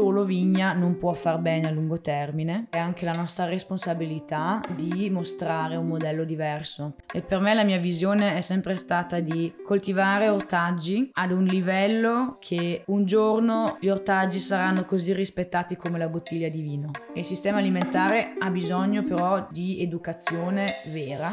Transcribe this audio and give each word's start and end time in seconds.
solo 0.00 0.24
vigna 0.24 0.72
non 0.72 0.96
può 0.96 1.12
far 1.12 1.38
bene 1.40 1.68
a 1.68 1.70
lungo 1.70 2.00
termine, 2.00 2.68
è 2.70 2.78
anche 2.78 3.04
la 3.04 3.12
nostra 3.12 3.44
responsabilità 3.44 4.62
di 4.74 5.10
mostrare 5.10 5.76
un 5.76 5.88
modello 5.88 6.24
diverso. 6.24 6.94
E 7.12 7.20
per 7.20 7.38
me 7.40 7.52
la 7.52 7.64
mia 7.64 7.76
visione 7.76 8.34
è 8.34 8.40
sempre 8.40 8.76
stata 8.76 9.20
di 9.20 9.52
coltivare 9.62 10.30
ortaggi 10.30 11.10
ad 11.12 11.32
un 11.32 11.44
livello 11.44 12.38
che 12.40 12.82
un 12.86 13.04
giorno 13.04 13.76
gli 13.78 13.88
ortaggi 13.88 14.38
saranno 14.38 14.86
così 14.86 15.12
rispettati 15.12 15.76
come 15.76 15.98
la 15.98 16.08
bottiglia 16.08 16.48
di 16.48 16.62
vino. 16.62 16.92
Il 17.14 17.24
sistema 17.24 17.58
alimentare 17.58 18.36
ha 18.38 18.48
bisogno 18.48 19.04
però 19.04 19.46
di 19.50 19.82
educazione 19.82 20.64
vera. 20.94 21.30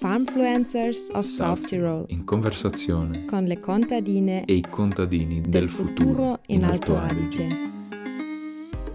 Farmfluencers 0.00 1.10
of 1.12 1.24
South, 1.24 1.66
Tirol 1.66 2.06
in 2.08 2.24
conversazione 2.24 3.26
con 3.26 3.44
le 3.44 3.60
contadine 3.60 4.44
e 4.46 4.54
i 4.54 4.64
contadini 4.68 5.42
del, 5.42 5.68
futuro 5.68 6.40
in 6.46 6.64
Alto 6.64 6.96
Adige. 6.96 7.79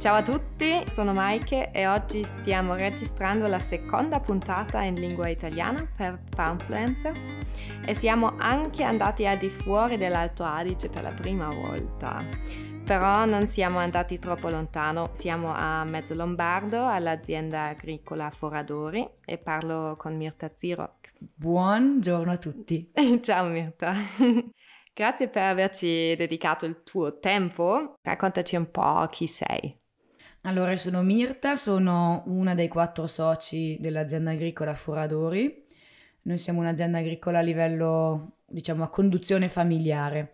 Ciao 0.05 0.17
a 0.17 0.21
tutti, 0.21 0.83
sono 0.85 1.13
Maike 1.13 1.71
e 1.71 1.87
oggi 1.87 2.23
stiamo 2.23 2.75
registrando 2.75 3.47
la 3.47 3.57
seconda 3.57 4.19
puntata 4.19 4.83
in 4.83 4.93
lingua 4.93 5.29
italiana 5.29 5.83
per 5.97 6.19
Farmfluencers 6.29 7.19
e 7.83 7.95
siamo 7.95 8.35
anche 8.37 8.83
andati 8.83 9.25
al 9.25 9.39
di 9.39 9.49
fuori 9.49 9.97
dell'Alto 9.97 10.43
Adige 10.43 10.89
per 10.89 11.01
la 11.01 11.11
prima 11.11 11.51
volta. 11.51 12.23
Però 12.83 13.25
non 13.25 13.47
siamo 13.47 13.79
andati 13.79 14.19
troppo 14.19 14.47
lontano, 14.47 15.09
siamo 15.13 15.51
a 15.51 15.83
Mezzo 15.85 16.13
Lombardo 16.13 16.85
all'azienda 16.85 17.69
agricola 17.69 18.29
Foradori 18.29 19.09
e 19.25 19.39
parlo 19.39 19.95
con 19.97 20.15
Mirta 20.15 20.51
Ziroc. 20.53 21.13
Buongiorno 21.33 22.31
a 22.31 22.37
tutti. 22.37 22.91
Ciao 23.21 23.47
Mirta. 23.47 23.95
Grazie 24.93 25.29
per 25.29 25.41
averci 25.45 26.13
dedicato 26.15 26.67
il 26.67 26.83
tuo 26.83 27.17
tempo. 27.17 27.95
Raccontaci 28.03 28.55
un 28.55 28.69
po' 28.69 29.07
chi 29.09 29.25
sei. 29.25 29.83
Allora, 30.45 30.77
sono 30.77 31.01
Mirta, 31.01 31.55
sono 31.55 32.21
una 32.27 32.53
dei 32.53 32.67
quattro 32.67 33.07
soci 33.07 33.77
dell'azienda 33.79 34.29
agricola 34.29 34.75
Foradori. 34.75 35.65
Noi 36.21 36.37
siamo 36.37 36.59
un'azienda 36.59 36.99
agricola 36.99 37.39
a 37.39 37.41
livello, 37.41 38.33
diciamo, 38.45 38.83
a 38.83 38.89
conduzione 38.89 39.49
familiare. 39.49 40.33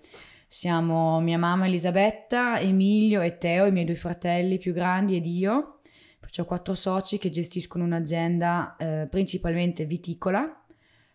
Siamo 0.50 1.22
mia 1.22 1.38
mamma 1.38 1.68
Elisabetta, 1.68 2.59
Emilio 2.59 3.22
e 3.22 3.38
Teo, 3.38 3.66
i 3.68 3.72
miei 3.72 3.86
due 3.86 3.95
fratelli 3.95 4.58
più 4.58 4.73
grandi 4.73 5.16
ed 5.16 5.26
io. 5.26 5.80
Ho 6.40 6.46
quattro 6.46 6.73
soci 6.73 7.18
che 7.18 7.30
gestiscono 7.30 7.86
un'azienda 7.86 8.75
eh, 8.78 9.08
principalmente 9.09 9.86
viticola. 9.86 10.61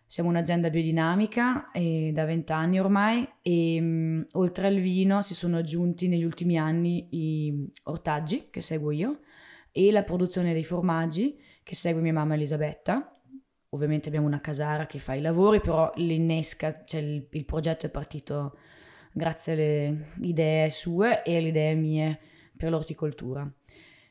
Siamo 0.09 0.29
un'azienda 0.29 0.69
biodinamica 0.69 1.69
eh, 1.71 2.11
da 2.13 2.23
vent'anni 2.23 2.79
ormai 2.79 3.27
e 3.41 3.81
mh, 3.81 4.27
oltre 4.33 4.67
al 4.67 4.79
vino 4.79 5.21
si 5.21 5.35
sono 5.35 5.57
aggiunti 5.57 6.07
negli 6.07 6.23
ultimi 6.23 6.57
anni 6.57 7.09
i 7.11 7.69
ortaggi 7.83 8.47
che 8.49 8.61
seguo 8.61 8.91
io 8.91 9.19
e 9.69 9.91
la 9.91 10.03
produzione 10.03 10.53
dei 10.53 10.63
formaggi 10.63 11.37
che 11.61 11.75
segue 11.75 12.01
mia 12.01 12.13
mamma 12.13 12.35
Elisabetta. 12.35 13.19
Ovviamente 13.71 14.07
abbiamo 14.07 14.27
una 14.27 14.39
casara 14.39 14.85
che 14.85 14.99
fa 14.99 15.13
i 15.13 15.19
lavori, 15.19 15.59
però 15.59 15.91
l'innesca, 15.95 16.85
cioè 16.85 17.01
il, 17.01 17.27
il 17.29 17.43
progetto 17.43 17.85
è 17.85 17.89
partito 17.89 18.57
grazie 19.11 19.53
alle 19.53 20.07
idee 20.21 20.69
sue 20.69 21.21
e 21.21 21.35
alle 21.35 21.49
idee 21.49 21.73
mie 21.75 22.19
per 22.55 22.69
l'orticoltura. 22.69 23.45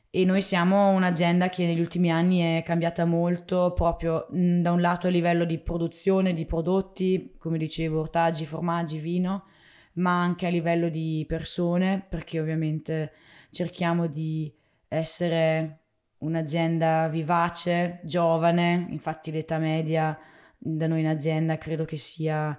E 0.09 0.23
noi 0.25 0.41
siamo 0.41 0.89
un'azienda 0.91 1.49
che 1.49 1.65
negli 1.65 1.81
ultimi 1.81 2.11
anni 2.11 2.39
è 2.39 2.63
cambiata 2.63 3.05
molto 3.05 3.73
proprio 3.73 4.27
mh, 4.29 4.61
da 4.61 4.71
un 4.71 4.81
lato 4.81 5.07
a 5.07 5.09
livello 5.09 5.43
di 5.43 5.59
produzione 5.59 6.33
di 6.33 6.45
prodotti, 6.45 7.35
come 7.37 7.57
dicevo, 7.57 7.99
ortaggi, 7.99 8.45
formaggi, 8.45 8.99
vino, 8.99 9.45
ma 9.93 10.21
anche 10.21 10.47
a 10.47 10.49
livello 10.49 10.89
di 10.89 11.25
persone, 11.27 12.05
perché 12.07 12.39
ovviamente 12.39 13.11
cerchiamo 13.51 14.07
di 14.07 14.53
essere 14.87 15.81
un'azienda 16.19 17.07
vivace, 17.09 17.99
giovane, 18.03 18.87
infatti 18.89 19.31
l'età 19.31 19.57
media 19.57 20.17
da 20.57 20.87
noi 20.87 21.01
in 21.01 21.07
azienda 21.07 21.57
credo 21.57 21.85
che 21.85 21.97
sia 21.97 22.57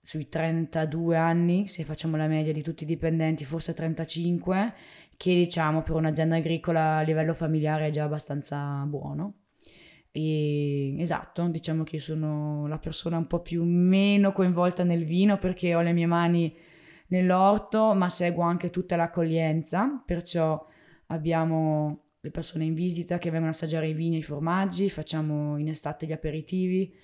sui 0.00 0.28
32 0.28 1.16
anni, 1.16 1.68
se 1.68 1.84
facciamo 1.84 2.16
la 2.16 2.26
media 2.26 2.52
di 2.52 2.62
tutti 2.62 2.84
i 2.84 2.86
dipendenti, 2.86 3.44
forse 3.44 3.74
35, 3.74 4.74
che 5.18 5.34
diciamo 5.34 5.82
per 5.82 5.96
un'azienda 5.96 6.36
agricola 6.36 6.98
a 6.98 7.02
livello 7.02 7.34
familiare 7.34 7.88
è 7.88 7.90
già 7.90 8.04
abbastanza 8.04 8.84
buono. 8.86 9.34
E, 10.12 10.94
esatto, 11.00 11.48
diciamo 11.48 11.82
che 11.82 11.98
sono 11.98 12.68
la 12.68 12.78
persona 12.78 13.18
un 13.18 13.26
po' 13.26 13.42
più 13.42 13.64
meno 13.64 14.32
coinvolta 14.32 14.84
nel 14.84 15.04
vino 15.04 15.36
perché 15.36 15.74
ho 15.74 15.80
le 15.80 15.92
mie 15.92 16.06
mani 16.06 16.56
nell'orto, 17.08 17.94
ma 17.94 18.08
seguo 18.08 18.44
anche 18.44 18.70
tutta 18.70 18.94
l'accoglienza, 18.94 20.02
perciò 20.06 20.64
abbiamo 21.06 22.04
le 22.20 22.30
persone 22.30 22.64
in 22.64 22.74
visita 22.74 23.18
che 23.18 23.30
vengono 23.30 23.50
a 23.50 23.54
assaggiare 23.54 23.88
i 23.88 23.94
vini 23.94 24.16
e 24.16 24.18
i 24.20 24.22
formaggi, 24.22 24.88
facciamo 24.88 25.58
in 25.58 25.68
estate 25.68 26.06
gli 26.06 26.12
aperitivi, 26.12 26.94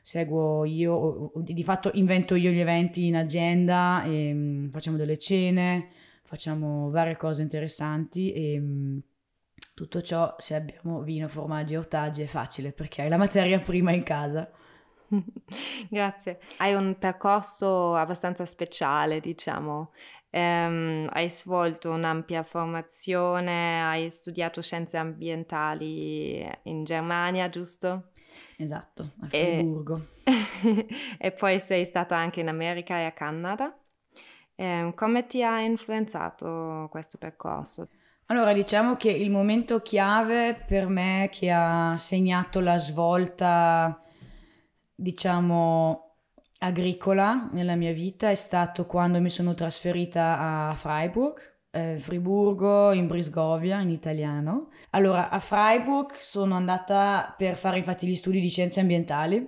seguo 0.00 0.64
io, 0.64 1.32
di 1.36 1.64
fatto 1.64 1.90
invento 1.94 2.36
io 2.36 2.52
gli 2.52 2.60
eventi 2.60 3.06
in 3.06 3.16
azienda, 3.16 4.04
e, 4.04 4.32
um, 4.32 4.70
facciamo 4.70 4.96
delle 4.96 5.16
cene, 5.18 5.88
facciamo 6.24 6.90
varie 6.90 7.16
cose 7.16 7.42
interessanti 7.42 8.32
e 8.32 8.58
um, 8.58 9.00
tutto 9.74 10.02
ciò 10.02 10.34
se 10.38 10.54
abbiamo 10.54 11.02
vino, 11.02 11.28
formaggi 11.28 11.74
e 11.74 11.78
ortaggi 11.78 12.22
è 12.22 12.26
facile 12.26 12.72
perché 12.72 13.02
hai 13.02 13.08
la 13.08 13.16
materia 13.16 13.60
prima 13.60 13.92
in 13.92 14.02
casa. 14.02 14.50
Grazie. 15.88 16.40
Hai 16.58 16.74
un 16.74 16.96
percorso 16.98 17.94
abbastanza 17.94 18.46
speciale, 18.46 19.20
diciamo. 19.20 19.92
Um, 20.30 21.08
hai 21.12 21.30
svolto 21.30 21.92
un'ampia 21.92 22.42
formazione, 22.42 23.82
hai 23.82 24.10
studiato 24.10 24.60
scienze 24.60 24.96
ambientali 24.96 26.44
in 26.64 26.82
Germania, 26.82 27.48
giusto? 27.48 28.10
Esatto, 28.56 29.12
a 29.20 29.28
Friburgo. 29.28 30.06
E, 30.24 30.86
e 31.18 31.30
poi 31.32 31.60
sei 31.60 31.84
stata 31.84 32.16
anche 32.16 32.40
in 32.40 32.48
America 32.48 32.98
e 32.98 33.04
a 33.04 33.12
Canada. 33.12 33.76
Eh, 34.56 34.92
come 34.94 35.26
ti 35.26 35.42
ha 35.42 35.60
influenzato 35.60 36.88
questo 36.90 37.18
percorso? 37.18 37.88
Allora, 38.26 38.52
diciamo 38.54 38.96
che 38.96 39.10
il 39.10 39.30
momento 39.30 39.80
chiave 39.80 40.54
per 40.54 40.86
me 40.86 41.28
che 41.30 41.50
ha 41.50 41.94
segnato 41.96 42.60
la 42.60 42.78
svolta, 42.78 44.00
diciamo, 44.94 46.14
agricola 46.60 47.50
nella 47.52 47.74
mia 47.74 47.92
vita 47.92 48.30
è 48.30 48.34
stato 48.34 48.86
quando 48.86 49.20
mi 49.20 49.28
sono 49.28 49.52
trasferita 49.52 50.38
a 50.38 50.74
Freiburg, 50.74 51.38
eh, 51.70 51.98
Friburgo 51.98 52.92
in 52.92 53.06
Brisgovia 53.06 53.80
in 53.80 53.90
italiano. 53.90 54.70
Allora, 54.90 55.28
a 55.28 55.38
Freiburg 55.38 56.14
sono 56.14 56.54
andata 56.54 57.34
per 57.36 57.56
fare 57.56 57.78
infatti 57.78 58.06
gli 58.06 58.14
studi 58.14 58.40
di 58.40 58.48
scienze 58.48 58.80
ambientali 58.80 59.46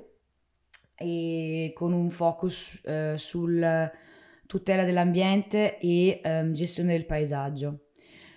e 0.94 1.73
con 1.75 1.93
un 1.94 2.11
focus 2.11 2.83
eh, 2.84 3.15
sul 3.17 3.91
tutela 4.46 4.84
dell'ambiente 4.84 5.78
e 5.78 6.20
ehm, 6.22 6.52
gestione 6.52 6.92
del 6.92 7.06
paesaggio. 7.06 7.80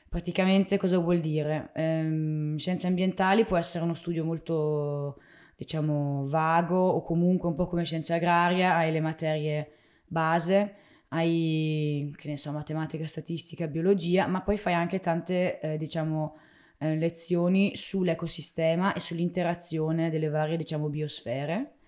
Praticamente 0.09 0.77
cosa 0.77 0.97
vuol 0.97 1.19
dire? 1.19 1.69
Ehm, 1.75 2.57
scienze 2.57 2.87
ambientali 2.87 3.45
può 3.45 3.57
essere 3.57 3.83
uno 3.83 3.93
studio 3.93 4.25
molto, 4.25 5.21
diciamo, 5.55 6.27
vago 6.27 6.77
o 6.79 7.03
comunque 7.03 7.47
un 7.47 7.55
po' 7.55 7.67
come 7.67 7.85
scienza 7.85 8.15
agraria, 8.15 8.75
hai 8.75 8.91
le 8.91 9.01
materie 9.01 9.71
base, 10.07 10.75
hai, 11.09 12.11
che 12.17 12.27
ne 12.27 12.37
so, 12.37 12.51
matematica, 12.51 13.05
statistica, 13.05 13.67
biologia, 13.67 14.25
ma 14.25 14.41
poi 14.41 14.57
fai 14.57 14.73
anche 14.73 14.99
tante, 14.99 15.59
eh, 15.59 15.77
diciamo, 15.77 16.37
eh, 16.79 16.95
lezioni 16.95 17.75
sull'ecosistema 17.75 18.93
e 18.93 18.99
sull'interazione 18.99 20.09
delle 20.09 20.29
varie, 20.29 20.57
diciamo, 20.57 20.89
biosfere, 20.89 21.78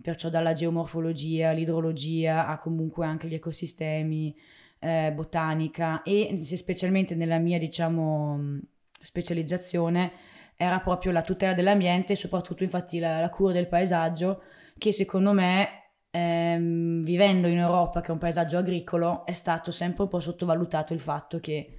perciò 0.00 0.28
dalla 0.28 0.52
geomorfologia, 0.52 1.52
l'idrologia 1.52 2.46
a 2.46 2.58
comunque 2.58 3.06
anche 3.06 3.28
gli 3.28 3.34
ecosistemi, 3.34 4.36
eh, 4.78 5.12
botanica 5.12 6.02
e 6.02 6.38
specialmente 6.42 7.14
nella 7.14 7.38
mia, 7.38 7.58
diciamo, 7.58 8.60
specializzazione 9.00 10.12
era 10.56 10.80
proprio 10.80 11.12
la 11.12 11.22
tutela 11.22 11.54
dell'ambiente 11.54 12.14
e 12.14 12.16
soprattutto 12.16 12.62
infatti 12.62 12.98
la, 12.98 13.20
la 13.20 13.28
cura 13.28 13.52
del 13.52 13.68
paesaggio 13.68 14.42
che 14.78 14.92
secondo 14.92 15.32
me 15.32 15.90
ehm, 16.10 17.02
vivendo 17.02 17.46
in 17.46 17.58
Europa, 17.58 18.00
che 18.00 18.08
è 18.08 18.12
un 18.12 18.18
paesaggio 18.18 18.58
agricolo, 18.58 19.24
è 19.26 19.32
stato 19.32 19.70
sempre 19.70 20.04
un 20.04 20.08
po' 20.08 20.20
sottovalutato 20.20 20.92
il 20.92 21.00
fatto 21.00 21.40
che 21.40 21.70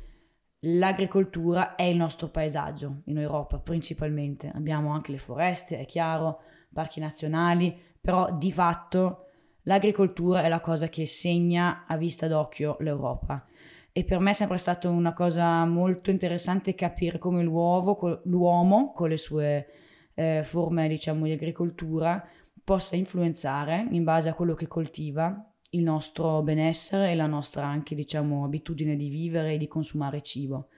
l'agricoltura 0.62 1.75
è 1.75 1.83
il 1.83 1.97
nostro 1.97 2.30
paesaggio 2.30 3.01
in 3.06 3.18
Europa 3.18 3.59
principalmente. 3.59 4.51
Abbiamo 4.53 4.91
anche 4.91 5.12
le 5.12 5.18
foreste, 5.18 5.80
è 5.80 5.86
chiaro, 5.86 6.41
parchi 6.74 7.00
nazionali, 7.00 7.75
però 8.07 8.31
di 8.31 8.54
fatto 8.54 9.25
l'agricoltura 9.63 10.42
è 10.42 10.48
la 10.48 10.62
cosa 10.62 10.88
che 10.88 11.06
segna 11.06 11.83
a 11.86 11.98
vista 11.98 12.30
d'occhio 12.30 12.77
l'Europa. 12.80 13.45
E 13.92 14.06
per 14.06 14.19
me 14.19 14.30
è 14.30 14.33
sempre 14.33 14.57
stata 14.57 14.88
una 14.88 15.12
cosa 15.12 15.65
molto 15.65 16.09
interessante 16.09 16.74
capire 16.74 17.18
come 17.18 17.44
l'uomo 17.44 18.94
con 18.94 19.09
le 19.09 19.18
sue 19.18 19.68
eh, 20.13 20.42
forme 20.42 20.88
diciamo 20.88 21.25
di 21.25 21.33
agricoltura 21.33 22.25
possa 22.63 22.95
influenzare 22.95 23.86
in 23.92 24.06
base 24.06 24.30
a 24.30 24.33
quello 24.36 24.53
che 24.53 24.68
coltiva 24.68 25.45
il 25.71 25.83
nostro 25.83 26.42
benessere 26.44 27.12
e 27.12 27.15
la 27.15 27.27
nostra 27.27 27.65
anche 27.65 27.94
diciamo 27.94 28.45
abitudine 28.45 28.95
di 28.95 29.10
vivere 29.10 29.56
e 29.56 29.57
di 29.57 29.68
consumare 29.68 30.21
cibo. 30.21 30.69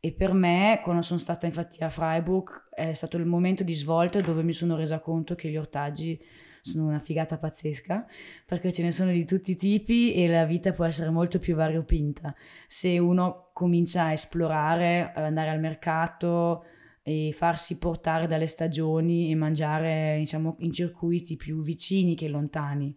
E 0.00 0.12
per 0.12 0.32
me, 0.32 0.80
quando 0.82 1.02
sono 1.02 1.20
stata 1.20 1.46
infatti 1.46 1.84
a 1.84 1.88
Freiburg, 1.88 2.68
è 2.74 2.92
stato 2.94 3.16
il 3.16 3.26
momento 3.26 3.62
di 3.62 3.74
svolta 3.74 4.20
dove 4.20 4.42
mi 4.42 4.52
sono 4.52 4.74
resa 4.74 4.98
conto 4.98 5.36
che 5.36 5.48
gli 5.48 5.56
ortaggi 5.56 6.20
sono 6.64 6.86
una 6.86 6.98
figata 6.98 7.36
pazzesca, 7.36 8.06
perché 8.46 8.72
ce 8.72 8.82
ne 8.82 8.90
sono 8.90 9.10
di 9.10 9.26
tutti 9.26 9.50
i 9.50 9.56
tipi 9.56 10.14
e 10.14 10.26
la 10.28 10.46
vita 10.46 10.72
può 10.72 10.86
essere 10.86 11.10
molto 11.10 11.38
più 11.38 11.54
variopinta. 11.54 12.34
Se 12.66 12.98
uno 12.98 13.50
comincia 13.52 14.04
a 14.04 14.12
esplorare, 14.12 15.12
ad 15.14 15.24
andare 15.24 15.50
al 15.50 15.60
mercato 15.60 16.64
e 17.02 17.32
farsi 17.34 17.76
portare 17.76 18.26
dalle 18.26 18.46
stagioni 18.46 19.30
e 19.30 19.34
mangiare, 19.34 20.16
diciamo, 20.18 20.56
in 20.60 20.72
circuiti 20.72 21.36
più 21.36 21.60
vicini 21.60 22.14
che 22.14 22.28
lontani. 22.28 22.96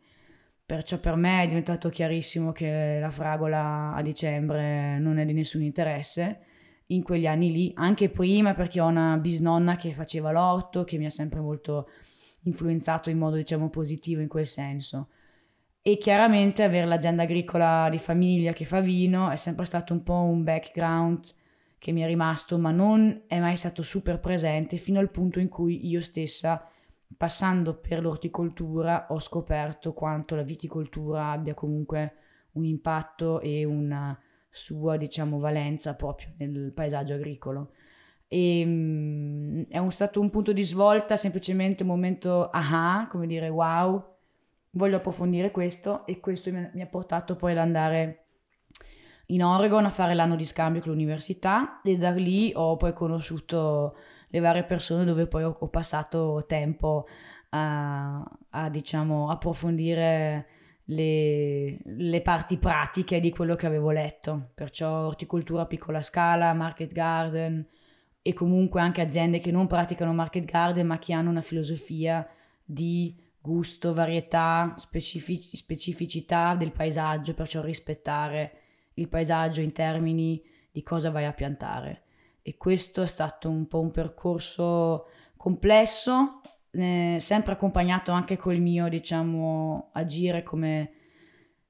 Perciò 0.65 0.97
per 0.97 1.15
me 1.15 1.43
è 1.43 1.47
diventato 1.47 1.89
chiarissimo 1.89 2.53
che 2.53 2.99
la 3.01 3.11
fragola 3.11 3.93
a 3.93 4.01
dicembre 4.01 4.97
non 4.97 5.17
è 5.17 5.25
di 5.25 5.33
nessun 5.33 5.61
interesse 5.61 6.39
in 6.87 7.03
quegli 7.03 7.27
anni 7.27 7.51
lì, 7.51 7.71
anche 7.75 8.07
prima 8.09 8.53
perché 8.53 8.79
ho 8.79 8.87
una 8.87 9.17
bisnonna 9.17 9.75
che 9.75 9.93
faceva 9.93 10.31
l'orto, 10.31 10.85
che 10.85 10.97
mi 10.97 11.05
ha 11.05 11.09
sempre 11.09 11.41
molto 11.41 11.89
influenzato 12.43 13.09
in 13.09 13.17
modo 13.17 13.35
diciamo 13.35 13.69
positivo 13.69 14.21
in 14.21 14.27
quel 14.27 14.47
senso. 14.47 15.09
E 15.81 15.97
chiaramente 15.97 16.63
avere 16.63 16.85
l'azienda 16.85 17.23
agricola 17.23 17.87
di 17.89 17.97
famiglia 17.97 18.53
che 18.53 18.65
fa 18.65 18.81
vino 18.81 19.29
è 19.29 19.37
sempre 19.37 19.65
stato 19.65 19.93
un 19.93 20.03
po' 20.03 20.21
un 20.21 20.43
background 20.43 21.21
che 21.79 21.91
mi 21.91 22.01
è 22.01 22.05
rimasto, 22.07 22.57
ma 22.57 22.71
non 22.71 23.23
è 23.27 23.39
mai 23.39 23.55
stato 23.55 23.83
super 23.83 24.19
presente 24.19 24.77
fino 24.77 24.99
al 24.99 25.11
punto 25.11 25.39
in 25.39 25.47
cui 25.47 25.87
io 25.87 26.01
stessa 26.01 26.69
passando 27.15 27.75
per 27.75 28.01
l'orticoltura 28.01 29.07
ho 29.09 29.19
scoperto 29.19 29.93
quanto 29.93 30.35
la 30.35 30.41
viticoltura 30.41 31.31
abbia 31.31 31.53
comunque 31.53 32.15
un 32.53 32.65
impatto 32.65 33.39
e 33.39 33.63
una 33.63 34.19
sua, 34.49 34.97
diciamo, 34.97 35.39
valenza 35.39 35.93
proprio 35.93 36.33
nel 36.37 36.71
paesaggio 36.73 37.13
agricolo. 37.13 37.71
E 38.27 38.63
um, 38.65 39.65
è 39.69 39.77
un, 39.77 39.91
stato 39.91 40.19
un 40.19 40.29
punto 40.29 40.53
di 40.53 40.63
svolta, 40.63 41.15
semplicemente 41.15 41.83
un 41.83 41.89
momento 41.89 42.49
aha, 42.49 43.07
come 43.09 43.27
dire 43.27 43.49
wow, 43.49 44.15
voglio 44.71 44.97
approfondire 44.97 45.51
questo 45.51 46.05
e 46.05 46.19
questo 46.19 46.51
mi, 46.51 46.69
mi 46.73 46.81
ha 46.81 46.87
portato 46.87 47.35
poi 47.35 47.51
ad 47.51 47.57
andare 47.57 48.25
in 49.27 49.43
Oregon 49.43 49.85
a 49.85 49.89
fare 49.89 50.13
l'anno 50.13 50.35
di 50.35 50.45
scambio 50.45 50.81
con 50.81 50.91
l'università 50.91 51.81
e 51.81 51.97
da 51.97 52.11
lì 52.11 52.51
ho 52.55 52.77
poi 52.77 52.93
conosciuto 52.93 53.95
le 54.29 54.39
varie 54.39 54.63
persone 54.63 55.05
dove 55.05 55.27
poi 55.27 55.43
ho, 55.43 55.55
ho 55.57 55.67
passato 55.67 56.43
tempo 56.47 57.07
a, 57.49 58.23
a, 58.49 58.69
diciamo, 58.69 59.29
approfondire 59.29 60.47
le, 60.85 61.79
le, 61.83 62.21
parti 62.21 62.57
pratiche 62.57 63.19
di 63.19 63.29
quello 63.31 63.55
che 63.55 63.65
avevo 63.65 63.91
letto, 63.91 64.51
perciò 64.53 65.05
orticoltura 65.05 65.63
a 65.63 65.65
piccola 65.65 66.01
scala, 66.01 66.53
market 66.53 66.91
garden 66.93 67.65
e 68.27 68.33
comunque 68.33 68.81
anche 68.81 68.99
aziende 68.99 69.39
che 69.39 69.51
non 69.51 69.67
praticano 69.67 70.11
market 70.11 70.43
garden 70.43 70.85
ma 70.85 70.99
che 70.99 71.13
hanno 71.13 71.29
una 71.29 71.39
filosofia 71.39 72.27
di 72.61 73.15
gusto, 73.39 73.93
varietà, 73.93 74.73
specific- 74.75 75.55
specificità 75.55 76.53
del 76.53 76.73
paesaggio, 76.73 77.33
perciò 77.33 77.61
rispettare 77.61 78.51
il 78.95 79.07
paesaggio 79.07 79.61
in 79.61 79.71
termini 79.71 80.43
di 80.69 80.83
cosa 80.83 81.09
vai 81.09 81.23
a 81.23 81.31
piantare. 81.31 82.01
E 82.41 82.57
questo 82.57 83.01
è 83.01 83.07
stato 83.07 83.49
un 83.49 83.65
po' 83.65 83.79
un 83.79 83.91
percorso 83.91 85.05
complesso, 85.37 86.41
eh, 86.71 87.15
sempre 87.21 87.53
accompagnato 87.53 88.11
anche 88.11 88.35
col 88.35 88.59
mio, 88.59 88.89
diciamo, 88.89 89.91
agire 89.93 90.43
come 90.43 90.91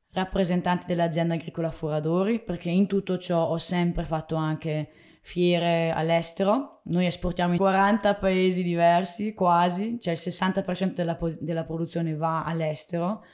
rappresentante 0.10 0.88
dell'azienda 0.88 1.36
agricola 1.36 1.70
Foradori, 1.70 2.40
perché 2.40 2.72
in 2.72 2.88
tutto 2.88 3.20
ciò 3.20 3.46
ho 3.46 3.60
sempre 3.60 4.06
fatto 4.06 4.34
anche 4.34 4.90
fiere 5.28 5.92
all'estero. 5.92 6.80
Noi 6.84 7.06
esportiamo 7.06 7.52
in 7.52 7.58
40 7.58 8.16
paesi 8.16 8.64
diversi, 8.64 9.34
quasi, 9.34 10.00
cioè 10.00 10.14
il 10.14 10.20
60% 10.20 10.94
della, 10.94 11.18
della 11.42 11.66
produzione 11.66 12.16
va 12.16 12.46
all'estero 12.46 13.26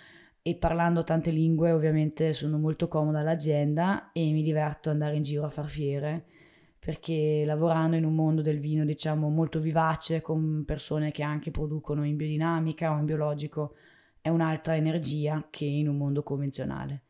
e 0.42 0.56
parlando 0.56 1.04
tante 1.04 1.30
lingue 1.30 1.72
ovviamente 1.72 2.34
sono 2.34 2.58
molto 2.58 2.88
comoda 2.88 3.20
all'azienda 3.20 4.12
e 4.12 4.32
mi 4.32 4.42
diverto 4.42 4.90
ad 4.90 4.96
andare 4.96 5.18
in 5.18 5.22
giro 5.22 5.46
a 5.46 5.50
far 5.50 5.70
fiere 5.70 6.26
perché 6.80 7.44
lavorando 7.46 7.96
in 7.96 8.06
un 8.06 8.16
mondo 8.16 8.42
del 8.42 8.60
vino, 8.60 8.84
diciamo, 8.84 9.30
molto 9.30 9.60
vivace, 9.60 10.22
con 10.22 10.64
persone 10.66 11.12
che 11.12 11.22
anche 11.22 11.52
producono 11.52 12.04
in 12.04 12.18
biodinamica 12.18 12.92
o 12.92 12.98
in 12.98 13.06
biologico, 13.06 13.76
è 14.20 14.30
un'altra 14.30 14.76
energia 14.76 15.48
che 15.50 15.64
in 15.66 15.88
un 15.88 15.96
mondo 15.96 16.24
convenzionale. 16.24 17.04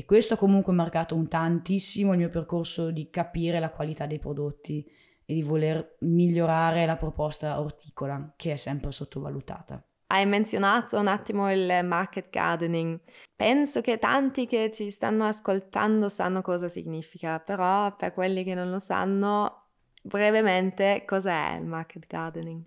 E 0.00 0.06
questo 0.06 0.32
ha 0.32 0.38
comunque 0.38 0.72
marcato 0.72 1.14
un 1.14 1.28
tantissimo 1.28 2.12
il 2.12 2.18
mio 2.18 2.30
percorso 2.30 2.90
di 2.90 3.10
capire 3.10 3.60
la 3.60 3.68
qualità 3.68 4.06
dei 4.06 4.18
prodotti 4.18 4.82
e 5.26 5.34
di 5.34 5.42
voler 5.42 5.98
migliorare 6.00 6.86
la 6.86 6.96
proposta 6.96 7.60
orticola, 7.60 8.32
che 8.34 8.52
è 8.52 8.56
sempre 8.56 8.92
sottovalutata. 8.92 9.84
Hai 10.06 10.24
menzionato 10.24 10.98
un 10.98 11.06
attimo 11.06 11.52
il 11.52 11.80
market 11.84 12.30
gardening. 12.30 12.98
Penso 13.36 13.82
che 13.82 13.98
tanti 13.98 14.46
che 14.46 14.70
ci 14.70 14.88
stanno 14.88 15.26
ascoltando 15.26 16.08
sanno 16.08 16.40
cosa 16.40 16.70
significa, 16.70 17.38
però 17.38 17.94
per 17.94 18.14
quelli 18.14 18.42
che 18.42 18.54
non 18.54 18.70
lo 18.70 18.78
sanno, 18.78 19.66
brevemente 20.02 21.02
cos'è 21.06 21.58
il 21.60 21.66
market 21.66 22.06
gardening? 22.06 22.62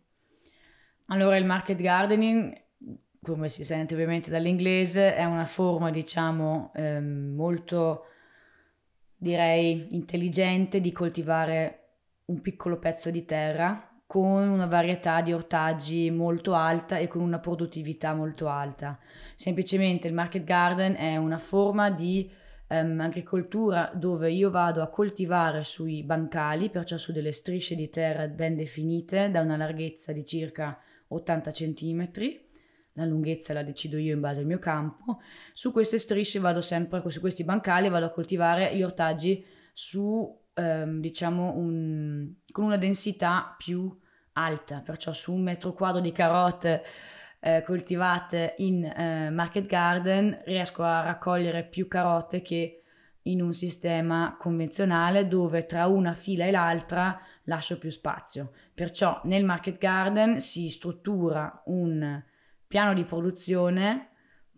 Allora, 1.08 1.36
il 1.38 1.46
market 1.46 1.82
gardening, 1.82 2.63
come 3.24 3.50
si 3.50 3.64
sente 3.64 3.96
ovviamente 3.96 4.30
dall'inglese, 4.30 5.16
è 5.16 5.24
una 5.24 5.46
forma, 5.46 5.90
diciamo, 5.90 6.72
ehm, 6.76 7.34
molto, 7.36 8.06
direi, 9.18 9.88
intelligente 9.92 10.82
di 10.82 10.92
coltivare 10.92 11.80
un 12.26 12.42
piccolo 12.42 12.78
pezzo 12.78 13.10
di 13.10 13.26
terra 13.26 13.88
con 14.06 14.48
una 14.48 14.68
varietà 14.68 15.22
di 15.22 15.34
ortaggi 15.34 16.12
molto 16.12 16.54
alta 16.54 16.98
e 16.98 17.08
con 17.08 17.22
una 17.22 17.40
produttività 17.40 18.14
molto 18.14 18.48
alta. 18.48 19.00
Semplicemente 19.34 20.08
il 20.08 20.14
market 20.14 20.44
garden 20.44 20.96
è 20.96 21.18
una 21.18 21.40
forma 21.40 21.90
di 21.90 22.30
um, 22.68 23.00
agricoltura 23.00 23.92
dove 23.96 24.32
io 24.32 24.52
vado 24.52 24.84
a 24.84 24.90
coltivare 24.90 25.64
sui 25.64 26.04
bancali, 26.04 26.70
perciò 26.70 26.98
su 26.98 27.12
delle 27.12 27.32
strisce 27.32 27.76
di 27.76 27.90
terra 27.90 28.28
ben 28.28 28.56
definite 28.56 29.32
da 29.32 29.42
una 29.42 29.58
larghezza 29.58 30.12
di 30.12 30.24
circa 30.24 30.78
80 31.08 31.52
cm. 31.52 32.12
La 32.94 33.06
lunghezza 33.06 33.54
la 33.54 33.64
decido 33.64 33.98
io 33.98 34.14
in 34.14 34.20
base 34.20 34.42
al 34.42 34.46
mio 34.46 34.60
campo. 34.60 35.20
Su 35.54 35.72
queste 35.72 35.98
strisce 35.98 36.40
vado 36.40 36.62
sempre, 36.62 37.02
su 37.10 37.20
questi 37.20 37.44
bancali 37.44 37.90
vado 37.90 38.06
a 38.06 38.12
coltivare 38.12 38.76
gli 38.76 38.84
ortaggi 38.84 39.44
su, 39.74 40.40
um, 40.54 41.00
diciamo, 41.00 41.56
un, 41.56 42.34
con 42.52 42.66
una 42.66 42.78
densità 42.78 43.56
più 43.58 43.96
alta, 44.34 44.82
perciò 44.82 45.12
su 45.12 45.34
un 45.34 45.42
metro 45.42 45.74
quadro 45.74 46.02
di 46.02 46.12
carote 46.12 46.84
eh, 47.40 47.62
coltivate 47.66 48.56
in 48.60 48.86
eh, 48.86 49.30
market 49.30 49.66
garden 49.66 50.42
riesco 50.46 50.84
a 50.84 51.02
raccogliere 51.02 51.66
più 51.66 51.90
carote 51.90 52.42
che 52.42 52.84
in 53.24 53.42
un 53.42 53.52
sistema 53.54 54.36
convenzionale 54.40 55.28
dove 55.28 55.66
tra 55.66 55.88
una 55.88 56.14
fila 56.14 56.46
e 56.46 56.52
l'altra 56.52 57.20
lascio 57.44 57.78
più 57.78 57.90
spazio. 57.90 58.52
Perciò 58.74 59.20
nel 59.26 59.44
market 59.44 59.78
garden 59.78 60.40
si 60.40 60.70
struttura 60.70 61.62
un 61.66 62.22
piano 62.74 62.96
di 62.96 63.04
produzione 63.04 64.08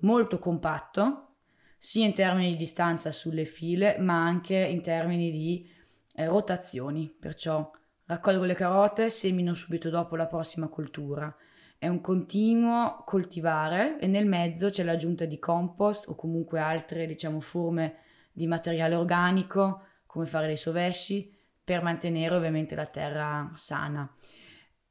molto 0.03 0.39
compatto, 0.39 1.33
sia 1.77 2.05
in 2.05 2.13
termini 2.13 2.51
di 2.51 2.55
distanza 2.55 3.11
sulle 3.11 3.43
file, 3.43 3.97
ma 3.99 4.23
anche 4.23 4.55
in 4.55 4.81
termini 4.81 5.31
di 5.31 5.69
eh, 6.15 6.25
rotazioni. 6.25 7.09
Perciò 7.09 7.69
Raccolgo 8.05 8.45
le 8.45 8.53
carote, 8.53 9.09
semino 9.09 9.53
subito 9.53 9.89
dopo 9.89 10.15
la 10.15 10.27
prossima 10.27 10.69
coltura. 10.69 11.35
È 11.77 11.89
un 11.89 11.99
continuo 11.99 13.03
coltivare 13.05 13.99
e 13.99 14.07
nel 14.07 14.27
mezzo 14.27 14.69
c'è 14.69 14.85
l'aggiunta 14.85 15.25
di 15.25 15.37
compost 15.37 16.07
o 16.07 16.15
comunque 16.15 16.61
altre, 16.61 17.07
diciamo, 17.07 17.41
forme 17.41 17.97
di 18.31 18.47
materiale 18.47 18.95
organico, 18.95 19.81
come 20.05 20.25
fare 20.25 20.47
dei 20.47 20.55
sovesci, 20.55 21.37
per 21.61 21.83
mantenere 21.83 22.33
ovviamente 22.33 22.75
la 22.75 22.85
terra 22.85 23.51
sana. 23.55 24.09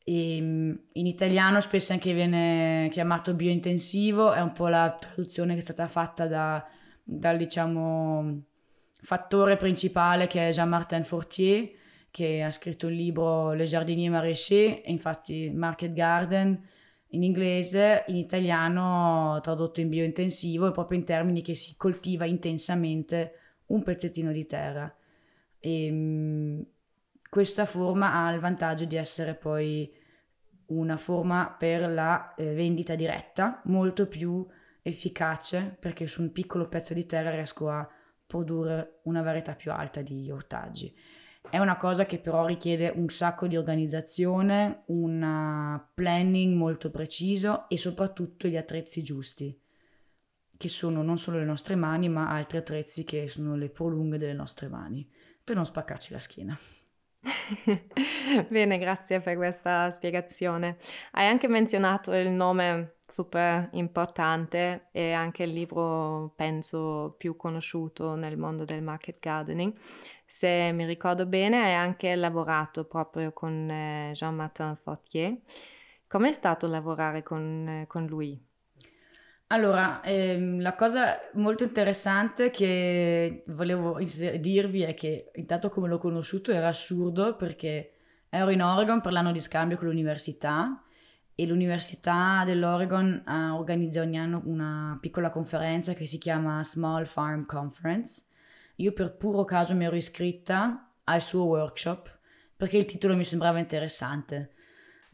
E 0.04 0.36
ehm, 0.36 0.80
in 0.92 1.06
italiano 1.06 1.60
spesso 1.60 1.92
anche 1.92 2.12
viene 2.12 2.88
chiamato 2.92 3.34
biointensivo, 3.34 4.32
è 4.32 4.40
un 4.40 4.52
po' 4.52 4.68
la 4.68 4.96
traduzione 4.98 5.54
che 5.54 5.60
è 5.60 5.62
stata 5.62 5.88
fatta 5.88 6.26
da, 6.26 6.64
dal 7.02 7.36
diciamo, 7.38 8.42
fattore 8.90 9.56
principale 9.56 10.26
che 10.26 10.48
è 10.48 10.52
Jean-Martin 10.52 11.04
Fortier, 11.04 11.70
che 12.10 12.42
ha 12.42 12.50
scritto 12.50 12.86
il 12.86 12.94
libro 12.94 13.52
Le 13.54 13.64
Jardinier 13.64 14.10
Maraîchers, 14.10 14.82
infatti 14.84 15.50
Market 15.50 15.92
Garden 15.92 16.62
in 17.08 17.22
inglese, 17.22 18.04
in 18.08 18.16
italiano 18.16 19.38
tradotto 19.40 19.80
in 19.80 19.88
biointensivo 19.88 20.68
e 20.68 20.72
proprio 20.72 20.98
in 20.98 21.04
termini 21.04 21.42
che 21.42 21.54
si 21.54 21.76
coltiva 21.76 22.24
intensamente 22.24 23.32
un 23.66 23.82
pezzettino 23.82 24.32
di 24.32 24.46
terra. 24.46 24.94
E, 25.58 25.90
mh, 25.90 26.66
questa 27.34 27.64
forma 27.64 28.14
ha 28.14 28.32
il 28.32 28.38
vantaggio 28.38 28.84
di 28.84 28.94
essere 28.94 29.34
poi 29.34 29.92
una 30.66 30.96
forma 30.96 31.52
per 31.58 31.90
la 31.90 32.32
eh, 32.36 32.54
vendita 32.54 32.94
diretta 32.94 33.60
molto 33.64 34.06
più 34.06 34.46
efficace 34.82 35.76
perché 35.80 36.06
su 36.06 36.22
un 36.22 36.30
piccolo 36.30 36.68
pezzo 36.68 36.94
di 36.94 37.06
terra 37.06 37.32
riesco 37.32 37.68
a 37.68 37.90
produrre 38.24 39.00
una 39.06 39.20
varietà 39.20 39.56
più 39.56 39.72
alta 39.72 40.00
di 40.00 40.30
ortaggi. 40.30 40.96
È 41.50 41.58
una 41.58 41.76
cosa 41.76 42.06
che 42.06 42.20
però 42.20 42.46
richiede 42.46 42.92
un 42.94 43.08
sacco 43.08 43.48
di 43.48 43.56
organizzazione, 43.56 44.84
un 44.86 45.82
planning 45.92 46.54
molto 46.54 46.92
preciso 46.92 47.68
e 47.68 47.76
soprattutto 47.76 48.46
gli 48.46 48.56
attrezzi 48.56 49.02
giusti, 49.02 49.60
che 50.56 50.68
sono 50.68 51.02
non 51.02 51.18
solo 51.18 51.38
le 51.38 51.44
nostre 51.46 51.74
mani, 51.74 52.08
ma 52.08 52.30
altri 52.30 52.58
attrezzi 52.58 53.02
che 53.02 53.26
sono 53.26 53.56
le 53.56 53.70
prolunghe 53.70 54.18
delle 54.18 54.34
nostre 54.34 54.68
mani, 54.68 55.10
per 55.42 55.56
non 55.56 55.66
spaccarci 55.66 56.12
la 56.12 56.20
schiena. 56.20 56.56
Bene, 58.48 58.78
grazie 58.78 59.20
per 59.20 59.36
questa 59.36 59.90
spiegazione. 59.90 60.76
Hai 61.12 61.26
anche 61.26 61.48
menzionato 61.48 62.12
il 62.12 62.30
nome 62.30 62.96
super 63.00 63.68
importante 63.72 64.88
e 64.92 65.12
anche 65.12 65.44
il 65.44 65.52
libro, 65.52 66.32
penso, 66.36 67.14
più 67.16 67.36
conosciuto 67.36 68.14
nel 68.14 68.36
mondo 68.36 68.64
del 68.64 68.82
market 68.82 69.18
gardening. 69.20 69.72
Se 70.26 70.72
mi 70.72 70.84
ricordo 70.84 71.26
bene, 71.26 71.62
hai 71.62 71.74
anche 71.74 72.14
lavorato 72.14 72.84
proprio 72.84 73.32
con 73.32 73.70
eh, 73.70 74.10
Jean-Martin 74.12 74.76
Fortier. 74.76 75.36
Com'è 76.06 76.32
stato 76.32 76.66
lavorare 76.66 77.22
con, 77.22 77.66
eh, 77.68 77.86
con 77.86 78.06
lui? 78.06 78.40
Allora, 79.48 80.02
ehm, 80.02 80.60
la 80.60 80.74
cosa 80.74 81.18
molto 81.34 81.64
interessante 81.64 82.50
che 82.50 83.44
volevo 83.48 83.98
dirvi 84.40 84.82
è 84.82 84.94
che 84.94 85.30
intanto 85.34 85.68
come 85.68 85.86
l'ho 85.88 85.98
conosciuto 85.98 86.50
era 86.50 86.68
assurdo 86.68 87.36
perché 87.36 87.92
ero 88.28 88.50
in 88.50 88.62
Oregon 88.62 89.00
per 89.00 89.12
l'anno 89.12 89.32
di 89.32 89.40
scambio 89.40 89.76
con 89.76 89.86
l'università 89.86 90.82
e 91.36 91.46
l'Università 91.46 92.42
dell'Oregon 92.44 93.22
uh, 93.26 93.54
organizza 93.56 94.00
ogni 94.00 94.18
anno 94.18 94.42
una 94.44 94.96
piccola 95.00 95.30
conferenza 95.30 95.92
che 95.94 96.06
si 96.06 96.18
chiama 96.18 96.62
Small 96.62 97.04
Farm 97.06 97.44
Conference. 97.44 98.26
Io 98.76 98.92
per 98.92 99.16
puro 99.16 99.44
caso 99.44 99.74
mi 99.74 99.84
ero 99.84 99.96
iscritta 99.96 100.90
al 101.04 101.20
suo 101.20 101.44
workshop 101.44 102.18
perché 102.56 102.78
il 102.78 102.84
titolo 102.84 103.16
mi 103.16 103.24
sembrava 103.24 103.58
interessante 103.58 104.52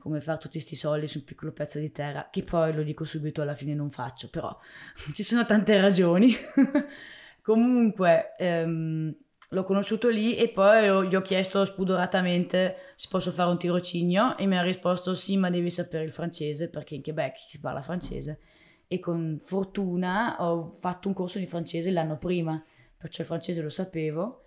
come 0.00 0.20
fare 0.20 0.38
tutti 0.38 0.58
questi 0.58 0.74
soldi 0.74 1.06
su 1.06 1.18
un 1.18 1.24
piccolo 1.24 1.52
pezzo 1.52 1.78
di 1.78 1.92
terra, 1.92 2.28
che 2.30 2.42
poi 2.42 2.74
lo 2.74 2.82
dico 2.82 3.04
subito 3.04 3.42
alla 3.42 3.54
fine 3.54 3.74
non 3.74 3.90
faccio, 3.90 4.28
però 4.28 4.56
ci 5.14 5.22
sono 5.22 5.46
tante 5.46 5.80
ragioni. 5.80 6.34
Comunque 7.42 8.34
ehm, 8.36 9.14
l'ho 9.50 9.64
conosciuto 9.64 10.08
lì 10.08 10.36
e 10.36 10.48
poi 10.48 11.08
gli 11.08 11.14
ho 11.14 11.22
chiesto 11.22 11.64
spudoratamente 11.64 12.76
se 12.94 13.08
posso 13.10 13.30
fare 13.30 13.50
un 13.50 13.58
tirocinio 13.58 14.36
e 14.36 14.46
mi 14.46 14.56
ha 14.56 14.62
risposto 14.62 15.14
sì 15.14 15.36
ma 15.36 15.50
devi 15.50 15.70
sapere 15.70 16.04
il 16.04 16.12
francese 16.12 16.68
perché 16.70 16.94
in 16.94 17.02
Quebec 17.02 17.38
si 17.48 17.58
parla 17.58 17.82
francese 17.82 18.40
e 18.86 18.98
con 18.98 19.38
fortuna 19.40 20.36
ho 20.40 20.70
fatto 20.70 21.08
un 21.08 21.14
corso 21.14 21.38
di 21.38 21.46
francese 21.46 21.90
l'anno 21.90 22.18
prima, 22.18 22.62
perciò 22.96 23.22
il 23.22 23.28
francese 23.28 23.62
lo 23.62 23.68
sapevo 23.68 24.42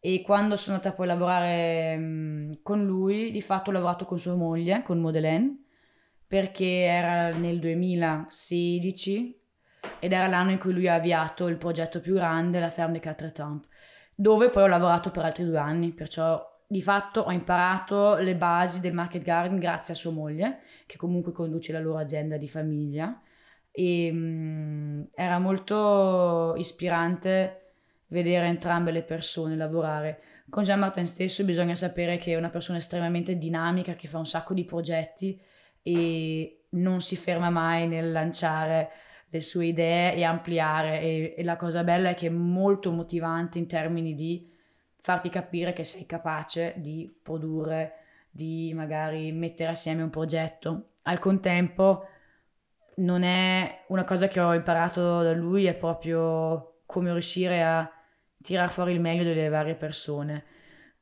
e 0.00 0.22
quando 0.22 0.56
sono 0.56 0.76
andata 0.76 0.94
poi 0.94 1.06
a 1.06 1.12
lavorare 1.12 2.58
con 2.62 2.84
lui, 2.84 3.30
di 3.30 3.42
fatto 3.42 3.68
ho 3.68 3.72
lavorato 3.72 4.06
con 4.06 4.18
sua 4.18 4.34
moglie, 4.34 4.82
con 4.82 4.98
Modelaine, 4.98 5.64
perché 6.26 6.84
era 6.84 7.36
nel 7.36 7.58
2016 7.58 9.38
ed 9.98 10.12
era 10.12 10.26
l'anno 10.26 10.52
in 10.52 10.58
cui 10.58 10.72
lui 10.72 10.88
ha 10.88 10.94
avviato 10.94 11.48
il 11.48 11.58
progetto 11.58 12.00
più 12.00 12.14
grande, 12.14 12.60
la 12.60 12.70
Ferme 12.70 13.00
Quatre 13.00 13.30
Temps, 13.32 13.68
dove 14.14 14.48
poi 14.48 14.62
ho 14.62 14.66
lavorato 14.66 15.10
per 15.10 15.24
altri 15.24 15.44
due 15.44 15.58
anni, 15.58 15.92
perciò 15.92 16.48
di 16.66 16.80
fatto 16.80 17.20
ho 17.22 17.32
imparato 17.32 18.14
le 18.16 18.36
basi 18.36 18.80
del 18.80 18.94
market 18.94 19.22
garden 19.22 19.58
grazie 19.58 19.92
a 19.92 19.96
sua 19.96 20.12
moglie, 20.12 20.60
che 20.86 20.96
comunque 20.96 21.32
conduce 21.32 21.72
la 21.72 21.80
loro 21.80 21.98
azienda 21.98 22.38
di 22.38 22.48
famiglia. 22.48 23.20
E 23.70 24.10
mh, 24.10 25.10
era 25.14 25.38
molto 25.38 26.54
ispirante 26.56 27.59
vedere 28.10 28.46
entrambe 28.46 28.90
le 28.90 29.02
persone 29.02 29.56
lavorare. 29.56 30.20
Con 30.48 30.62
Jean 30.62 30.78
Martin 30.78 31.06
stesso 31.06 31.44
bisogna 31.44 31.74
sapere 31.74 32.16
che 32.16 32.32
è 32.32 32.36
una 32.36 32.50
persona 32.50 32.78
estremamente 32.78 33.38
dinamica, 33.38 33.94
che 33.94 34.08
fa 34.08 34.18
un 34.18 34.26
sacco 34.26 34.54
di 34.54 34.64
progetti 34.64 35.40
e 35.82 36.66
non 36.70 37.00
si 37.00 37.16
ferma 37.16 37.50
mai 37.50 37.86
nel 37.88 38.12
lanciare 38.12 38.90
le 39.28 39.40
sue 39.40 39.66
idee 39.66 40.14
e 40.14 40.24
ampliare. 40.24 41.00
E, 41.00 41.34
e 41.38 41.44
la 41.44 41.56
cosa 41.56 41.84
bella 41.84 42.10
è 42.10 42.14
che 42.14 42.26
è 42.26 42.30
molto 42.30 42.90
motivante 42.90 43.58
in 43.58 43.66
termini 43.66 44.14
di 44.14 44.48
farti 44.98 45.28
capire 45.28 45.72
che 45.72 45.84
sei 45.84 46.04
capace 46.04 46.74
di 46.76 47.12
produrre, 47.22 47.94
di 48.30 48.72
magari 48.74 49.32
mettere 49.32 49.70
assieme 49.70 50.02
un 50.02 50.10
progetto. 50.10 50.90
Al 51.02 51.18
contempo 51.18 52.06
non 52.96 53.22
è 53.22 53.84
una 53.88 54.04
cosa 54.04 54.28
che 54.28 54.40
ho 54.40 54.52
imparato 54.52 55.22
da 55.22 55.32
lui, 55.32 55.66
è 55.66 55.74
proprio 55.74 56.80
come 56.86 57.12
riuscire 57.12 57.62
a 57.62 57.88
tirar 58.42 58.70
fuori 58.70 58.92
il 58.92 59.00
meglio 59.00 59.24
delle 59.24 59.48
varie 59.48 59.74
persone. 59.74 60.44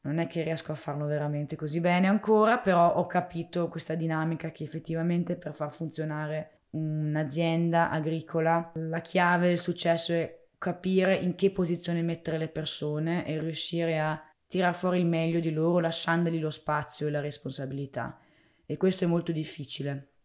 Non 0.01 0.19
è 0.19 0.27
che 0.27 0.43
riesco 0.43 0.73
a 0.73 0.77
farlo 0.77 1.07
veramente 1.07 1.57
così 1.57 1.81
bene 1.81 2.07
ancora, 2.07 2.59
però 2.59 2.95
ho 2.95 3.07
capito 3.07 3.69
questa 3.69 3.95
dinamica 3.95 4.51
che 4.51 4.65
effettivamente 4.65 5.37
per 5.37 5.55
far 5.55 5.73
funzionare 5.73 6.61
un'azienda 6.71 7.91
agricola 7.91 8.73
la 8.75 9.01
chiave 9.01 9.49
del 9.49 9.59
successo 9.59 10.13
è 10.13 10.47
capire 10.59 11.15
in 11.15 11.35
che 11.35 11.51
posizione 11.51 12.03
mettere 12.03 12.39
le 12.39 12.49
persone 12.49 13.27
e 13.27 13.39
riuscire 13.39 13.99
a 13.99 14.21
tirar 14.47 14.75
fuori 14.75 14.99
il 14.99 15.07
meglio 15.07 15.41
di 15.41 15.51
loro 15.51 15.79
lasciandogli 15.79 16.41
lo 16.41 16.51
spazio 16.51 17.07
e 17.07 17.11
la 17.11 17.21
responsabilità. 17.21 18.19
E 18.67 18.77
questo 18.77 19.05
è 19.05 19.07
molto 19.07 19.33
difficile 19.33 20.18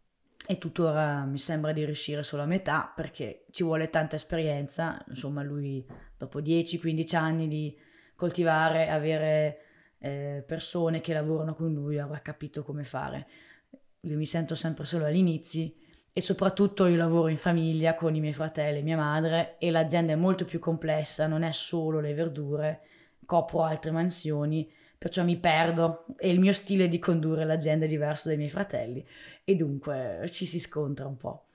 e 0.46 0.58
tuttora 0.58 1.24
mi 1.24 1.38
sembra 1.38 1.72
di 1.72 1.86
riuscire 1.86 2.22
solo 2.24 2.44
a 2.44 2.46
metà 2.46 2.92
perché 2.94 3.46
ci 3.52 3.64
vuole 3.64 3.90
tanta 3.90 4.16
esperienza, 4.16 5.04
insomma 5.08 5.42
lui 5.42 5.86
dopo 6.18 6.42
10-15 6.42 7.16
anni 7.16 7.48
di 7.48 7.78
coltivare, 8.16 8.90
avere 8.90 9.60
eh, 10.00 10.44
persone 10.46 11.00
che 11.00 11.14
lavorano 11.14 11.56
con 11.56 11.74
lui 11.74 11.98
avrà 11.98 12.20
capito 12.20 12.64
come 12.64 12.84
fare. 12.84 13.28
Io 14.02 14.18
mi 14.18 14.26
sento 14.26 14.54
sempre 14.54 14.84
solo 14.84 15.06
agli 15.06 15.16
inizi 15.16 15.74
e 16.12 16.20
soprattutto 16.20 16.88
io 16.88 16.98
lavoro 16.98 17.30
in 17.30 17.38
famiglia 17.38 17.96
con 17.96 18.14
i 18.14 18.20
miei 18.20 18.34
fratelli 18.34 18.80
e 18.80 18.84
mia 18.84 18.98
madre 18.98 19.56
e 19.60 19.72
l'azienda 19.72 20.12
è 20.12 20.16
molto 20.16 20.44
più 20.44 20.60
complessa, 20.60 21.26
non 21.26 21.44
è 21.44 21.52
solo 21.52 22.02
le 22.02 22.14
verdure, 22.14 22.82
copro 23.26 23.64
altre 23.64 23.92
mansioni, 23.92 24.70
perciò 24.98 25.24
mi 25.24 25.38
perdo. 25.38 26.06
E 26.18 26.30
il 26.30 26.40
mio 26.40 26.54
stile 26.54 26.90
di 26.90 27.00
condurre 27.00 27.46
l'azienda 27.46 27.86
è 27.86 27.88
diverso 27.88 28.28
dai 28.28 28.38
miei 28.38 28.50
fratelli 28.50 29.06
e 29.44 29.56
dunque 29.56 30.26
ci 30.30 30.46
si 30.46 30.60
scontra 30.60 31.08
un 31.08 31.18
po'. 31.18 31.46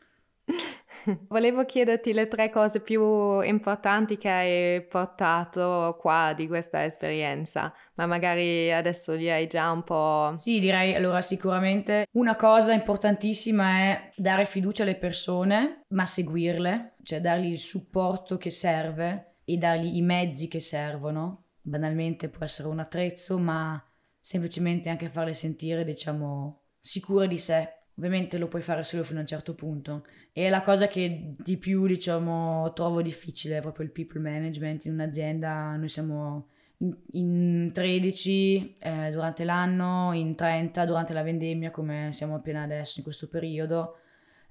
Volevo 1.28 1.64
chiederti 1.64 2.12
le 2.12 2.28
tre 2.28 2.50
cose 2.50 2.80
più 2.80 3.40
importanti 3.40 4.18
che 4.18 4.28
hai 4.28 4.82
portato 4.82 5.96
qua 6.00 6.32
di 6.34 6.46
questa 6.46 6.84
esperienza, 6.84 7.72
ma 7.94 8.06
magari 8.06 8.72
adesso 8.72 9.14
li 9.14 9.30
hai 9.30 9.46
già 9.46 9.70
un 9.70 9.84
po'... 9.84 10.32
Sì, 10.36 10.58
direi 10.58 10.94
allora 10.94 11.22
sicuramente 11.22 12.06
una 12.12 12.36
cosa 12.36 12.72
importantissima 12.72 13.78
è 13.78 14.12
dare 14.16 14.44
fiducia 14.44 14.82
alle 14.82 14.96
persone, 14.96 15.84
ma 15.88 16.04
seguirle, 16.04 16.96
cioè 17.02 17.20
dargli 17.20 17.50
il 17.50 17.58
supporto 17.58 18.36
che 18.36 18.50
serve 18.50 19.36
e 19.44 19.56
dargli 19.56 19.96
i 19.96 20.02
mezzi 20.02 20.48
che 20.48 20.60
servono. 20.60 21.44
Banalmente 21.60 22.28
può 22.28 22.44
essere 22.44 22.68
un 22.68 22.80
attrezzo, 22.80 23.38
ma 23.38 23.82
semplicemente 24.20 24.88
anche 24.88 25.08
farle 25.08 25.34
sentire, 25.34 25.84
diciamo, 25.84 26.62
sicure 26.80 27.28
di 27.28 27.38
sé 27.38 27.77
Ovviamente 27.98 28.38
lo 28.38 28.46
puoi 28.46 28.62
fare 28.62 28.84
solo 28.84 29.02
fino 29.02 29.18
a 29.18 29.22
un 29.22 29.26
certo 29.26 29.54
punto. 29.54 30.06
E 30.32 30.48
la 30.48 30.62
cosa 30.62 30.86
che 30.86 31.34
di 31.36 31.56
più, 31.56 31.84
diciamo, 31.86 32.72
trovo 32.72 33.02
difficile 33.02 33.58
è 33.58 33.60
proprio 33.60 33.84
il 33.84 33.90
people 33.90 34.20
management 34.20 34.84
in 34.84 34.92
un'azienda. 34.92 35.74
Noi 35.74 35.88
siamo 35.88 36.46
in, 36.78 36.96
in 37.12 37.70
13 37.72 38.74
eh, 38.78 39.10
durante 39.10 39.42
l'anno, 39.42 40.12
in 40.12 40.36
30 40.36 40.84
durante 40.86 41.12
la 41.12 41.24
vendemmia, 41.24 41.72
come 41.72 42.10
siamo 42.12 42.36
appena 42.36 42.62
adesso 42.62 42.94
in 42.98 43.02
questo 43.02 43.28
periodo. 43.28 43.96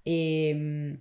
E 0.03 0.53
mh, 0.53 0.59
mm, 0.59 0.93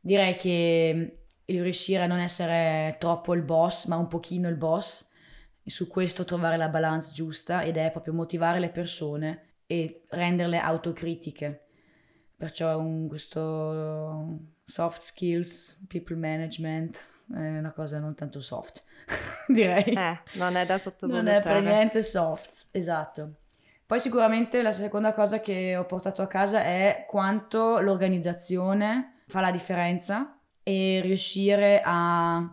direi 0.00 0.36
che 0.36 1.22
il 1.44 1.62
riuscire 1.62 2.04
a 2.04 2.06
non 2.06 2.18
essere 2.18 2.96
troppo 2.98 3.34
il 3.34 3.42
boss, 3.42 3.86
ma 3.88 3.96
un 3.96 4.08
pochino 4.08 4.48
il 4.48 4.56
boss, 4.56 5.08
su 5.62 5.86
questo 5.86 6.24
trovare 6.24 6.56
la 6.56 6.68
balance 6.68 7.12
giusta 7.12 7.62
ed 7.62 7.76
è 7.76 7.90
proprio 7.90 8.14
motivare 8.14 8.58
le 8.58 8.70
persone 8.70 9.48
e 9.66 10.04
renderle 10.08 10.58
autocritiche 10.58 11.66
Perciò 12.40 12.78
un, 12.78 13.06
questo 13.06 14.38
soft 14.64 15.02
skills, 15.02 15.84
people 15.88 16.16
management, 16.16 16.96
è 17.34 17.58
una 17.58 17.70
cosa 17.70 17.98
non 17.98 18.14
tanto 18.14 18.40
soft, 18.40 18.82
direi. 19.46 19.92
Eh, 19.92 20.20
non 20.36 20.56
è 20.56 20.64
da 20.64 20.78
sottovalutare. 20.78 21.38
Non 21.38 21.38
è 21.38 21.42
per 21.42 21.62
niente 21.62 22.00
soft, 22.00 22.68
esatto. 22.70 23.34
Poi 23.84 24.00
sicuramente 24.00 24.62
la 24.62 24.72
seconda 24.72 25.12
cosa 25.12 25.40
che 25.40 25.76
ho 25.76 25.84
portato 25.84 26.22
a 26.22 26.26
casa 26.26 26.62
è 26.62 27.04
quanto 27.06 27.78
l'organizzazione 27.80 29.24
fa 29.26 29.42
la 29.42 29.50
differenza 29.50 30.40
e 30.62 31.00
riuscire 31.02 31.82
a 31.84 32.50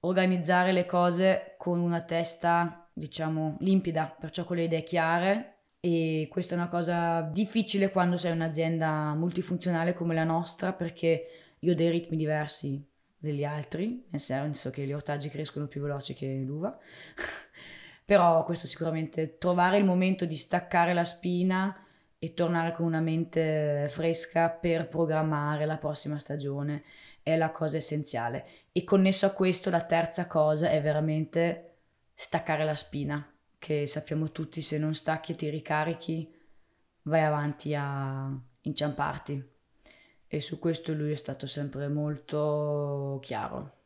organizzare 0.00 0.72
le 0.72 0.84
cose 0.84 1.54
con 1.58 1.78
una 1.78 2.00
testa, 2.00 2.88
diciamo, 2.92 3.54
limpida, 3.60 4.16
perciò 4.18 4.42
con 4.42 4.56
le 4.56 4.64
idee 4.64 4.82
chiare 4.82 5.51
e 5.84 6.28
questa 6.30 6.54
è 6.54 6.58
una 6.58 6.68
cosa 6.68 7.22
difficile 7.22 7.90
quando 7.90 8.16
sei 8.16 8.30
un'azienda 8.30 9.14
multifunzionale 9.14 9.94
come 9.94 10.14
la 10.14 10.22
nostra 10.22 10.72
perché 10.72 11.26
io 11.58 11.72
ho 11.72 11.74
dei 11.74 11.90
ritmi 11.90 12.16
diversi 12.16 12.80
degli 13.18 13.42
altri, 13.42 14.04
nel 14.10 14.20
senso 14.20 14.70
che 14.70 14.86
gli 14.86 14.92
ortaggi 14.92 15.28
crescono 15.28 15.66
più 15.66 15.80
veloci 15.80 16.14
che 16.14 16.40
l'uva, 16.46 16.78
però 18.04 18.44
questo 18.44 18.68
sicuramente 18.68 19.38
trovare 19.38 19.78
il 19.78 19.84
momento 19.84 20.24
di 20.24 20.36
staccare 20.36 20.92
la 20.92 21.04
spina 21.04 21.84
e 22.16 22.32
tornare 22.32 22.74
con 22.74 22.86
una 22.86 23.00
mente 23.00 23.88
fresca 23.88 24.50
per 24.50 24.86
programmare 24.86 25.66
la 25.66 25.78
prossima 25.78 26.16
stagione 26.16 26.84
è 27.24 27.34
la 27.34 27.50
cosa 27.50 27.78
essenziale. 27.78 28.46
E 28.70 28.84
connesso 28.84 29.26
a 29.26 29.32
questo 29.32 29.68
la 29.68 29.82
terza 29.82 30.28
cosa 30.28 30.70
è 30.70 30.80
veramente 30.80 31.70
staccare 32.14 32.64
la 32.64 32.76
spina, 32.76 33.31
che 33.62 33.86
sappiamo 33.86 34.32
tutti 34.32 34.60
se 34.60 34.76
non 34.76 34.92
stacchi 34.92 35.30
e 35.30 35.34
ti 35.36 35.48
ricarichi 35.48 36.28
vai 37.02 37.22
avanti 37.22 37.76
a 37.76 38.28
inciamparti. 38.62 39.50
E 40.26 40.40
su 40.40 40.58
questo 40.58 40.92
lui 40.92 41.12
è 41.12 41.14
stato 41.14 41.46
sempre 41.46 41.86
molto 41.86 43.20
chiaro. 43.22 43.76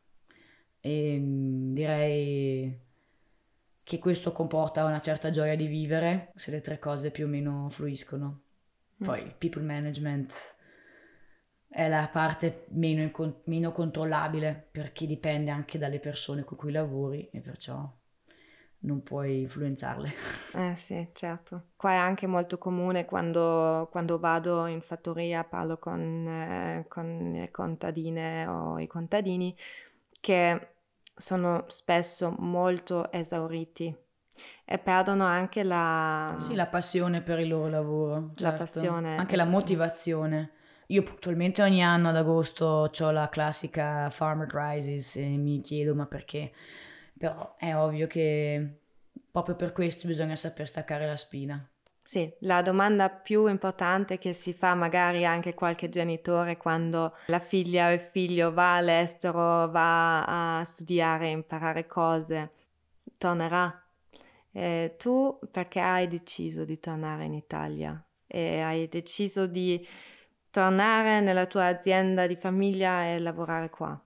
E 0.80 1.18
mm, 1.18 1.74
direi 1.74 2.80
che 3.82 3.98
questo 3.98 4.32
comporta 4.32 4.86
una 4.86 5.02
certa 5.02 5.30
gioia 5.30 5.56
di 5.56 5.66
vivere 5.66 6.32
se 6.36 6.52
le 6.52 6.62
tre 6.62 6.78
cose 6.78 7.10
più 7.10 7.26
o 7.26 7.28
meno 7.28 7.68
fluiscono. 7.68 8.40
Mm. 9.02 9.04
Poi 9.04 9.34
people 9.36 9.62
management 9.62 10.32
è 11.68 11.86
la 11.86 12.08
parte 12.10 12.64
meno, 12.70 13.10
meno, 13.44 13.72
controllabile 13.72 14.68
perché 14.70 15.06
dipende 15.06 15.50
anche 15.50 15.76
dalle 15.76 15.98
persone 15.98 16.44
con 16.44 16.56
cui 16.56 16.72
lavori 16.72 17.28
e 17.30 17.40
perciò 17.40 17.95
non 18.80 19.02
puoi 19.02 19.42
influenzarle. 19.42 20.14
Eh 20.56 20.74
sì, 20.74 21.08
certo. 21.12 21.64
Qua 21.76 21.90
è 21.90 21.96
anche 21.96 22.26
molto 22.26 22.56
comune 22.56 23.04
quando, 23.04 23.88
quando 23.90 24.18
vado 24.18 24.66
in 24.66 24.80
fattoria, 24.80 25.44
parlo 25.44 25.76
con, 25.78 26.26
eh, 26.26 26.86
con 26.88 27.32
le 27.34 27.50
contadine 27.50 28.46
o 28.46 28.78
i 28.78 28.86
contadini 28.86 29.54
che 30.20 30.68
sono 31.14 31.64
spesso 31.68 32.34
molto 32.38 33.10
esauriti 33.12 33.94
e 34.64 34.78
perdono 34.78 35.24
anche 35.24 35.62
la... 35.62 36.34
Sì, 36.38 36.54
la 36.54 36.66
passione 36.66 37.22
per 37.22 37.38
il 37.38 37.48
loro 37.48 37.68
lavoro. 37.68 38.30
Certo. 38.34 38.42
La 38.42 38.52
passione. 38.52 39.16
Anche 39.16 39.34
esatto. 39.34 39.50
la 39.50 39.56
motivazione. 39.56 40.50
Io 40.88 41.02
puntualmente 41.02 41.62
ogni 41.62 41.82
anno 41.82 42.08
ad 42.08 42.16
agosto 42.16 42.90
ho 42.98 43.10
la 43.10 43.28
classica 43.28 44.08
Farmer 44.10 44.46
Crisis 44.46 45.16
e 45.16 45.26
mi 45.26 45.60
chiedo 45.60 45.94
ma 45.94 46.06
perché? 46.06 46.52
Però 47.18 47.56
è 47.56 47.74
ovvio 47.74 48.06
che 48.06 48.80
proprio 49.30 49.54
per 49.54 49.72
questo 49.72 50.06
bisogna 50.06 50.36
saper 50.36 50.68
staccare 50.68 51.06
la 51.06 51.16
spina. 51.16 51.68
Sì, 52.06 52.32
la 52.40 52.62
domanda 52.62 53.10
più 53.10 53.48
importante 53.48 54.16
che 54.16 54.32
si 54.32 54.52
fa 54.52 54.74
magari 54.74 55.24
anche 55.24 55.54
qualche 55.54 55.88
genitore 55.88 56.56
quando 56.56 57.16
la 57.26 57.40
figlia 57.40 57.88
o 57.88 57.92
il 57.92 58.00
figlio 58.00 58.52
va 58.52 58.76
all'estero, 58.76 59.68
va 59.68 60.58
a 60.58 60.64
studiare, 60.64 61.30
imparare 61.30 61.86
cose, 61.86 62.52
tornerà. 63.18 63.82
E 64.52 64.94
tu 64.96 65.36
perché 65.50 65.80
hai 65.80 66.06
deciso 66.06 66.64
di 66.64 66.78
tornare 66.78 67.24
in 67.24 67.34
Italia? 67.34 68.00
E 68.24 68.60
hai 68.60 68.86
deciso 68.86 69.46
di 69.46 69.84
tornare 70.50 71.20
nella 71.20 71.46
tua 71.46 71.66
azienda 71.66 72.28
di 72.28 72.36
famiglia 72.36 73.04
e 73.06 73.18
lavorare 73.18 73.68
qua? 73.68 74.00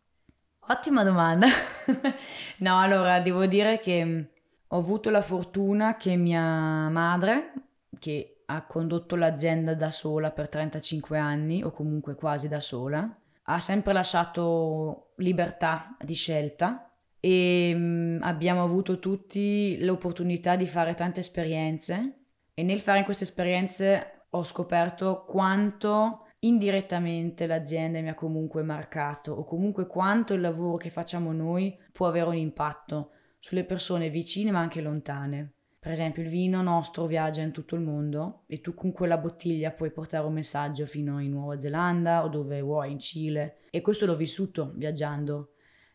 Ottima 0.70 1.02
domanda. 1.02 1.48
no, 2.58 2.78
allora 2.78 3.18
devo 3.18 3.46
dire 3.46 3.80
che 3.80 4.28
ho 4.68 4.76
avuto 4.76 5.10
la 5.10 5.20
fortuna 5.20 5.96
che 5.96 6.14
mia 6.14 6.88
madre 6.88 7.52
che 7.98 8.42
ha 8.46 8.64
condotto 8.66 9.16
l'azienda 9.16 9.74
da 9.74 9.90
sola 9.90 10.30
per 10.30 10.48
35 10.48 11.18
anni 11.18 11.64
o 11.64 11.72
comunque 11.72 12.14
quasi 12.14 12.46
da 12.46 12.60
sola, 12.60 13.04
ha 13.42 13.58
sempre 13.58 13.92
lasciato 13.92 15.10
libertà 15.16 15.96
di 15.98 16.14
scelta 16.14 16.88
e 17.18 17.72
mm, 17.74 18.22
abbiamo 18.22 18.62
avuto 18.62 19.00
tutti 19.00 19.76
l'opportunità 19.84 20.54
di 20.54 20.66
fare 20.66 20.94
tante 20.94 21.18
esperienze 21.18 22.26
e 22.54 22.62
nel 22.62 22.80
fare 22.80 23.02
queste 23.02 23.24
esperienze 23.24 24.26
ho 24.30 24.44
scoperto 24.44 25.24
quanto 25.24 26.26
indirettamente 26.40 27.46
l'azienda 27.46 28.00
mi 28.00 28.08
ha 28.08 28.14
comunque 28.14 28.62
marcato 28.62 29.32
o 29.32 29.44
comunque 29.44 29.86
quanto 29.86 30.34
il 30.34 30.40
lavoro 30.40 30.76
che 30.76 30.90
facciamo 30.90 31.32
noi 31.32 31.76
può 31.92 32.06
avere 32.06 32.28
un 32.28 32.36
impatto 32.36 33.10
sulle 33.38 33.64
persone 33.64 34.10
vicine 34.10 34.50
ma 34.50 34.60
anche 34.60 34.80
lontane. 34.80 35.52
Per 35.80 35.90
esempio 35.90 36.22
il 36.22 36.28
vino 36.28 36.60
nostro 36.60 37.06
viaggia 37.06 37.40
in 37.40 37.52
tutto 37.52 37.74
il 37.74 37.80
mondo 37.80 38.42
e 38.46 38.60
tu 38.60 38.74
con 38.74 38.92
quella 38.92 39.16
bottiglia 39.16 39.70
puoi 39.70 39.90
portare 39.90 40.26
un 40.26 40.34
messaggio 40.34 40.84
fino 40.84 41.20
in 41.20 41.30
Nuova 41.30 41.58
Zelanda 41.58 42.22
o 42.22 42.28
dove 42.28 42.60
vuoi, 42.60 42.92
in 42.92 42.98
Cile. 42.98 43.60
E 43.70 43.80
questo 43.80 44.04
l'ho 44.04 44.16
vissuto 44.16 44.72
viaggiando 44.76 45.52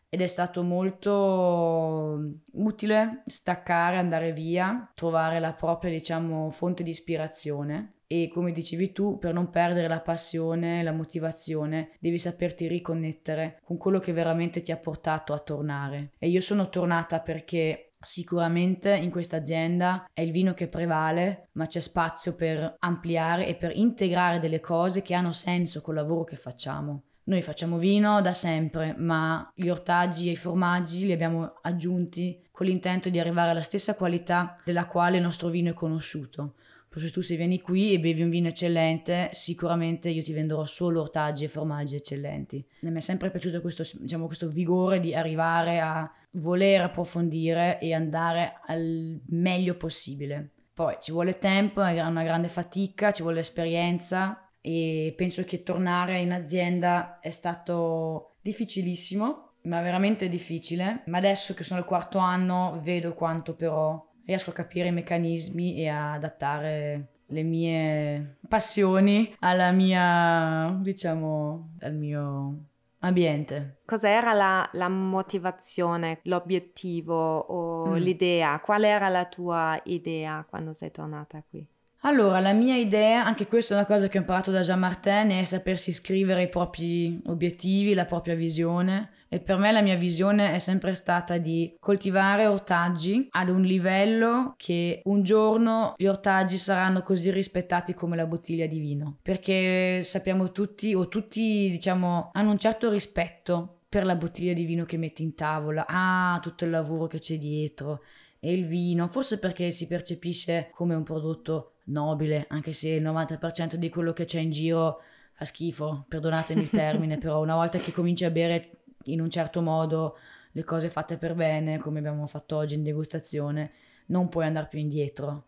ed 0.08 0.20
è 0.20 0.26
stato 0.26 0.62
molto 0.62 2.20
utile 2.52 3.22
staccare, 3.26 3.96
andare 3.96 4.32
via, 4.32 4.90
trovare 4.94 5.38
la 5.40 5.52
propria, 5.52 5.90
diciamo, 5.90 6.50
fonte 6.50 6.82
di 6.82 6.90
ispirazione. 6.90 7.95
E 8.06 8.30
come 8.32 8.52
dicevi 8.52 8.92
tu, 8.92 9.18
per 9.18 9.32
non 9.32 9.50
perdere 9.50 9.88
la 9.88 10.00
passione, 10.00 10.82
la 10.82 10.92
motivazione, 10.92 11.90
devi 11.98 12.18
saperti 12.18 12.68
riconnettere 12.68 13.60
con 13.64 13.76
quello 13.76 13.98
che 13.98 14.12
veramente 14.12 14.62
ti 14.62 14.72
ha 14.72 14.76
portato 14.76 15.32
a 15.32 15.38
tornare. 15.38 16.12
E 16.18 16.28
io 16.28 16.40
sono 16.40 16.68
tornata 16.68 17.20
perché 17.20 17.86
Sicuramente 17.98 18.94
in 18.94 19.10
questa 19.10 19.38
azienda 19.38 20.08
è 20.12 20.20
il 20.20 20.30
vino 20.30 20.54
che 20.54 20.68
prevale, 20.68 21.48
ma 21.52 21.66
c'è 21.66 21.80
spazio 21.80 22.36
per 22.36 22.76
ampliare 22.78 23.48
e 23.48 23.56
per 23.56 23.74
integrare 23.74 24.38
delle 24.38 24.60
cose 24.60 25.02
che 25.02 25.14
hanno 25.14 25.32
senso 25.32 25.80
col 25.80 25.96
lavoro 25.96 26.22
che 26.22 26.36
facciamo. 26.36 27.02
Noi 27.24 27.42
facciamo 27.42 27.78
vino 27.78 28.20
da 28.20 28.32
sempre, 28.32 28.94
ma 28.96 29.50
gli 29.52 29.68
ortaggi 29.68 30.28
e 30.28 30.32
i 30.32 30.36
formaggi 30.36 31.06
li 31.06 31.12
abbiamo 31.12 31.54
aggiunti 31.62 32.46
con 32.52 32.66
l'intento 32.66 33.08
di 33.08 33.18
arrivare 33.18 33.50
alla 33.50 33.62
stessa 33.62 33.96
qualità 33.96 34.56
della 34.64 34.86
quale 34.86 35.16
il 35.16 35.24
nostro 35.24 35.48
vino 35.48 35.70
è 35.70 35.74
conosciuto. 35.74 36.54
Perché 36.96 37.10
tu 37.10 37.20
se 37.20 37.36
vieni 37.36 37.60
qui 37.60 37.92
e 37.92 38.00
bevi 38.00 38.22
un 38.22 38.30
vino 38.30 38.48
eccellente, 38.48 39.28
sicuramente 39.32 40.08
io 40.08 40.22
ti 40.22 40.32
venderò 40.32 40.64
solo 40.64 41.02
ortaggi 41.02 41.44
e 41.44 41.48
formaggi 41.48 41.94
eccellenti. 41.94 42.66
Mi 42.80 42.96
è 42.96 43.00
sempre 43.00 43.30
piaciuto 43.30 43.60
questo, 43.60 43.82
diciamo, 44.00 44.24
questo 44.24 44.48
vigore 44.48 44.98
di 44.98 45.14
arrivare 45.14 45.78
a 45.78 46.10
voler 46.30 46.80
approfondire 46.80 47.78
e 47.80 47.92
andare 47.92 48.60
al 48.64 49.20
meglio 49.26 49.74
possibile. 49.74 50.52
Poi 50.72 50.96
ci 50.98 51.12
vuole 51.12 51.36
tempo, 51.36 51.82
è 51.82 52.00
una 52.00 52.22
grande 52.22 52.48
fatica, 52.48 53.10
ci 53.10 53.20
vuole 53.20 53.40
esperienza 53.40 54.48
e 54.62 55.12
penso 55.14 55.44
che 55.44 55.62
tornare 55.62 56.22
in 56.22 56.32
azienda 56.32 57.20
è 57.20 57.28
stato 57.28 58.36
difficilissimo, 58.40 59.56
ma 59.64 59.82
veramente 59.82 60.30
difficile. 60.30 61.02
Ma 61.08 61.18
adesso 61.18 61.52
che 61.52 61.62
sono 61.62 61.78
al 61.78 61.84
quarto 61.84 62.16
anno 62.16 62.80
vedo 62.82 63.12
quanto 63.12 63.54
però 63.54 64.02
riesco 64.26 64.50
a 64.50 64.52
capire 64.54 64.88
i 64.88 64.92
meccanismi 64.92 65.76
e 65.76 65.88
a 65.88 66.12
adattare 66.12 67.08
le 67.26 67.42
mie 67.42 68.36
passioni 68.48 69.34
alla 69.40 69.70
mia, 69.70 70.76
diciamo, 70.80 71.76
al 71.80 71.94
mio 71.94 72.58
ambiente. 73.00 73.78
Cos'era 73.84 74.32
la, 74.32 74.68
la 74.72 74.88
motivazione, 74.88 76.20
l'obiettivo 76.24 77.38
o 77.38 77.90
mm. 77.90 77.94
l'idea? 77.94 78.60
Qual 78.60 78.84
era 78.84 79.08
la 79.08 79.24
tua 79.26 79.80
idea 79.84 80.44
quando 80.48 80.72
sei 80.72 80.90
tornata 80.90 81.42
qui? 81.48 81.66
Allora, 82.00 82.38
la 82.40 82.52
mia 82.52 82.76
idea, 82.76 83.24
anche 83.24 83.46
questa 83.46 83.74
è 83.74 83.78
una 83.78 83.86
cosa 83.86 84.08
che 84.08 84.18
ho 84.18 84.20
imparato 84.20 84.50
da 84.50 84.60
Jean 84.60 84.78
Martin, 84.78 85.30
è 85.30 85.42
sapersi 85.44 85.92
scrivere 85.92 86.42
i 86.42 86.48
propri 86.48 87.20
obiettivi, 87.26 87.94
la 87.94 88.04
propria 88.04 88.34
visione. 88.34 89.10
E 89.28 89.40
per 89.40 89.56
me 89.56 89.72
la 89.72 89.82
mia 89.82 89.96
visione 89.96 90.54
è 90.54 90.58
sempre 90.58 90.94
stata 90.94 91.38
di 91.38 91.76
coltivare 91.80 92.46
ortaggi 92.46 93.26
ad 93.30 93.48
un 93.48 93.62
livello 93.62 94.54
che 94.56 95.00
un 95.04 95.22
giorno 95.22 95.94
gli 95.96 96.06
ortaggi 96.06 96.56
saranno 96.58 97.02
così 97.02 97.30
rispettati 97.30 97.92
come 97.92 98.16
la 98.16 98.26
bottiglia 98.26 98.66
di 98.66 98.78
vino. 98.78 99.18
Perché 99.22 100.02
sappiamo 100.02 100.52
tutti, 100.52 100.94
o 100.94 101.08
tutti 101.08 101.68
diciamo, 101.70 102.30
hanno 102.32 102.50
un 102.50 102.58
certo 102.58 102.90
rispetto 102.90 103.80
per 103.88 104.04
la 104.04 104.16
bottiglia 104.16 104.52
di 104.52 104.64
vino 104.64 104.84
che 104.84 104.96
metti 104.96 105.22
in 105.22 105.34
tavola. 105.34 105.86
Ah, 105.88 106.38
tutto 106.40 106.64
il 106.64 106.70
lavoro 106.70 107.06
che 107.06 107.18
c'è 107.18 107.38
dietro. 107.38 108.02
E 108.38 108.52
il 108.52 108.66
vino, 108.66 109.06
forse 109.08 109.38
perché 109.38 109.70
si 109.70 109.86
percepisce 109.86 110.70
come 110.72 110.94
un 110.94 111.02
prodotto 111.02 111.76
nobile, 111.84 112.46
anche 112.48 112.72
se 112.72 112.90
il 112.90 113.02
90% 113.02 113.74
di 113.74 113.88
quello 113.88 114.12
che 114.12 114.24
c'è 114.24 114.40
in 114.40 114.50
giro 114.50 115.00
fa 115.32 115.44
schifo, 115.44 116.04
perdonatemi 116.08 116.60
il 116.62 116.70
termine, 116.70 117.18
però 117.18 117.42
una 117.42 117.54
volta 117.54 117.78
che 117.78 117.92
cominci 117.92 118.24
a 118.24 118.30
bere 118.30 118.70
in 119.06 119.20
un 119.20 119.30
certo 119.30 119.62
modo 119.62 120.16
le 120.52 120.64
cose 120.64 120.88
fatte 120.88 121.16
per 121.16 121.34
bene, 121.34 121.78
come 121.78 121.98
abbiamo 121.98 122.26
fatto 122.26 122.56
oggi 122.56 122.74
in 122.74 122.82
degustazione, 122.82 123.72
non 124.06 124.28
puoi 124.28 124.46
andare 124.46 124.68
più 124.68 124.78
indietro. 124.78 125.44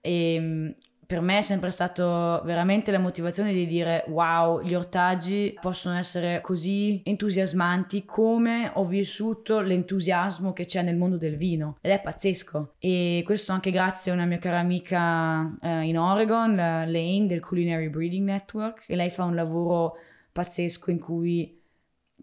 E 0.00 0.34
ehm, 0.34 0.74
per 1.08 1.22
me 1.22 1.38
è 1.38 1.40
sempre 1.40 1.70
stato 1.70 2.42
veramente 2.44 2.90
la 2.90 2.98
motivazione 2.98 3.54
di 3.54 3.66
dire 3.66 4.04
wow, 4.08 4.60
gli 4.60 4.74
ortaggi 4.74 5.56
possono 5.58 5.96
essere 5.96 6.42
così 6.42 7.00
entusiasmanti 7.02 8.04
come 8.04 8.70
ho 8.74 8.84
vissuto 8.84 9.60
l'entusiasmo 9.60 10.52
che 10.52 10.66
c'è 10.66 10.82
nel 10.82 10.98
mondo 10.98 11.16
del 11.16 11.38
vino 11.38 11.78
ed 11.80 11.92
è 11.92 12.02
pazzesco 12.02 12.74
e 12.78 13.22
questo 13.24 13.52
anche 13.52 13.70
grazie 13.70 14.10
a 14.10 14.16
una 14.16 14.26
mia 14.26 14.36
cara 14.36 14.58
amica 14.58 15.50
eh, 15.62 15.84
in 15.84 15.98
Oregon, 15.98 16.54
Lane 16.54 17.24
del 17.26 17.40
Culinary 17.40 17.88
Breeding 17.88 18.26
Network 18.26 18.84
e 18.86 18.94
lei 18.94 19.08
fa 19.08 19.24
un 19.24 19.34
lavoro 19.34 19.96
pazzesco 20.30 20.90
in 20.90 20.98
cui 20.98 21.57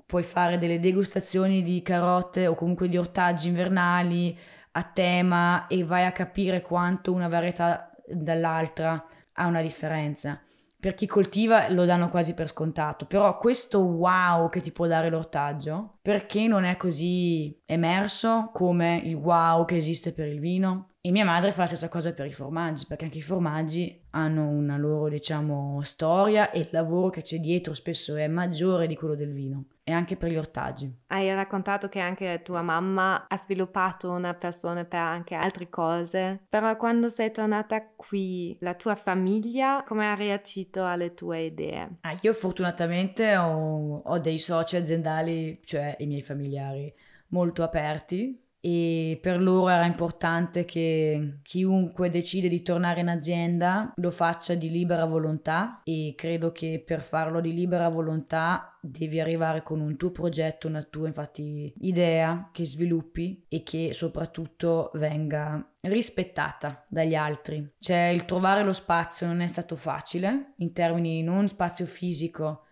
puoi 0.05 0.23
fare 0.23 0.57
delle 0.57 0.79
degustazioni 0.79 1.63
di 1.63 1.81
carote 1.81 2.47
o 2.47 2.55
comunque 2.55 2.87
di 2.87 2.97
ortaggi 2.97 3.47
invernali 3.47 4.37
a 4.71 4.83
tema 4.83 5.67
e 5.67 5.83
vai 5.83 6.05
a 6.05 6.11
capire 6.11 6.61
quanto 6.61 7.11
una 7.11 7.27
varietà 7.27 7.91
dall'altra 8.07 9.03
ha 9.33 9.47
una 9.47 9.61
differenza. 9.61 10.39
Per 10.77 10.93
chi 10.93 11.07
coltiva 11.07 11.69
lo 11.69 11.85
danno 11.85 12.09
quasi 12.09 12.35
per 12.35 12.47
scontato, 12.47 13.05
però 13.07 13.37
questo 13.39 13.79
wow 13.79 14.49
che 14.49 14.61
ti 14.61 14.71
può 14.71 14.85
dare 14.85 15.09
l'ortaggio, 15.09 15.97
perché 16.01 16.45
non 16.45 16.63
è 16.63 16.77
così 16.77 17.59
emerso 17.65 18.51
come 18.53 19.01
il 19.03 19.15
wow 19.15 19.65
che 19.65 19.77
esiste 19.77 20.13
per 20.13 20.27
il 20.27 20.39
vino? 20.39 20.89
E 21.01 21.09
mia 21.09 21.25
madre 21.25 21.51
fa 21.51 21.61
la 21.61 21.67
stessa 21.67 21.89
cosa 21.89 22.13
per 22.13 22.27
i 22.27 22.33
formaggi, 22.33 22.85
perché 22.85 23.05
anche 23.05 23.17
i 23.17 23.23
formaggi 23.23 24.05
hanno 24.11 24.47
una 24.47 24.77
loro, 24.77 25.09
diciamo, 25.09 25.81
storia 25.81 26.51
e 26.51 26.59
il 26.59 26.69
lavoro 26.71 27.09
che 27.09 27.23
c'è 27.23 27.39
dietro 27.39 27.73
spesso 27.73 28.15
è 28.15 28.27
maggiore 28.27 28.85
di 28.85 28.95
quello 28.95 29.15
del 29.15 29.31
vino 29.31 29.65
e 29.87 29.91
anche 29.91 30.17
per 30.17 30.31
gli 30.31 30.35
ortaggi. 30.35 30.91
Hai 31.07 31.31
raccontato 31.31 31.87
che 31.89 31.99
anche 31.99 32.41
tua 32.43 32.63
mamma 32.63 33.27
ha 33.27 33.37
sviluppato 33.37 34.09
una 34.09 34.33
passione 34.33 34.83
per 34.83 34.99
anche 34.99 35.35
altre 35.35 35.69
cose, 35.69 36.41
però 36.49 36.75
quando 36.75 37.07
sei 37.07 37.31
tornata 37.31 37.85
qui, 37.95 38.57
la 38.61 38.73
tua 38.73 38.95
famiglia 38.95 39.83
come 39.85 40.09
ha 40.09 40.15
reagito 40.15 40.83
alle 40.83 41.13
tue 41.13 41.41
idee? 41.43 41.97
Ah, 42.01 42.17
io 42.19 42.33
fortunatamente 42.33 43.37
ho, 43.37 44.01
ho 44.03 44.19
dei 44.19 44.39
soci 44.39 44.75
aziendali, 44.75 45.61
cioè 45.63 45.95
i 45.99 46.07
miei 46.07 46.23
familiari, 46.23 46.91
molto 47.27 47.61
aperti 47.61 48.44
e 48.65 49.19
per 49.21 49.39
loro 49.39 49.69
era 49.69 49.85
importante 49.85 50.65
che 50.65 51.37
chiunque 51.43 52.09
decide 52.09 52.49
di 52.49 52.63
tornare 52.63 53.01
in 53.01 53.09
azienda 53.09 53.93
lo 53.97 54.09
faccia 54.09 54.55
di 54.55 54.71
libera 54.71 55.05
volontà 55.05 55.81
e 55.83 56.15
credo 56.17 56.51
che 56.51 56.81
per 56.83 57.03
farlo 57.03 57.41
di 57.41 57.53
libera 57.53 57.89
volontà 57.89 58.75
devi 58.81 59.19
arrivare 59.19 59.61
con 59.61 59.81
un 59.81 59.97
tuo 59.97 60.09
progetto, 60.09 60.67
una 60.67 60.81
tua 60.81 61.05
infatti 61.05 61.71
idea 61.81 62.49
che 62.51 62.65
sviluppi 62.65 63.45
e 63.47 63.61
che 63.61 63.93
soprattutto 63.93 64.89
venga 64.95 65.63
rispettata 65.81 66.87
dagli 66.89 67.13
altri. 67.13 67.71
Cioè 67.77 68.07
il 68.07 68.25
trovare 68.25 68.63
lo 68.63 68.73
spazio 68.73 69.27
non 69.27 69.41
è 69.41 69.47
stato 69.47 69.75
facile 69.75 70.53
in 70.57 70.73
termini 70.73 71.21
non 71.21 71.47
spazio 71.47 71.85
fisico 71.85 72.63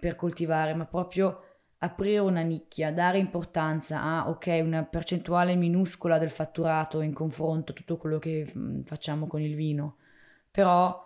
per 0.00 0.16
coltivare, 0.16 0.74
ma 0.74 0.86
proprio 0.86 1.43
aprire 1.84 2.18
una 2.18 2.42
nicchia, 2.42 2.92
dare 2.92 3.18
importanza 3.18 4.02
a, 4.02 4.28
ok, 4.28 4.60
una 4.62 4.84
percentuale 4.84 5.54
minuscola 5.54 6.18
del 6.18 6.30
fatturato 6.30 7.00
in 7.00 7.12
confronto 7.12 7.72
a 7.72 7.74
tutto 7.74 7.96
quello 7.96 8.18
che 8.18 8.50
mm, 8.56 8.82
facciamo 8.82 9.26
con 9.26 9.40
il 9.40 9.54
vino, 9.54 9.96
però 10.50 11.02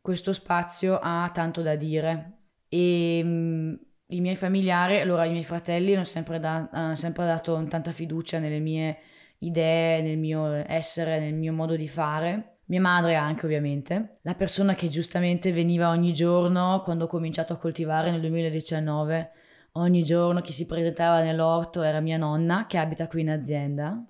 questo 0.00 0.32
spazio 0.32 0.98
ha 1.00 1.30
tanto 1.32 1.62
da 1.62 1.76
dire. 1.76 2.38
E 2.68 3.22
mh, 3.22 3.28
mm, 3.28 3.74
i 4.08 4.20
miei 4.20 4.36
familiari, 4.36 5.00
allora 5.00 5.24
i 5.24 5.30
miei 5.30 5.44
fratelli 5.44 5.94
hanno 5.94 6.04
sempre, 6.04 6.38
da, 6.38 6.68
hanno 6.70 6.94
sempre 6.94 7.26
dato 7.26 7.62
tanta 7.66 7.92
fiducia 7.92 8.38
nelle 8.38 8.58
mie 8.58 8.98
idee, 9.38 10.02
nel 10.02 10.18
mio 10.18 10.64
essere, 10.70 11.18
nel 11.18 11.34
mio 11.34 11.52
modo 11.52 11.76
di 11.76 11.88
fare. 11.88 12.58
Mia 12.66 12.80
madre 12.80 13.16
anche 13.16 13.44
ovviamente, 13.46 14.18
la 14.22 14.34
persona 14.34 14.74
che 14.74 14.88
giustamente 14.88 15.52
veniva 15.52 15.90
ogni 15.90 16.12
giorno 16.12 16.82
quando 16.84 17.04
ho 17.04 17.08
cominciato 17.08 17.52
a 17.52 17.58
coltivare 17.58 18.10
nel 18.10 18.20
2019 18.20 19.32
ogni 19.72 20.02
giorno 20.02 20.40
chi 20.40 20.52
si 20.52 20.66
presentava 20.66 21.22
nell'orto 21.22 21.82
era 21.82 22.00
mia 22.00 22.16
nonna 22.16 22.66
che 22.66 22.78
abita 22.78 23.08
qui 23.08 23.22
in 23.22 23.30
azienda 23.30 24.04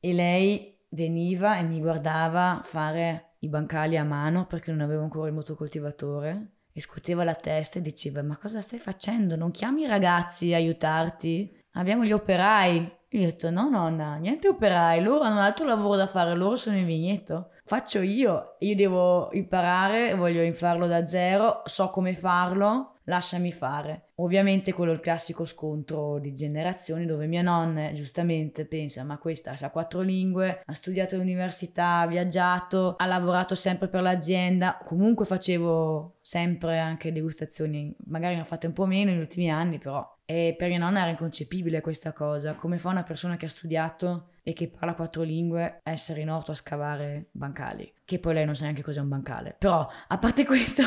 e 0.00 0.12
lei 0.12 0.78
veniva 0.90 1.58
e 1.58 1.62
mi 1.62 1.80
guardava 1.80 2.60
fare 2.64 3.34
i 3.40 3.48
bancali 3.48 3.96
a 3.96 4.04
mano 4.04 4.46
perché 4.46 4.70
non 4.70 4.80
avevo 4.80 5.02
ancora 5.02 5.28
il 5.28 5.34
motocoltivatore 5.34 6.52
e 6.72 6.80
scuoteva 6.80 7.24
la 7.24 7.34
testa 7.34 7.78
e 7.78 7.82
diceva 7.82 8.22
ma 8.22 8.36
cosa 8.36 8.60
stai 8.60 8.78
facendo? 8.78 9.36
Non 9.36 9.50
chiami 9.50 9.82
i 9.82 9.86
ragazzi 9.86 10.52
a 10.52 10.56
aiutarti? 10.56 11.58
Abbiamo 11.72 12.04
gli 12.04 12.12
operai. 12.12 12.98
Io 13.12 13.22
ho 13.22 13.24
detto 13.24 13.50
no 13.50 13.68
nonna, 13.68 14.14
niente 14.16 14.46
operai, 14.46 15.02
loro 15.02 15.24
hanno 15.24 15.36
un 15.36 15.40
altro 15.40 15.66
lavoro 15.66 15.96
da 15.96 16.06
fare, 16.06 16.32
loro 16.36 16.54
sono 16.54 16.76
in 16.76 16.86
vigneto. 16.86 17.50
Faccio 17.64 18.00
io, 18.00 18.54
io 18.60 18.76
devo 18.76 19.32
imparare, 19.32 20.14
voglio 20.14 20.52
farlo 20.52 20.86
da 20.86 21.08
zero, 21.08 21.62
so 21.64 21.90
come 21.90 22.14
farlo, 22.14 22.98
lasciami 23.04 23.50
fare. 23.50 24.09
Ovviamente 24.22 24.72
quello 24.72 24.92
è 24.92 24.94
il 24.94 25.00
classico 25.00 25.44
scontro 25.44 26.18
di 26.18 26.34
generazioni 26.34 27.06
dove 27.06 27.26
mia 27.26 27.42
nonna 27.42 27.92
giustamente 27.92 28.66
pensa 28.66 29.02
ma 29.02 29.18
questa 29.18 29.56
sa 29.56 29.70
quattro 29.70 30.00
lingue, 30.00 30.62
ha 30.64 30.72
studiato 30.74 31.14
all'università, 31.14 32.00
ha 32.00 32.06
viaggiato, 32.06 32.96
ha 32.96 33.06
lavorato 33.06 33.54
sempre 33.54 33.88
per 33.88 34.02
l'azienda, 34.02 34.78
comunque 34.84 35.24
facevo 35.24 36.18
sempre 36.20 36.78
anche 36.78 37.12
degustazioni, 37.12 37.94
magari 38.06 38.34
ne 38.34 38.42
ho 38.42 38.44
fatte 38.44 38.66
un 38.66 38.74
po' 38.74 38.86
meno 38.86 39.10
negli 39.10 39.20
ultimi 39.20 39.50
anni 39.50 39.78
però 39.78 40.06
e 40.26 40.54
per 40.56 40.68
mia 40.68 40.78
nonna 40.78 41.00
era 41.00 41.10
inconcepibile 41.10 41.80
questa 41.80 42.12
cosa, 42.12 42.54
come 42.54 42.78
fa 42.78 42.90
una 42.90 43.02
persona 43.02 43.36
che 43.36 43.46
ha 43.46 43.48
studiato 43.48 44.28
e 44.44 44.52
che 44.52 44.68
parla 44.68 44.94
quattro 44.94 45.22
lingue 45.22 45.80
essere 45.82 46.20
in 46.20 46.30
orto 46.30 46.52
a 46.52 46.54
scavare 46.54 47.30
bancali, 47.32 47.92
che 48.04 48.20
poi 48.20 48.34
lei 48.34 48.44
non 48.44 48.54
sa 48.54 48.62
neanche 48.62 48.82
cos'è 48.82 49.00
un 49.00 49.08
bancale. 49.08 49.56
Però, 49.58 49.88
a 50.06 50.18
parte 50.18 50.44
questo, 50.46 50.82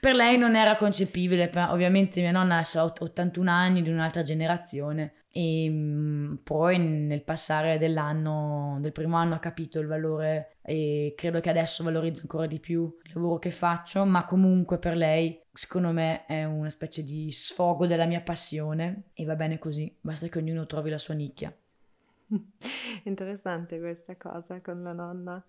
per 0.00 0.14
lei 0.14 0.38
non 0.38 0.56
era 0.56 0.76
concepibile, 0.76 1.50
ovviamente 1.68 2.20
mia 2.20 2.30
nonna 2.30 2.58
ha 2.58 2.84
81 2.84 3.50
anni 3.50 3.82
di 3.82 3.90
un'altra 3.90 4.22
generazione 4.22 5.14
e 5.30 5.68
mm, 5.68 6.34
poi 6.42 6.78
nel 6.78 7.22
passare 7.22 7.78
dell'anno, 7.78 8.78
del 8.80 8.92
primo 8.92 9.16
anno 9.16 9.34
ha 9.34 9.38
capito 9.38 9.78
il 9.78 9.86
valore 9.86 10.56
e 10.62 11.14
credo 11.16 11.40
che 11.40 11.50
adesso 11.50 11.84
valorizza 11.84 12.22
ancora 12.22 12.46
di 12.46 12.58
più 12.58 12.82
il 13.02 13.12
lavoro 13.14 13.38
che 13.38 13.50
faccio, 13.50 14.04
ma 14.04 14.24
comunque 14.24 14.78
per 14.78 14.96
lei 14.96 15.40
secondo 15.52 15.90
me 15.92 16.26
è 16.26 16.44
una 16.44 16.70
specie 16.70 17.04
di 17.04 17.30
sfogo 17.30 17.86
della 17.86 18.06
mia 18.06 18.20
passione 18.20 19.10
e 19.14 19.24
va 19.24 19.36
bene 19.36 19.58
così, 19.58 19.96
basta 20.00 20.28
che 20.28 20.38
ognuno 20.38 20.66
trovi 20.66 20.90
la 20.90 20.98
sua 20.98 21.14
nicchia. 21.14 21.54
Interessante 23.04 23.78
questa 23.78 24.16
cosa 24.16 24.60
con 24.60 24.82
la 24.82 24.92
nonna, 24.92 25.42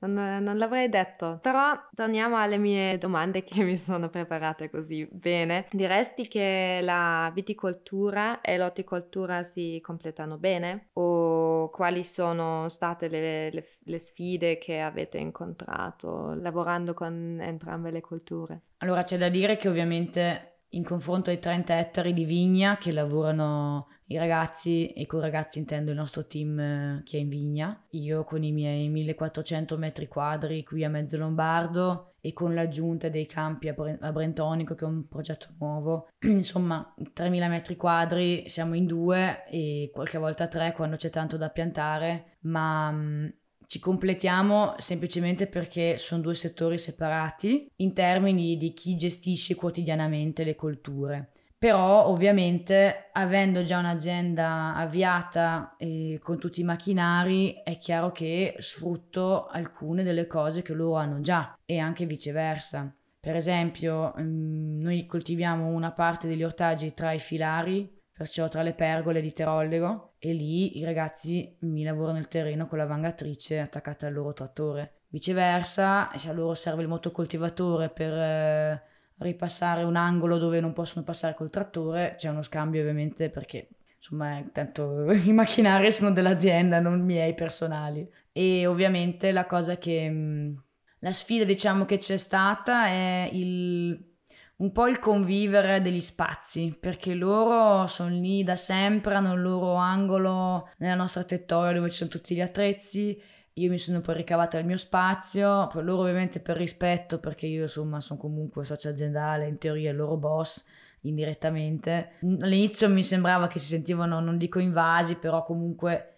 non, 0.00 0.42
non, 0.42 0.58
l'avrei 0.58 0.88
detto, 0.88 1.38
però 1.40 1.74
torniamo 1.94 2.36
alle 2.36 2.58
mie 2.58 2.98
domande 2.98 3.42
che 3.42 3.62
mi 3.62 3.76
sono 3.78 4.08
preparate 4.08 4.68
così 4.70 5.08
bene. 5.10 5.66
Diresti 5.70 6.28
che 6.28 6.80
la 6.82 7.30
viticoltura 7.34 8.40
e 8.40 8.56
l'orticoltura 8.58 9.44
si 9.44 9.80
completano 9.82 10.36
bene? 10.36 10.90
O 10.94 11.70
quali 11.70 12.04
sono 12.04 12.68
state 12.68 13.08
le, 13.08 13.50
le, 13.50 13.64
le 13.84 13.98
sfide 13.98 14.58
che 14.58 14.80
avete 14.80 15.18
incontrato 15.18 16.34
lavorando 16.34 16.92
con 16.92 17.38
entrambe 17.40 17.90
le 17.90 18.00
colture? 18.00 18.60
Allora 18.78 19.02
c'è 19.02 19.16
da 19.16 19.30
dire 19.30 19.56
che 19.56 19.68
ovviamente 19.68 20.55
in 20.70 20.84
confronto 20.84 21.30
ai 21.30 21.38
30 21.38 21.78
ettari 21.78 22.12
di 22.12 22.24
vigna 22.24 22.76
che 22.78 22.92
lavorano 22.92 23.88
i 24.08 24.16
ragazzi, 24.16 24.92
e 24.92 25.06
con 25.06 25.20
ragazzi 25.20 25.58
intendo 25.58 25.90
il 25.90 25.96
nostro 25.96 26.26
team 26.26 26.58
eh, 26.58 27.02
che 27.04 27.16
è 27.16 27.20
in 27.20 27.28
vigna, 27.28 27.84
io 27.90 28.24
con 28.24 28.42
i 28.44 28.52
miei 28.52 28.88
1400 28.88 29.76
metri 29.78 30.06
quadri 30.06 30.62
qui 30.62 30.84
a 30.84 30.88
Mezzo 30.88 31.16
Lombardo 31.16 32.14
e 32.20 32.32
con 32.32 32.54
l'aggiunta 32.54 33.08
dei 33.08 33.26
campi 33.26 33.68
a, 33.68 34.12
Brentonico 34.12 34.74
che 34.74 34.84
è 34.84 34.88
un 34.88 35.08
progetto 35.08 35.48
nuovo, 35.58 36.08
insomma 36.26 36.94
3000 37.12 37.48
metri 37.48 37.76
quadri, 37.76 38.48
siamo 38.48 38.74
in 38.74 38.86
due 38.86 39.44
e 39.48 39.90
qualche 39.92 40.18
volta 40.18 40.46
tre 40.46 40.72
quando 40.72 40.96
c'è 40.96 41.10
tanto 41.10 41.36
da 41.36 41.50
piantare, 41.50 42.38
ma 42.42 42.90
mm, 42.92 43.26
ci 43.66 43.78
completiamo 43.78 44.74
semplicemente 44.78 45.46
perché 45.46 45.98
sono 45.98 46.22
due 46.22 46.34
settori 46.34 46.78
separati 46.78 47.70
in 47.76 47.92
termini 47.92 48.56
di 48.56 48.72
chi 48.72 48.94
gestisce 48.94 49.54
quotidianamente 49.54 50.44
le 50.44 50.54
colture. 50.54 51.30
Però 51.58 52.06
ovviamente 52.06 53.08
avendo 53.12 53.62
già 53.62 53.78
un'azienda 53.78 54.74
avviata 54.74 55.74
e 55.78 56.18
con 56.22 56.38
tutti 56.38 56.60
i 56.60 56.64
macchinari 56.64 57.62
è 57.64 57.78
chiaro 57.78 58.12
che 58.12 58.56
sfrutto 58.58 59.46
alcune 59.46 60.02
delle 60.02 60.26
cose 60.26 60.60
che 60.60 60.74
loro 60.74 60.96
hanno 60.96 61.20
già 61.22 61.58
e 61.64 61.78
anche 61.78 62.04
viceversa. 62.04 62.94
Per 63.18 63.34
esempio, 63.34 64.14
mm, 64.20 64.80
noi 64.80 65.06
coltiviamo 65.06 65.66
una 65.66 65.92
parte 65.92 66.28
degli 66.28 66.44
ortaggi 66.44 66.92
tra 66.92 67.12
i 67.12 67.18
filari 67.18 67.92
perciò 68.16 68.48
tra 68.48 68.62
le 68.62 68.72
pergole 68.72 69.20
di 69.20 69.32
Terollego 69.32 70.14
e 70.26 70.32
lì 70.32 70.78
i 70.78 70.84
ragazzi 70.84 71.56
mi 71.60 71.84
lavorano 71.84 72.18
il 72.18 72.26
terreno 72.26 72.66
con 72.66 72.78
la 72.78 72.84
vangatrice 72.84 73.60
attaccata 73.60 74.08
al 74.08 74.12
loro 74.12 74.32
trattore. 74.32 75.02
Viceversa, 75.06 76.10
se 76.16 76.28
a 76.30 76.32
loro 76.32 76.54
serve 76.54 76.82
il 76.82 76.88
motocoltivatore 76.88 77.90
per 77.90 78.12
eh, 78.12 78.82
ripassare 79.18 79.84
un 79.84 79.94
angolo 79.94 80.38
dove 80.38 80.58
non 80.58 80.72
possono 80.72 81.04
passare 81.04 81.36
col 81.36 81.48
trattore, 81.48 82.16
c'è 82.18 82.28
uno 82.28 82.42
scambio 82.42 82.80
ovviamente 82.80 83.30
perché 83.30 83.68
insomma 83.96 84.44
tanto 84.50 85.12
i 85.14 85.32
macchinari 85.32 85.92
sono 85.92 86.10
dell'azienda, 86.10 86.80
non 86.80 87.04
miei 87.04 87.34
personali. 87.34 88.04
E 88.32 88.66
ovviamente 88.66 89.30
la 89.30 89.46
cosa 89.46 89.78
che... 89.78 90.08
Mm, 90.10 90.54
la 91.00 91.12
sfida 91.12 91.44
diciamo 91.44 91.84
che 91.84 91.98
c'è 91.98 92.16
stata 92.16 92.86
è 92.86 93.30
il 93.32 94.15
un 94.58 94.72
po' 94.72 94.86
il 94.86 94.98
convivere 94.98 95.80
degli 95.82 96.00
spazi, 96.00 96.76
perché 96.78 97.14
loro 97.14 97.86
sono 97.86 98.10
lì 98.10 98.42
da 98.42 98.56
sempre, 98.56 99.14
hanno 99.14 99.34
il 99.34 99.42
loro 99.42 99.74
angolo 99.74 100.70
nella 100.78 100.94
nostra 100.94 101.24
tettoia 101.24 101.72
dove 101.72 101.90
ci 101.90 101.98
sono 101.98 102.10
tutti 102.10 102.34
gli 102.34 102.40
attrezzi. 102.40 103.20
Io 103.54 103.70
mi 103.70 103.78
sono 103.78 104.00
poi 104.00 104.16
ricavata 104.16 104.58
il 104.58 104.66
mio 104.66 104.76
spazio, 104.76 105.66
poi 105.66 105.82
loro 105.82 106.02
ovviamente 106.02 106.40
per 106.40 106.56
rispetto, 106.56 107.18
perché 107.18 107.46
io 107.46 107.62
insomma 107.62 108.00
sono 108.00 108.18
comunque 108.18 108.64
socio 108.64 108.88
aziendale, 108.88 109.48
in 109.48 109.58
teoria 109.58 109.90
il 109.90 109.96
loro 109.96 110.16
boss, 110.16 110.66
indirettamente. 111.02 112.12
All'inizio 112.22 112.88
mi 112.88 113.02
sembrava 113.02 113.46
che 113.46 113.58
si 113.58 113.66
sentivano, 113.66 114.20
non 114.20 114.38
dico 114.38 114.58
invasi, 114.58 115.18
però 115.18 115.42
comunque 115.42 116.15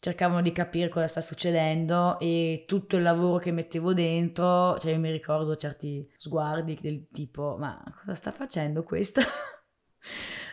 cercavano 0.00 0.40
di 0.40 0.50
capire 0.50 0.88
cosa 0.88 1.06
sta 1.06 1.20
succedendo 1.20 2.18
e 2.18 2.64
tutto 2.66 2.96
il 2.96 3.02
lavoro 3.02 3.38
che 3.38 3.52
mettevo 3.52 3.92
dentro, 3.92 4.78
cioè 4.78 4.92
io 4.92 4.98
mi 4.98 5.10
ricordo 5.10 5.56
certi 5.56 6.10
sguardi 6.16 6.76
del 6.80 7.08
tipo 7.10 7.56
ma 7.58 7.82
cosa 8.00 8.14
sta 8.14 8.32
facendo 8.32 8.82
questo? 8.82 9.20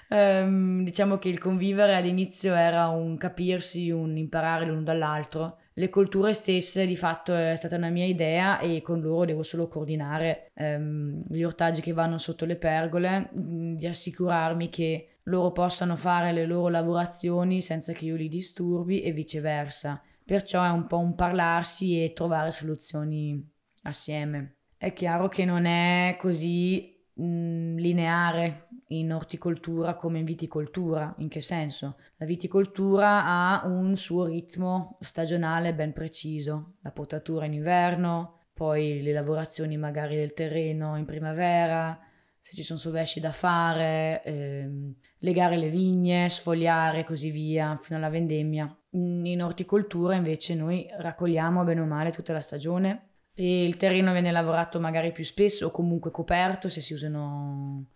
um, 0.09 0.83
diciamo 0.83 1.17
che 1.17 1.29
il 1.29 1.39
convivere 1.39 1.95
all'inizio 1.95 2.53
era 2.53 2.89
un 2.89 3.15
capirsi, 3.17 3.89
un 3.89 4.17
imparare 4.17 4.65
l'uno 4.65 4.83
dall'altro. 4.83 5.59
Le 5.77 5.89
culture 5.89 6.33
stesse 6.33 6.85
di 6.85 6.97
fatto 6.97 7.33
è 7.35 7.55
stata 7.55 7.75
una 7.77 7.89
mia 7.89 8.05
idea 8.05 8.59
e 8.59 8.81
con 8.81 8.99
loro 8.99 9.25
devo 9.25 9.43
solo 9.43 9.67
coordinare 9.67 10.51
um, 10.55 11.19
gli 11.29 11.43
ortaggi 11.43 11.81
che 11.81 11.93
vanno 11.93 12.17
sotto 12.17 12.45
le 12.45 12.57
pergole, 12.57 13.29
di 13.31 13.85
assicurarmi 13.87 14.69
che 14.69 15.16
loro 15.27 15.51
possano 15.51 15.95
fare 15.95 16.31
le 16.31 16.45
loro 16.45 16.69
lavorazioni 16.69 17.61
senza 17.61 17.93
che 17.93 18.05
io 18.05 18.15
li 18.15 18.27
disturbi 18.27 19.01
e 19.01 19.11
viceversa. 19.11 20.01
Perciò 20.23 20.63
è 20.63 20.69
un 20.69 20.87
po' 20.87 20.99
un 20.99 21.15
parlarsi 21.15 22.03
e 22.03 22.13
trovare 22.13 22.51
soluzioni 22.51 23.49
assieme. 23.83 24.57
È 24.75 24.91
chiaro 24.93 25.27
che 25.29 25.45
non 25.45 25.65
è 25.65 26.17
così 26.19 26.97
mh, 27.13 27.75
lineare 27.75 28.67
in 28.89 29.13
orticoltura 29.13 29.95
come 29.95 30.19
in 30.19 30.25
viticoltura. 30.25 31.13
In 31.19 31.29
che 31.29 31.41
senso? 31.41 31.97
La 32.17 32.25
viticoltura 32.25 33.25
ha 33.25 33.65
un 33.65 33.95
suo 33.95 34.25
ritmo 34.25 34.97
stagionale 35.01 35.73
ben 35.73 35.93
preciso, 35.93 36.75
la 36.81 36.91
potatura 36.91 37.45
in 37.45 37.53
inverno, 37.53 38.47
poi 38.53 39.01
le 39.01 39.13
lavorazioni 39.13 39.77
magari 39.77 40.15
del 40.15 40.33
terreno 40.33 40.97
in 40.97 41.05
primavera, 41.05 41.99
se 42.47 42.55
ci 42.55 42.63
sono 42.63 42.79
sovesci 42.79 43.19
da 43.19 43.33
fare, 43.33 44.23
ehm, 44.23 44.93
legare 45.17 45.57
le 45.57 45.67
vigne, 45.67 46.29
sfogliare 46.29 46.99
e 46.99 47.03
così 47.03 47.29
via 47.29 47.77
fino 47.81 47.97
alla 47.97 48.07
vendemmia. 48.07 48.73
In 48.91 49.43
orticoltura 49.43 50.15
invece 50.15 50.55
noi 50.55 50.87
raccogliamo 50.97 51.65
bene 51.65 51.81
o 51.81 51.85
male 51.85 52.11
tutta 52.11 52.31
la 52.31 52.39
stagione. 52.39 53.09
E 53.33 53.65
il 53.65 53.75
terreno 53.75 54.13
viene 54.13 54.31
lavorato 54.31 54.79
magari 54.79 55.11
più 55.11 55.25
spesso 55.25 55.67
o 55.67 55.71
comunque 55.71 56.09
coperto 56.09 56.69
se 56.69 56.79
si 56.79 56.93
usano 56.93 57.87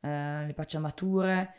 eh, 0.00 0.46
le 0.46 0.52
pacciamature. 0.52 1.54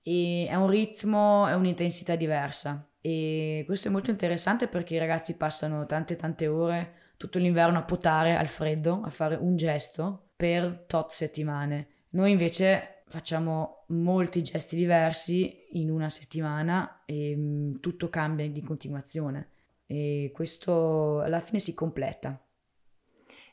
E 0.00 0.46
è 0.48 0.54
un 0.54 0.70
ritmo, 0.70 1.46
è 1.46 1.52
un'intensità 1.52 2.16
diversa. 2.16 2.88
E 3.02 3.64
questo 3.66 3.88
è 3.88 3.90
molto 3.90 4.10
interessante 4.10 4.66
perché 4.66 4.94
i 4.94 4.98
ragazzi 4.98 5.36
passano 5.36 5.84
tante 5.84 6.16
tante 6.16 6.46
ore 6.46 6.94
tutto 7.18 7.38
l'inverno 7.38 7.78
a 7.78 7.82
potare 7.82 8.34
al 8.34 8.48
freddo, 8.48 9.02
a 9.04 9.10
fare 9.10 9.36
un 9.36 9.56
gesto 9.56 10.30
per 10.42 10.86
tot 10.88 11.12
settimane. 11.12 11.86
Noi 12.10 12.32
invece 12.32 13.04
facciamo 13.06 13.84
molti 13.90 14.42
gesti 14.42 14.74
diversi 14.74 15.68
in 15.78 15.88
una 15.88 16.08
settimana 16.08 17.04
e 17.04 17.36
mm, 17.36 17.74
tutto 17.76 18.08
cambia 18.08 18.50
di 18.50 18.60
continuazione 18.60 19.50
e 19.86 20.32
questo 20.34 21.20
alla 21.20 21.38
fine 21.38 21.60
si 21.60 21.74
completa. 21.74 22.44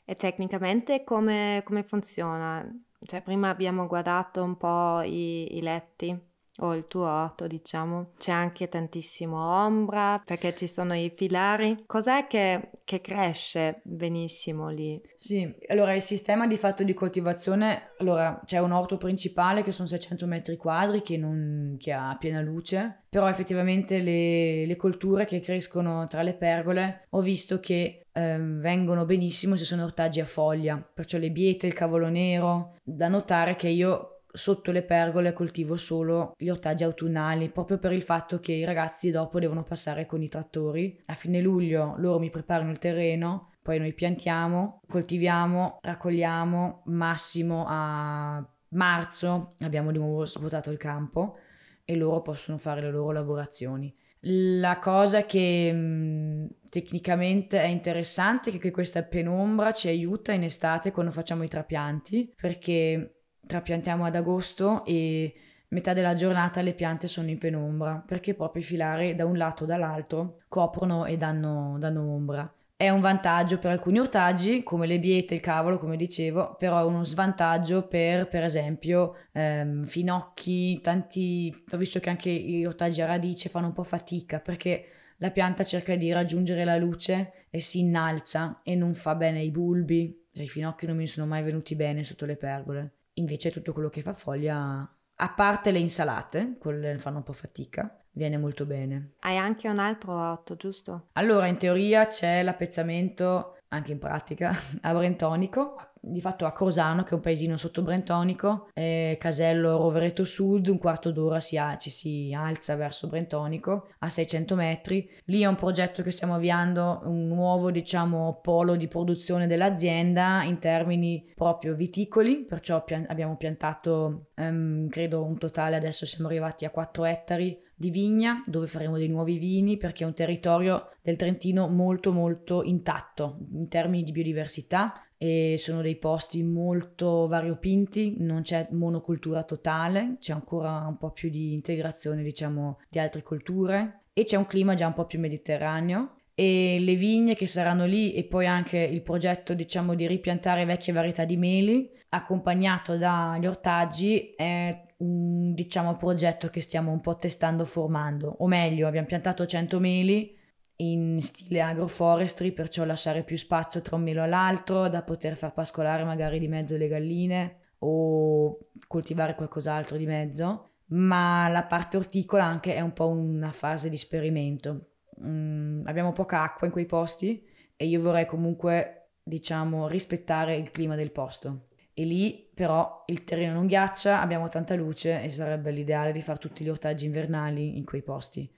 E 0.04 0.14
tecnicamente 0.14 1.04
come, 1.04 1.62
come 1.64 1.84
funziona? 1.84 2.68
Cioè, 2.98 3.22
prima 3.22 3.50
abbiamo 3.50 3.86
guardato 3.86 4.42
un 4.42 4.56
po' 4.56 5.02
i, 5.02 5.58
i 5.58 5.62
letti 5.62 6.18
o 6.60 6.74
il 6.74 6.84
tuo 6.86 7.08
orto, 7.08 7.46
diciamo. 7.46 8.12
C'è 8.18 8.32
anche 8.32 8.68
tantissimo 8.68 9.36
ombra 9.36 10.20
perché 10.24 10.54
ci 10.54 10.66
sono 10.66 10.94
i 10.94 11.10
filari. 11.10 11.84
Cos'è 11.86 12.26
che, 12.26 12.70
che, 12.84 13.00
cresce 13.00 13.80
benissimo 13.84 14.68
lì? 14.68 15.00
Sì, 15.16 15.54
allora 15.68 15.94
il 15.94 16.02
sistema 16.02 16.46
di 16.46 16.56
fatto 16.56 16.82
di 16.82 16.94
coltivazione, 16.94 17.92
allora 17.98 18.40
c'è 18.44 18.58
un 18.58 18.72
orto 18.72 18.96
principale 18.96 19.62
che 19.62 19.72
sono 19.72 19.88
600 19.88 20.26
metri 20.26 20.56
quadri 20.56 21.02
che, 21.02 21.16
non, 21.16 21.76
che 21.78 21.92
ha 21.92 22.16
piena 22.18 22.40
luce, 22.40 23.04
però 23.08 23.28
effettivamente 23.28 23.98
le, 23.98 24.66
le, 24.66 24.76
colture 24.76 25.24
che 25.24 25.40
crescono 25.40 26.06
tra 26.06 26.22
le 26.22 26.34
pergole 26.34 27.06
ho 27.10 27.20
visto 27.20 27.58
che 27.60 28.06
ehm, 28.12 28.60
vengono 28.60 29.04
benissimo 29.04 29.56
se 29.56 29.64
sono 29.64 29.84
ortaggi 29.84 30.20
a 30.20 30.24
foglia, 30.24 30.76
perciò 30.76 31.18
le 31.18 31.30
biete, 31.30 31.66
il 31.66 31.74
cavolo 31.74 32.08
nero, 32.08 32.76
da 32.82 33.08
notare 33.08 33.56
che 33.56 33.68
io 33.68 34.09
sotto 34.32 34.70
le 34.70 34.82
pergole 34.82 35.32
coltivo 35.32 35.76
solo 35.76 36.32
gli 36.36 36.48
ortaggi 36.48 36.84
autunnali, 36.84 37.50
proprio 37.50 37.78
per 37.78 37.92
il 37.92 38.02
fatto 38.02 38.40
che 38.40 38.52
i 38.52 38.64
ragazzi 38.64 39.10
dopo 39.10 39.38
devono 39.38 39.62
passare 39.62 40.06
con 40.06 40.22
i 40.22 40.28
trattori. 40.28 40.98
A 41.06 41.14
fine 41.14 41.40
luglio 41.40 41.94
loro 41.98 42.18
mi 42.18 42.30
preparano 42.30 42.70
il 42.70 42.78
terreno, 42.78 43.52
poi 43.62 43.78
noi 43.78 43.92
piantiamo, 43.92 44.80
coltiviamo, 44.88 45.78
raccogliamo, 45.80 46.82
massimo 46.86 47.64
a 47.68 48.44
marzo 48.70 49.54
abbiamo 49.60 49.90
di 49.90 49.98
nuovo 49.98 50.24
svuotato 50.24 50.70
il 50.70 50.78
campo 50.78 51.36
e 51.84 51.96
loro 51.96 52.22
possono 52.22 52.56
fare 52.58 52.80
le 52.80 52.90
loro 52.90 53.12
lavorazioni. 53.12 53.94
La 54.24 54.78
cosa 54.78 55.24
che 55.24 56.48
tecnicamente 56.68 57.60
è 57.60 57.66
interessante 57.66 58.50
è 58.50 58.58
che 58.58 58.70
questa 58.70 59.02
penombra 59.02 59.72
ci 59.72 59.88
aiuta 59.88 60.32
in 60.32 60.44
estate 60.44 60.92
quando 60.92 61.10
facciamo 61.10 61.42
i 61.42 61.48
trapianti, 61.48 62.34
perché 62.36 63.19
trapiantiamo 63.50 64.04
ad 64.04 64.14
agosto 64.14 64.84
e 64.84 65.34
metà 65.70 65.92
della 65.92 66.14
giornata 66.14 66.60
le 66.62 66.72
piante 66.72 67.08
sono 67.08 67.30
in 67.30 67.38
penombra 67.38 68.00
perché 68.06 68.34
proprio 68.34 68.62
i 68.62 68.64
filari 68.64 69.16
da 69.16 69.26
un 69.26 69.36
lato 69.36 69.64
o 69.64 69.66
dall'altro 69.66 70.42
coprono 70.46 71.04
e 71.04 71.16
danno, 71.16 71.76
danno 71.80 72.02
ombra. 72.02 72.54
È 72.76 72.88
un 72.88 73.00
vantaggio 73.00 73.58
per 73.58 73.72
alcuni 73.72 73.98
ortaggi, 73.98 74.62
come 74.62 74.86
le 74.86 75.00
biete, 75.00 75.34
il 75.34 75.40
cavolo, 75.40 75.78
come 75.78 75.96
dicevo, 75.96 76.54
però 76.58 76.78
è 76.78 76.84
uno 76.84 77.02
svantaggio 77.04 77.86
per, 77.88 78.26
per 78.28 78.42
esempio, 78.44 79.16
ehm, 79.32 79.84
finocchi, 79.84 80.80
tanti... 80.80 81.52
Ho 81.72 81.76
visto 81.76 81.98
che 81.98 82.08
anche 82.08 82.30
gli 82.30 82.64
ortaggi 82.64 83.02
a 83.02 83.06
radice 83.06 83.50
fanno 83.50 83.66
un 83.66 83.74
po' 83.74 83.82
fatica 83.82 84.38
perché 84.38 84.86
la 85.18 85.30
pianta 85.30 85.64
cerca 85.64 85.94
di 85.94 86.10
raggiungere 86.10 86.64
la 86.64 86.78
luce 86.78 87.46
e 87.50 87.60
si 87.60 87.80
innalza 87.80 88.60
e 88.62 88.74
non 88.76 88.94
fa 88.94 89.14
bene 89.14 89.40
ai 89.40 89.50
bulbi. 89.50 90.28
Cioè, 90.32 90.44
I 90.44 90.48
finocchi 90.48 90.86
non 90.86 90.96
mi 90.96 91.06
sono 91.06 91.26
mai 91.26 91.42
venuti 91.42 91.74
bene 91.74 92.02
sotto 92.02 92.24
le 92.24 92.36
pergole. 92.36 92.99
Invece 93.20 93.50
tutto 93.50 93.74
quello 93.74 93.90
che 93.90 94.00
fa 94.00 94.14
foglia, 94.14 94.96
a 95.14 95.34
parte 95.34 95.70
le 95.70 95.78
insalate, 95.78 96.56
quelle 96.58 96.98
fanno 96.98 97.18
un 97.18 97.22
po' 97.22 97.34
fatica, 97.34 98.02
viene 98.12 98.38
molto 98.38 98.64
bene. 98.64 99.12
Hai 99.20 99.36
anche 99.36 99.68
un 99.68 99.78
altro 99.78 100.14
orto, 100.14 100.56
giusto? 100.56 101.08
Allora, 101.12 101.46
in 101.46 101.58
teoria 101.58 102.06
c'è 102.06 102.42
l'appezzamento, 102.42 103.58
anche 103.68 103.92
in 103.92 103.98
pratica, 103.98 104.52
a 104.80 104.94
Brentonico, 104.94 105.89
di 106.00 106.20
fatto 106.20 106.46
a 106.46 106.52
Crosano, 106.52 107.02
che 107.04 107.10
è 107.10 107.14
un 107.14 107.20
paesino 107.20 107.56
sotto 107.56 107.82
Brentonico, 107.82 108.68
e 108.72 109.16
Casello 109.20 109.76
Rovereto 109.76 110.24
Sud, 110.24 110.68
un 110.68 110.78
quarto 110.78 111.10
d'ora 111.10 111.40
si 111.40 111.58
ha, 111.58 111.76
ci 111.76 111.90
si 111.90 112.34
alza 112.34 112.74
verso 112.74 113.06
Brentonico 113.08 113.90
a 113.98 114.08
600 114.08 114.54
metri. 114.54 115.08
Lì 115.26 115.42
è 115.42 115.46
un 115.46 115.56
progetto 115.56 116.02
che 116.02 116.10
stiamo 116.10 116.34
avviando, 116.34 117.02
un 117.04 117.28
nuovo 117.28 117.70
diciamo 117.70 118.40
polo 118.42 118.76
di 118.76 118.88
produzione 118.88 119.46
dell'azienda 119.46 120.42
in 120.42 120.58
termini 120.58 121.30
proprio 121.34 121.74
viticoli, 121.74 122.44
perciò 122.44 122.82
pian- 122.82 123.06
abbiamo 123.08 123.36
piantato 123.36 124.30
um, 124.36 124.88
credo 124.88 125.24
un 125.24 125.38
totale 125.38 125.76
adesso 125.76 126.06
siamo 126.06 126.28
arrivati 126.28 126.64
a 126.64 126.70
4 126.70 127.04
ettari 127.04 127.68
di 127.74 127.90
vigna 127.90 128.44
dove 128.46 128.66
faremo 128.66 128.98
dei 128.98 129.08
nuovi 129.08 129.38
vini 129.38 129.78
perché 129.78 130.04
è 130.04 130.06
un 130.06 130.12
territorio 130.12 130.90
del 131.00 131.16
Trentino 131.16 131.66
molto 131.66 132.12
molto 132.12 132.62
intatto 132.62 133.38
in 133.52 133.68
termini 133.68 134.02
di 134.02 134.12
biodiversità 134.12 135.02
e 135.22 135.56
sono 135.58 135.82
dei 135.82 135.96
posti 135.96 136.42
molto 136.42 137.26
variopinti, 137.26 138.16
non 138.20 138.40
c'è 138.40 138.68
monocultura 138.70 139.42
totale, 139.42 140.16
c'è 140.18 140.32
ancora 140.32 140.86
un 140.86 140.96
po' 140.96 141.10
più 141.10 141.28
di 141.28 141.52
integrazione 141.52 142.22
diciamo 142.22 142.78
di 142.88 142.98
altre 142.98 143.22
culture 143.22 144.04
e 144.14 144.24
c'è 144.24 144.36
un 144.36 144.46
clima 144.46 144.72
già 144.72 144.86
un 144.86 144.94
po' 144.94 145.04
più 145.04 145.20
mediterraneo. 145.20 146.14
E 146.32 146.78
le 146.80 146.94
vigne 146.94 147.34
che 147.34 147.46
saranno 147.46 147.84
lì 147.84 148.14
e 148.14 148.24
poi 148.24 148.46
anche 148.46 148.78
il 148.78 149.02
progetto 149.02 149.52
diciamo 149.52 149.94
di 149.94 150.06
ripiantare 150.06 150.64
vecchie 150.64 150.94
varietà 150.94 151.26
di 151.26 151.36
meli 151.36 151.90
accompagnato 152.08 152.96
dagli 152.96 153.44
ortaggi 153.44 154.32
è 154.34 154.86
un 155.00 155.52
diciamo 155.52 155.96
progetto 155.96 156.48
che 156.48 156.62
stiamo 156.62 156.92
un 156.92 157.02
po' 157.02 157.16
testando 157.16 157.66
formando. 157.66 158.36
O 158.38 158.46
meglio 158.46 158.86
abbiamo 158.86 159.06
piantato 159.06 159.44
100 159.44 159.78
meli 159.80 160.34
in 160.80 161.20
stile 161.20 161.60
agroforestry, 161.60 162.52
perciò 162.52 162.84
lasciare 162.84 163.22
più 163.22 163.36
spazio 163.36 163.80
tra 163.80 163.96
un 163.96 164.02
melo 164.02 164.22
all'altro, 164.22 164.88
da 164.88 165.02
poter 165.02 165.36
far 165.36 165.52
pascolare 165.52 166.04
magari 166.04 166.38
di 166.38 166.48
mezzo 166.48 166.76
le 166.76 166.88
galline 166.88 167.58
o 167.80 168.58
coltivare 168.86 169.34
qualcos'altro 169.34 169.96
di 169.96 170.06
mezzo, 170.06 170.70
ma 170.88 171.48
la 171.48 171.64
parte 171.64 171.96
orticola 171.96 172.44
anche 172.44 172.74
è 172.74 172.80
un 172.80 172.92
po' 172.92 173.08
una 173.08 173.52
fase 173.52 173.88
di 173.88 173.94
esperimento. 173.94 174.92
Mm, 175.22 175.86
abbiamo 175.86 176.12
poca 176.12 176.42
acqua 176.42 176.66
in 176.66 176.72
quei 176.72 176.86
posti 176.86 177.46
e 177.76 177.86
io 177.86 178.00
vorrei 178.00 178.26
comunque, 178.26 179.12
diciamo, 179.22 179.86
rispettare 179.86 180.56
il 180.56 180.70
clima 180.70 180.96
del 180.96 181.12
posto. 181.12 181.68
E 181.92 182.04
lì 182.04 182.48
però 182.54 183.04
il 183.06 183.24
terreno 183.24 183.52
non 183.52 183.66
ghiaccia, 183.66 184.20
abbiamo 184.20 184.48
tanta 184.48 184.74
luce 184.74 185.22
e 185.22 185.30
sarebbe 185.30 185.70
l'ideale 185.70 186.12
di 186.12 186.22
fare 186.22 186.38
tutti 186.38 186.64
gli 186.64 186.68
ortaggi 186.68 187.04
invernali 187.04 187.76
in 187.76 187.84
quei 187.84 188.02
posti 188.02 188.50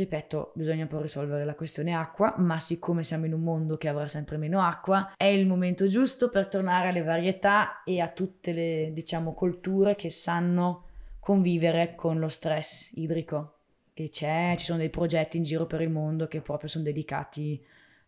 Ripeto, 0.00 0.52
bisogna 0.54 0.86
poi 0.86 1.02
risolvere 1.02 1.44
la 1.44 1.54
questione 1.54 1.94
acqua, 1.94 2.32
ma 2.38 2.58
siccome 2.58 3.04
siamo 3.04 3.26
in 3.26 3.34
un 3.34 3.42
mondo 3.42 3.76
che 3.76 3.86
avrà 3.86 4.08
sempre 4.08 4.38
meno 4.38 4.62
acqua, 4.62 5.12
è 5.14 5.24
il 5.24 5.46
momento 5.46 5.86
giusto 5.88 6.30
per 6.30 6.48
tornare 6.48 6.88
alle 6.88 7.02
varietà 7.02 7.84
e 7.84 8.00
a 8.00 8.08
tutte 8.08 8.52
le, 8.52 8.92
diciamo, 8.94 9.34
colture 9.34 9.96
che 9.96 10.08
sanno 10.08 10.84
convivere 11.20 11.94
con 11.94 12.18
lo 12.18 12.28
stress 12.28 12.92
idrico. 12.94 13.56
E 13.92 14.08
c'è, 14.08 14.54
ci 14.56 14.64
sono 14.64 14.78
dei 14.78 14.88
progetti 14.88 15.36
in 15.36 15.42
giro 15.42 15.66
per 15.66 15.82
il 15.82 15.90
mondo 15.90 16.28
che 16.28 16.40
proprio 16.40 16.70
sono 16.70 16.84
dedicati 16.84 17.62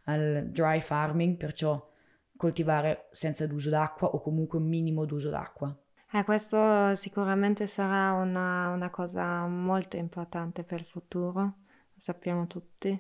al 0.05 0.47
dry 0.47 0.81
farming, 0.81 1.37
perciò 1.37 1.91
coltivare 2.39 3.09
senza 3.11 3.45
l'uso 3.45 3.69
d'acqua 3.69 4.09
o 4.09 4.23
comunque 4.23 4.59
un 4.59 4.67
minimo 4.67 5.05
d'uso 5.05 5.29
d'acqua. 5.29 5.77
Eh, 6.11 6.25
questo 6.25 6.95
sicuramente 6.95 7.67
sarà 7.67 8.13
una, 8.13 8.71
una 8.71 8.89
cosa 8.89 9.47
molto 9.47 9.99
importante 9.99 10.63
per 10.63 10.81
il 10.81 10.87
futuro, 10.87 11.57
sappiamo 11.95 12.47
tutti. 12.47 12.99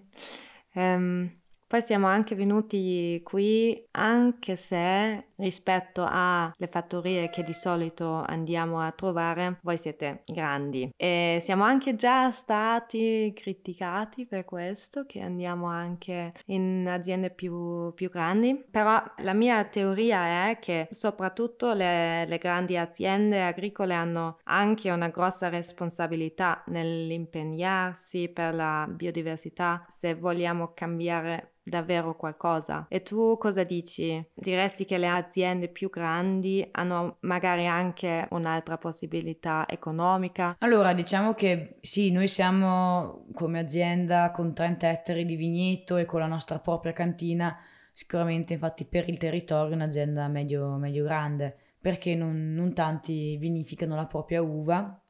Um, 0.74 1.41
poi 1.72 1.80
siamo 1.80 2.06
anche 2.06 2.34
venuti 2.34 3.18
qui 3.24 3.82
anche 3.92 4.56
se 4.56 5.28
rispetto 5.36 6.06
alle 6.06 6.66
fattorie 6.66 7.30
che 7.30 7.42
di 7.42 7.54
solito 7.54 8.22
andiamo 8.26 8.80
a 8.80 8.92
trovare, 8.92 9.58
voi 9.62 9.78
siete 9.78 10.22
grandi. 10.26 10.92
E 10.94 11.38
siamo 11.40 11.64
anche 11.64 11.94
già 11.94 12.30
stati 12.30 13.32
criticati 13.34 14.26
per 14.26 14.44
questo, 14.44 15.06
che 15.06 15.20
andiamo 15.20 15.66
anche 15.66 16.34
in 16.48 16.86
aziende 16.86 17.30
più, 17.30 17.90
più 17.94 18.10
grandi, 18.10 18.62
però 18.70 19.02
la 19.20 19.32
mia 19.32 19.64
teoria 19.64 20.50
è 20.50 20.58
che 20.60 20.88
soprattutto 20.90 21.72
le, 21.72 22.26
le 22.26 22.36
grandi 22.36 22.76
aziende 22.76 23.42
agricole 23.42 23.94
hanno 23.94 24.38
anche 24.44 24.90
una 24.90 25.08
grossa 25.08 25.48
responsabilità 25.48 26.62
nell'impegnarsi 26.66 28.28
per 28.28 28.54
la 28.54 28.86
biodiversità 28.86 29.86
se 29.88 30.14
vogliamo 30.14 30.72
cambiare 30.74 31.52
davvero 31.62 32.16
qualcosa. 32.16 32.86
E 32.88 33.02
tu 33.02 33.36
cosa 33.38 33.62
dici? 33.62 34.24
Diresti 34.34 34.84
che 34.84 34.98
le 34.98 35.08
aziende 35.08 35.68
più 35.68 35.90
grandi 35.90 36.66
hanno 36.72 37.16
magari 37.20 37.66
anche 37.66 38.26
un'altra 38.30 38.78
possibilità 38.78 39.66
economica? 39.68 40.56
Allora, 40.58 40.92
diciamo 40.92 41.34
che 41.34 41.76
sì, 41.80 42.10
noi 42.10 42.28
siamo 42.28 43.26
come 43.32 43.60
azienda 43.60 44.30
con 44.30 44.54
30 44.54 44.90
ettari 44.90 45.24
di 45.24 45.36
vigneto 45.36 45.96
e 45.96 46.04
con 46.04 46.20
la 46.20 46.26
nostra 46.26 46.58
propria 46.58 46.92
cantina, 46.92 47.56
sicuramente 47.92 48.54
infatti 48.54 48.84
per 48.84 49.08
il 49.08 49.18
territorio 49.18 49.74
un'azienda 49.74 50.26
medio, 50.28 50.76
medio 50.76 51.04
grande, 51.04 51.56
perché 51.80 52.14
non, 52.14 52.52
non 52.52 52.72
tanti 52.72 53.36
vinificano 53.36 53.94
la 53.94 54.06
propria 54.06 54.42
uva 54.42 55.01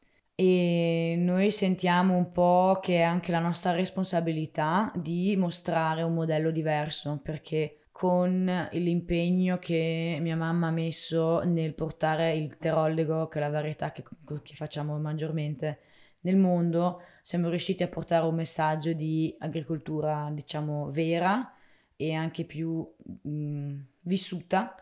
e 0.45 1.15
noi 1.17 1.53
sentiamo 1.53 2.17
un 2.17 2.33
po' 2.33 2.81
che 2.83 2.97
è 2.97 3.03
anche 3.03 3.31
la 3.31 3.39
nostra 3.39 3.71
responsabilità 3.71 4.91
di 4.97 5.37
mostrare 5.37 6.03
un 6.03 6.15
modello 6.15 6.51
diverso 6.51 7.21
perché 7.23 7.83
con 7.93 8.69
l'impegno 8.73 9.59
che 9.59 10.19
mia 10.21 10.35
mamma 10.35 10.67
ha 10.67 10.73
messo 10.73 11.43
nel 11.45 11.75
portare 11.75 12.35
il 12.35 12.59
terollego, 12.59 13.29
che 13.29 13.39
è 13.39 13.41
la 13.41 13.51
varietà 13.51 13.93
che, 13.93 14.03
che 14.43 14.55
facciamo 14.57 14.99
maggiormente 14.99 15.79
nel 16.23 16.37
mondo, 16.37 17.03
siamo 17.23 17.49
riusciti 17.49 17.85
a 17.85 17.89
portare 17.89 18.27
un 18.27 18.35
messaggio 18.35 18.93
di 18.95 19.33
agricoltura, 19.39 20.29
diciamo, 20.33 20.91
vera 20.91 21.55
e 21.95 22.15
anche 22.15 22.43
più 22.43 22.85
mh, 23.23 23.75
vissuta 24.01 24.82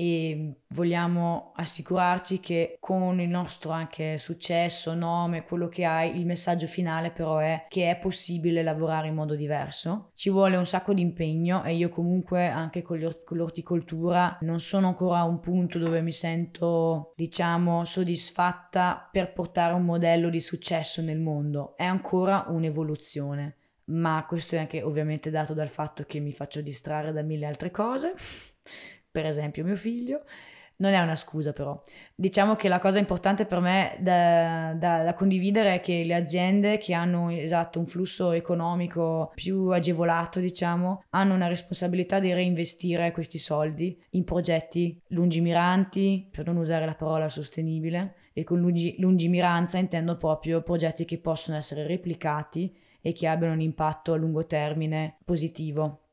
e 0.00 0.54
vogliamo 0.68 1.52
assicurarci 1.56 2.40
che 2.40 2.78
con 2.80 3.20
il 3.20 3.28
nostro 3.28 3.70
anche 3.70 4.16
successo, 4.16 4.94
nome, 4.94 5.44
quello 5.44 5.68
che 5.68 5.84
hai, 5.84 6.18
il 6.18 6.24
messaggio 6.24 6.66
finale 6.66 7.10
però 7.10 7.36
è 7.36 7.66
che 7.68 7.90
è 7.90 7.98
possibile 7.98 8.62
lavorare 8.62 9.08
in 9.08 9.14
modo 9.14 9.34
diverso. 9.34 10.12
Ci 10.14 10.30
vuole 10.30 10.56
un 10.56 10.64
sacco 10.64 10.94
di 10.94 11.02
impegno 11.02 11.64
e 11.64 11.74
io 11.74 11.90
comunque 11.90 12.48
anche 12.48 12.80
con, 12.80 12.98
l'orticoltura 12.98 14.38
non 14.40 14.58
sono 14.58 14.86
ancora 14.86 15.18
a 15.18 15.24
un 15.24 15.38
punto 15.38 15.78
dove 15.78 16.00
mi 16.00 16.12
sento 16.12 17.10
diciamo 17.14 17.84
soddisfatta 17.84 19.06
per 19.12 19.34
portare 19.34 19.74
un 19.74 19.84
modello 19.84 20.30
di 20.30 20.40
successo 20.40 21.02
nel 21.02 21.20
mondo. 21.20 21.76
È 21.76 21.84
ancora 21.84 22.46
un'evoluzione 22.48 23.56
ma 23.90 24.24
questo 24.26 24.54
è 24.54 24.58
anche 24.58 24.82
ovviamente 24.82 25.30
dato 25.30 25.52
dal 25.52 25.68
fatto 25.68 26.04
che 26.04 26.20
mi 26.20 26.32
faccio 26.32 26.60
distrarre 26.60 27.12
da 27.12 27.22
mille 27.22 27.44
altre 27.44 27.72
cose 27.72 28.14
per 29.10 29.26
esempio 29.26 29.64
mio 29.64 29.76
figlio, 29.76 30.24
non 30.80 30.92
è 30.92 31.00
una 31.00 31.14
scusa 31.14 31.52
però. 31.52 31.80
Diciamo 32.14 32.56
che 32.56 32.68
la 32.68 32.78
cosa 32.78 32.98
importante 32.98 33.44
per 33.44 33.60
me 33.60 33.96
da, 34.00 34.74
da, 34.74 35.02
da, 35.02 35.14
condividere 35.14 35.74
è 35.74 35.80
che 35.80 36.04
le 36.04 36.14
aziende 36.14 36.78
che 36.78 36.94
hanno 36.94 37.30
esatto 37.30 37.78
un 37.78 37.86
flusso 37.86 38.32
economico 38.32 39.30
più 39.34 39.68
agevolato, 39.68 40.40
diciamo, 40.40 41.04
hanno 41.10 41.34
una 41.34 41.48
responsabilità 41.48 42.18
di 42.18 42.32
reinvestire 42.32 43.12
questi 43.12 43.38
soldi 43.38 43.98
in 44.10 44.24
progetti 44.24 45.00
lungimiranti, 45.08 46.28
per 46.30 46.46
non 46.46 46.56
usare 46.56 46.86
la 46.86 46.94
parola 46.94 47.28
sostenibile, 47.28 48.14
e 48.32 48.44
con 48.44 48.60
lungi, 48.60 48.94
lungimiranza 48.98 49.76
intendo 49.76 50.16
proprio 50.16 50.62
progetti 50.62 51.04
che 51.04 51.18
possono 51.18 51.56
essere 51.56 51.86
replicati 51.86 52.74
e 53.02 53.12
che 53.12 53.26
abbiano 53.26 53.54
un 53.54 53.60
impatto 53.60 54.12
a 54.12 54.16
lungo 54.16 54.46
termine 54.46 55.16
positivo 55.24 56.04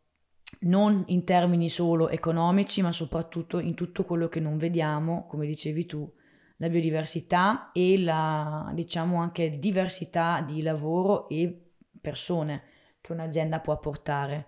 non 0.62 1.04
in 1.08 1.24
termini 1.24 1.70
solo 1.70 2.10
economici, 2.10 2.82
ma 2.82 2.92
soprattutto 2.92 3.60
in 3.60 3.74
tutto 3.74 4.06
quello 4.06 4.28
che 4.28 4.40
non 4.40 4.58
vediamo, 4.58 5.26
come 5.28 5.46
dicevi 5.46 5.86
tu, 5.86 6.12
la 6.58 6.70
biodiversità 6.70 7.72
e 7.72 8.00
la, 8.00 8.72
diciamo, 8.74 9.22
anche 9.22 9.60
diversità 9.60 10.42
di 10.42 10.62
lavoro 10.62 11.30
e 11.30 11.72
persone 12.02 12.64
che 13.02 13.12
un'azienda 13.12 13.60
può 13.60 13.74
apportare. 13.74 14.48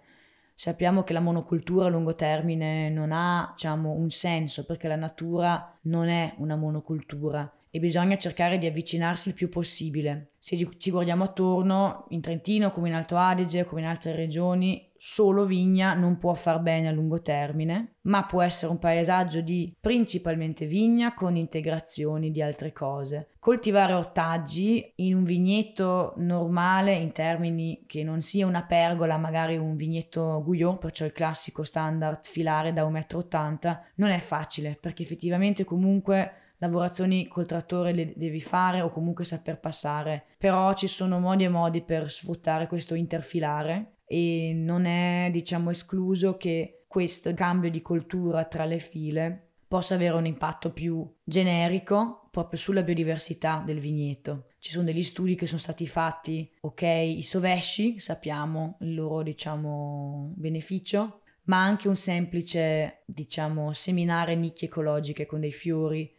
Sappiamo 0.56 1.04
che 1.04 1.14
la 1.14 1.22
monocultura 1.22 1.86
a 1.86 1.90
lungo 1.90 2.16
termine 2.16 2.90
non 2.90 3.12
ha, 3.12 3.52
diciamo, 3.52 3.92
un 3.92 4.10
senso 4.10 4.66
perché 4.66 4.88
la 4.88 4.96
natura 4.96 5.78
non 5.84 6.10
è 6.10 6.34
una 6.40 6.56
monocultura 6.56 7.50
e 7.70 7.80
bisogna 7.80 8.18
cercare 8.18 8.58
di 8.58 8.66
avvicinarsi 8.66 9.30
il 9.30 9.36
più 9.36 9.48
possibile. 9.48 10.32
Se 10.40 10.58
ci 10.78 10.92
guardiamo 10.92 11.24
attorno, 11.24 12.06
in 12.10 12.22
Trentino 12.22 12.72
come 12.72 12.90
in 12.90 12.96
Alto 12.96 13.16
Adige, 13.16 13.64
come 13.64 13.82
in 13.82 13.88
altre 13.88 14.16
regioni, 14.16 14.89
solo 15.02 15.46
vigna 15.46 15.94
non 15.94 16.18
può 16.18 16.34
far 16.34 16.60
bene 16.60 16.90
a 16.90 16.92
lungo 16.92 17.22
termine, 17.22 17.96
ma 18.02 18.26
può 18.26 18.42
essere 18.42 18.70
un 18.70 18.80
paesaggio 18.80 19.40
di 19.40 19.74
principalmente 19.80 20.66
vigna 20.66 21.14
con 21.14 21.38
integrazioni 21.38 22.32
di 22.32 22.42
altre 22.42 22.74
cose. 22.74 23.30
Coltivare 23.40 23.94
ortaggi 23.94 24.92
in 24.98 25.16
un 25.16 25.24
vigneto 25.24 26.14
normale, 26.18 26.96
in 26.96 27.14
termini 27.14 27.86
che 27.88 28.04
non 28.04 28.22
sia 28.22 28.46
una 28.46 28.64
pergola, 28.64 29.18
magari 29.18 29.56
un 29.56 29.78
vigneto 29.78 30.44
Guyot, 30.44 30.80
perciò 30.80 31.06
il 31.06 31.14
classico 31.14 31.64
standard 31.64 32.26
filare 32.26 32.74
da 32.74 32.84
1,80 32.84 33.70
m, 33.70 33.80
non 33.96 34.10
è 34.10 34.20
facile 34.20 34.78
perché 34.80 35.04
effettivamente 35.04 35.64
comunque 35.64 36.34
lavorazioni 36.58 37.28
col 37.30 37.46
trattore 37.46 37.94
le 37.94 38.14
devi 38.18 38.42
fare 38.42 38.82
o 38.82 38.90
comunque 38.90 39.24
saper 39.24 39.62
passare, 39.62 40.26
però 40.38 40.74
ci 40.74 40.88
sono 40.88 41.20
modi 41.20 41.46
e 41.46 41.50
modi 41.50 41.82
per 41.82 42.12
sfruttare 42.12 42.68
questo 42.68 42.96
interfilare 42.96 43.94
e 44.12 44.54
non 44.56 44.86
è 44.86 45.30
diciamo 45.32 45.70
escluso 45.70 46.36
che 46.36 46.86
questo 46.88 47.32
cambio 47.36 47.70
di 47.70 47.84
cultura 47.84 48.44
tra 48.46 48.66
le 48.66 48.80
file 48.80 49.50
possa 49.68 49.94
avere 49.94 50.16
un 50.16 50.26
impatto 50.26 50.72
più 50.74 51.08
generico 51.24 52.28
proprio 52.32 52.58
sulla 52.58 52.82
biodiversità 52.82 53.62
del 53.64 53.80
vigneto. 53.80 54.48
Ci 54.58 54.72
sono 54.72 54.86
degli 54.86 55.04
studi 55.04 55.36
che 55.36 55.46
sono 55.46 55.60
stati 55.60 55.86
fatti, 55.86 56.52
ok, 56.62 56.82
i 56.82 57.22
sovesci, 57.22 58.00
sappiamo 58.00 58.78
il 58.82 58.96
loro 58.96 59.22
diciamo 59.22 60.34
beneficio, 60.36 61.22
ma 61.44 61.62
anche 61.64 61.88
un 61.88 61.96
semplice 61.96 63.04
diciamo 63.06 63.72
seminare 63.74 64.36
nicchie 64.36 64.70
ecologiche 64.70 65.28
con 65.28 65.40
dei 65.40 65.52
fiori 65.52 66.12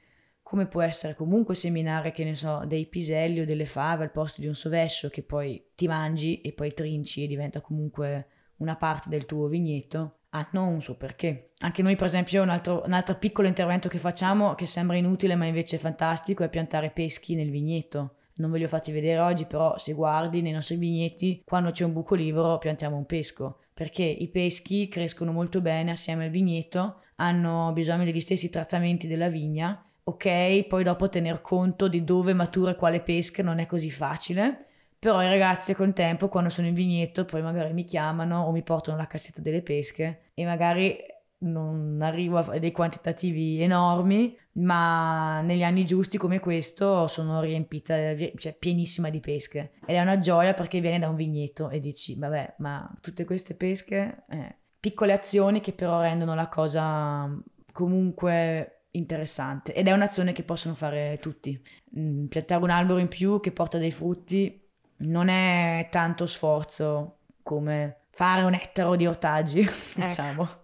come 0.51 0.67
può 0.67 0.83
essere 0.83 1.15
comunque 1.15 1.55
seminare, 1.55 2.11
che 2.11 2.25
ne 2.25 2.35
so, 2.35 2.65
dei 2.67 2.87
piselli 2.87 3.39
o 3.39 3.45
delle 3.45 3.67
fave 3.67 4.03
al 4.03 4.11
posto 4.11 4.41
di 4.41 4.49
un 4.49 4.55
sovescio 4.57 5.09
che 5.09 5.23
poi 5.23 5.65
ti 5.77 5.87
mangi 5.87 6.41
e 6.41 6.51
poi 6.51 6.75
trinci 6.75 7.23
e 7.23 7.29
diventa 7.29 7.61
comunque 7.61 8.27
una 8.57 8.75
parte 8.75 9.09
del 9.09 9.27
tuo 9.27 9.47
vigneto, 9.47 10.23
hanno 10.31 10.67
un 10.67 10.81
suo 10.81 10.97
perché. 10.97 11.53
Anche 11.59 11.83
noi, 11.83 11.95
per 11.95 12.07
esempio, 12.07 12.43
un 12.43 12.49
altro, 12.49 12.83
un 12.85 12.93
altro 12.93 13.15
piccolo 13.15 13.47
intervento 13.47 13.89
che 13.89 13.99
facciamo, 13.99 14.57
che 14.57 14.67
sembra 14.67 14.97
inutile 14.97 15.37
ma 15.37 15.45
invece 15.45 15.77
è 15.77 15.79
fantastico, 15.79 16.43
è 16.43 16.49
piantare 16.49 16.91
peschi 16.91 17.37
nel 17.37 17.51
vigneto. 17.51 18.17
Non 18.39 18.51
ve 18.51 18.59
li 18.59 18.65
ho 18.65 18.69
fatti 18.69 18.91
vedere 18.91 19.21
oggi, 19.21 19.45
però 19.45 19.79
se 19.79 19.93
guardi 19.93 20.43
nei 20.43 20.51
nostri 20.51 20.75
vigneti, 20.75 21.43
quando 21.45 21.71
c'è 21.71 21.85
un 21.85 21.93
buco 21.93 22.17
libero 22.17 22.59
piantiamo 22.59 22.97
un 22.97 23.07
pesco, 23.07 23.61
perché 23.73 24.03
i 24.03 24.27
peschi 24.27 24.89
crescono 24.89 25.31
molto 25.31 25.61
bene 25.61 25.93
assieme 25.93 26.25
al 26.25 26.31
vigneto, 26.31 27.03
hanno 27.17 27.71
bisogno 27.73 28.03
degli 28.03 28.21
stessi 28.21 28.51
trattamenti 28.51 29.07
della 29.07 29.29
vigna 29.29 29.85
ok, 30.11 30.67
poi 30.67 30.85
dopo 30.85 31.09
tener 31.09 31.41
conto 31.41 31.89
di 31.89 32.05
dove 32.05 32.33
matura 32.33 32.75
quale 32.75 33.01
pesca 33.01 33.43
non 33.43 33.59
è 33.59 33.67
così 33.67 33.91
facile, 33.91 34.67
però 34.99 35.23
i 35.23 35.29
ragazzi 35.29 35.75
col 35.75 35.93
tempo 35.93 36.29
quando 36.29 36.51
sono 36.51 36.67
in 36.67 36.75
vigneto 36.75 37.25
poi 37.25 37.43
magari 37.43 37.73
mi 37.73 37.85
chiamano 37.85 38.43
o 38.43 38.51
mi 38.53 38.63
portano 38.63 38.97
la 38.97 39.07
cassetta 39.07 39.41
delle 39.41 39.63
pesche 39.63 40.31
e 40.35 40.45
magari 40.45 40.97
non 41.43 42.01
arrivo 42.03 42.39
a 42.39 42.59
dei 42.59 42.73
quantitativi 42.73 43.63
enormi, 43.63 44.37
ma 44.53 45.41
negli 45.41 45.63
anni 45.63 45.87
giusti 45.87 46.19
come 46.19 46.39
questo 46.39 47.07
sono 47.07 47.41
riempita, 47.41 47.95
cioè 48.37 48.55
pienissima 48.59 49.09
di 49.09 49.21
pesche. 49.21 49.73
Ed 49.87 49.97
è 49.97 50.01
una 50.03 50.19
gioia 50.19 50.53
perché 50.53 50.81
viene 50.81 50.99
da 50.99 51.09
un 51.09 51.17
vigneto 51.17 51.71
e 51.71 51.81
dici, 51.81 52.19
vabbè, 52.19 52.57
ma 52.59 52.93
tutte 53.01 53.25
queste 53.25 53.55
pesche, 53.55 54.25
eh, 54.29 54.57
piccole 54.79 55.13
azioni 55.13 55.61
che 55.61 55.73
però 55.73 56.01
rendono 56.03 56.35
la 56.35 56.49
cosa 56.49 57.27
comunque 57.73 58.80
interessante. 58.93 59.73
Ed 59.75 59.89
è 59.89 59.93
un'azione 59.93 60.33
che 60.33 60.43
possono 60.43 60.75
fare 60.75 61.19
tutti. 61.21 61.61
Mm, 61.99 62.27
piantare 62.27 62.63
un 62.63 62.71
albero 62.71 62.99
in 62.99 63.09
più 63.09 63.41
che 63.41 63.53
porta 63.53 63.79
dei 63.79 63.93
frutti 63.93 64.61
non 65.03 65.29
è 65.29 65.89
tanto 65.91 66.27
sforzo 66.27 67.19
come 67.43 68.01
fare 68.11 68.43
un 68.43 68.55
ettaro 68.55 68.97
di 68.97 69.07
ortaggi, 69.07 69.61
ecco. 69.63 70.01
diciamo. 70.01 70.60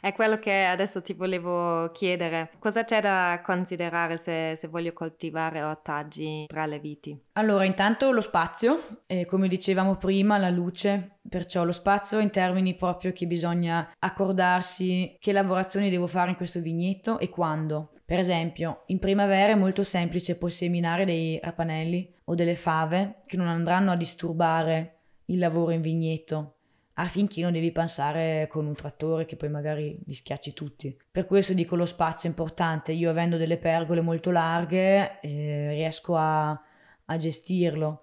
È 0.00 0.12
quello 0.12 0.38
che 0.38 0.64
adesso 0.64 1.02
ti 1.02 1.12
volevo 1.12 1.90
chiedere. 1.92 2.50
Cosa 2.58 2.84
c'è 2.84 3.00
da 3.00 3.40
considerare 3.42 4.16
se, 4.16 4.54
se, 4.56 4.68
voglio 4.68 4.92
coltivare 4.92 5.62
ortaggi 5.62 6.44
tra 6.46 6.66
le 6.66 6.78
viti? 6.78 7.18
Allora, 7.32 7.64
intanto 7.64 8.10
lo 8.10 8.20
spazio, 8.20 9.00
eh, 9.06 9.26
come 9.26 9.48
dicevamo 9.48 9.96
prima, 9.96 10.38
la 10.38 10.50
luce, 10.50 11.18
perciò 11.28 11.64
lo 11.64 11.72
spazio 11.72 12.18
in 12.18 12.30
termini 12.30 12.74
proprio 12.74 13.12
che 13.12 13.26
bisogna 13.26 13.92
accordarsi 13.98 15.16
che 15.18 15.32
lavorazioni 15.32 15.90
devo 15.90 16.06
fare 16.06 16.30
in 16.30 16.36
questo 16.36 16.60
vigneto 16.60 17.18
e 17.18 17.28
quando. 17.28 17.90
Per 18.04 18.18
esempio, 18.18 18.82
in 18.86 18.98
primavera 18.98 19.52
è 19.52 19.56
molto 19.56 19.82
semplice 19.82 20.36
poi 20.36 20.50
seminare 20.50 21.06
dei 21.06 21.40
rapanelli 21.42 22.12
o 22.24 22.34
delle 22.34 22.56
fave 22.56 23.20
che 23.26 23.38
non 23.38 23.48
andranno 23.48 23.92
a 23.92 23.96
disturbare 23.96 24.98
il 25.26 25.38
lavoro 25.38 25.70
in 25.70 25.80
vigneto 25.80 26.53
affinché 26.94 27.40
non 27.40 27.52
devi 27.52 27.72
pensare 27.72 28.46
con 28.48 28.66
un 28.66 28.74
trattore 28.74 29.24
che 29.24 29.36
poi 29.36 29.48
magari 29.48 29.98
li 30.04 30.14
schiacci 30.14 30.52
tutti. 30.52 30.96
Per 31.10 31.26
questo 31.26 31.52
dico 31.52 31.76
lo 31.76 31.86
spazio 31.86 32.28
è 32.28 32.32
importante, 32.32 32.92
io 32.92 33.10
avendo 33.10 33.36
delle 33.36 33.56
pergole 33.56 34.00
molto 34.00 34.30
larghe 34.30 35.20
eh, 35.20 35.70
riesco 35.70 36.16
a, 36.16 36.50
a, 36.50 37.16
gestirlo. 37.16 38.02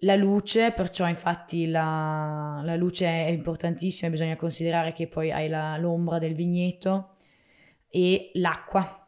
La 0.00 0.16
luce, 0.16 0.72
perciò 0.72 1.08
infatti 1.08 1.68
la, 1.68 2.60
la, 2.64 2.76
luce 2.76 3.06
è 3.06 3.28
importantissima, 3.28 4.10
bisogna 4.10 4.36
considerare 4.36 4.92
che 4.92 5.06
poi 5.06 5.30
hai 5.30 5.48
la, 5.48 5.76
l'ombra 5.76 6.18
del 6.18 6.34
vigneto 6.34 7.10
e 7.88 8.30
l'acqua. 8.34 8.98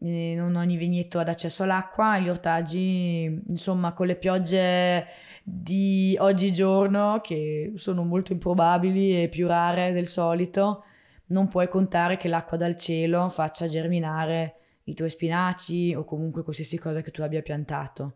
Eh, 0.00 0.34
non 0.36 0.56
ogni 0.56 0.76
vigneto 0.76 1.18
ha 1.18 1.22
accesso 1.22 1.62
all'acqua, 1.62 2.18
gli 2.18 2.28
ortaggi, 2.28 3.42
insomma, 3.48 3.92
con 3.92 4.06
le 4.06 4.16
piogge 4.16 5.06
di 5.42 6.16
oggigiorno, 6.18 7.20
che 7.22 7.72
sono 7.74 8.04
molto 8.04 8.32
improbabili 8.32 9.22
e 9.22 9.28
più 9.28 9.46
rare 9.46 9.92
del 9.92 10.06
solito, 10.06 10.84
non 11.26 11.48
puoi 11.48 11.68
contare 11.68 12.16
che 12.16 12.28
l'acqua 12.28 12.56
dal 12.56 12.76
cielo 12.76 13.28
faccia 13.28 13.66
germinare 13.66 14.56
i 14.84 14.94
tuoi 14.94 15.10
spinaci 15.10 15.94
o 15.94 16.04
comunque 16.04 16.42
qualsiasi 16.42 16.78
cosa 16.78 17.00
che 17.00 17.10
tu 17.10 17.22
abbia 17.22 17.42
piantato. 17.42 18.14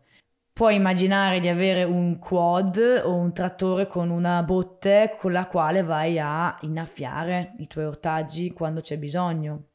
Puoi 0.53 0.75
immaginare 0.75 1.39
di 1.39 1.47
avere 1.47 1.83
un 1.83 2.17
quad 2.17 2.77
o 3.03 3.13
un 3.13 3.31
trattore 3.31 3.85
con 3.85 4.09
una 4.09 4.41
botte 4.41 5.15
con 5.19 5.31
la 5.31 5.45
quale 5.45 5.83
vai 5.83 6.17
a 6.19 6.57
innaffiare 6.61 7.53
i 7.59 7.67
tuoi 7.67 7.85
ortaggi 7.85 8.51
quando 8.53 8.81
c'è 8.81 8.97
bisogno. 8.97 9.65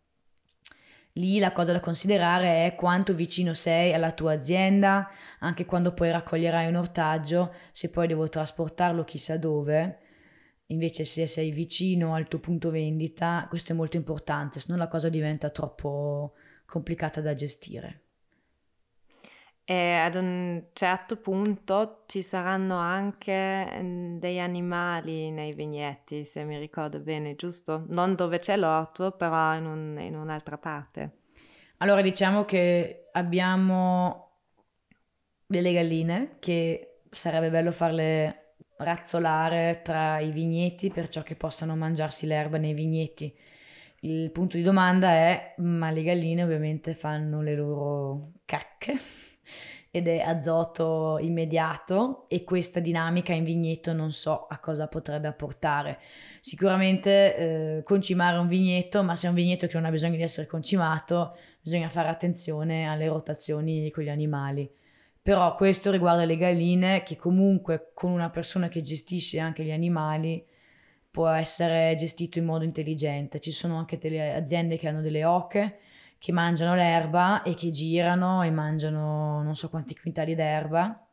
Lì 1.16 1.38
la 1.38 1.52
cosa 1.52 1.72
da 1.72 1.80
considerare 1.80 2.64
è 2.66 2.74
quanto 2.74 3.12
vicino 3.14 3.52
sei 3.52 3.92
alla 3.92 4.12
tua 4.12 4.32
azienda, 4.32 5.10
anche 5.40 5.66
quando 5.66 5.92
poi 5.92 6.10
raccoglierai 6.10 6.68
un 6.68 6.76
ortaggio, 6.76 7.52
se 7.70 7.90
poi 7.90 8.06
devo 8.06 8.28
trasportarlo 8.28 9.04
chissà 9.04 9.36
dove. 9.36 9.98
Invece 10.66 11.04
se 11.04 11.26
sei 11.26 11.50
vicino 11.50 12.14
al 12.14 12.28
tuo 12.28 12.38
punto 12.38 12.70
vendita, 12.70 13.46
questo 13.50 13.72
è 13.72 13.74
molto 13.74 13.98
importante, 13.98 14.58
se 14.58 14.72
no 14.72 14.78
la 14.78 14.88
cosa 14.88 15.10
diventa 15.10 15.50
troppo 15.50 16.32
complicata 16.64 17.20
da 17.20 17.34
gestire. 17.34 18.01
E 19.64 19.92
ad 19.94 20.16
un 20.16 20.64
certo 20.72 21.16
punto 21.16 22.02
ci 22.06 22.20
saranno 22.20 22.78
anche 22.78 23.64
mm, 23.80 24.18
degli 24.18 24.38
animali 24.38 25.30
nei 25.30 25.52
vignetti, 25.52 26.24
se 26.24 26.44
mi 26.44 26.58
ricordo 26.58 26.98
bene, 26.98 27.36
giusto? 27.36 27.84
Non 27.88 28.16
dove 28.16 28.40
c'è 28.40 28.56
l'orto, 28.56 29.12
però 29.12 29.54
in, 29.54 29.66
un, 29.66 30.00
in 30.00 30.16
un'altra 30.16 30.58
parte. 30.58 31.18
Allora 31.78 32.00
diciamo 32.00 32.44
che 32.44 33.08
abbiamo 33.12 34.38
delle 35.46 35.72
galline 35.72 36.36
che 36.40 37.02
sarebbe 37.10 37.50
bello 37.50 37.70
farle 37.70 38.54
razzolare 38.78 39.80
tra 39.84 40.18
i 40.18 40.30
vigneti 40.32 40.90
perciò 40.90 41.22
che 41.22 41.36
possano 41.36 41.76
mangiarsi 41.76 42.26
l'erba 42.26 42.58
nei 42.58 42.74
vigneti. 42.74 43.32
Il 44.00 44.32
punto 44.32 44.56
di 44.56 44.64
domanda 44.64 45.10
è, 45.10 45.54
ma 45.58 45.90
le 45.90 46.02
galline 46.02 46.42
ovviamente 46.42 46.94
fanno 46.94 47.42
le 47.42 47.54
loro 47.54 48.32
cacche 48.44 48.98
ed 49.94 50.08
è 50.08 50.20
azoto 50.20 51.18
immediato 51.20 52.24
e 52.28 52.44
questa 52.44 52.80
dinamica 52.80 53.34
in 53.34 53.44
vigneto 53.44 53.92
non 53.92 54.10
so 54.10 54.46
a 54.46 54.58
cosa 54.58 54.88
potrebbe 54.88 55.28
apportare. 55.28 55.98
Sicuramente 56.40 57.36
eh, 57.36 57.82
concimare 57.82 58.38
un 58.38 58.48
vigneto, 58.48 59.02
ma 59.02 59.14
se 59.16 59.26
è 59.26 59.28
un 59.28 59.36
vigneto 59.36 59.66
che 59.66 59.76
non 59.76 59.84
ha 59.84 59.90
bisogno 59.90 60.16
di 60.16 60.22
essere 60.22 60.46
concimato, 60.46 61.36
bisogna 61.60 61.90
fare 61.90 62.08
attenzione 62.08 62.88
alle 62.88 63.06
rotazioni 63.06 63.90
con 63.90 64.02
gli 64.02 64.08
animali. 64.08 64.70
Però 65.20 65.54
questo 65.56 65.90
riguarda 65.90 66.24
le 66.24 66.38
galline 66.38 67.02
che 67.02 67.16
comunque 67.16 67.90
con 67.92 68.10
una 68.10 68.30
persona 68.30 68.68
che 68.68 68.80
gestisce 68.80 69.38
anche 69.38 69.62
gli 69.62 69.70
animali 69.70 70.44
può 71.10 71.28
essere 71.28 71.94
gestito 71.96 72.38
in 72.38 72.46
modo 72.46 72.64
intelligente. 72.64 73.40
Ci 73.40 73.52
sono 73.52 73.76
anche 73.76 73.98
delle 73.98 74.34
aziende 74.34 74.78
che 74.78 74.88
hanno 74.88 75.02
delle 75.02 75.24
oche 75.26 75.78
che 76.22 76.30
mangiano 76.30 76.76
l'erba 76.76 77.42
e 77.42 77.54
che 77.54 77.70
girano 77.70 78.44
e 78.44 78.50
mangiano 78.52 79.42
non 79.42 79.56
so 79.56 79.68
quanti 79.68 79.98
quintali 79.98 80.36
d'erba 80.36 81.04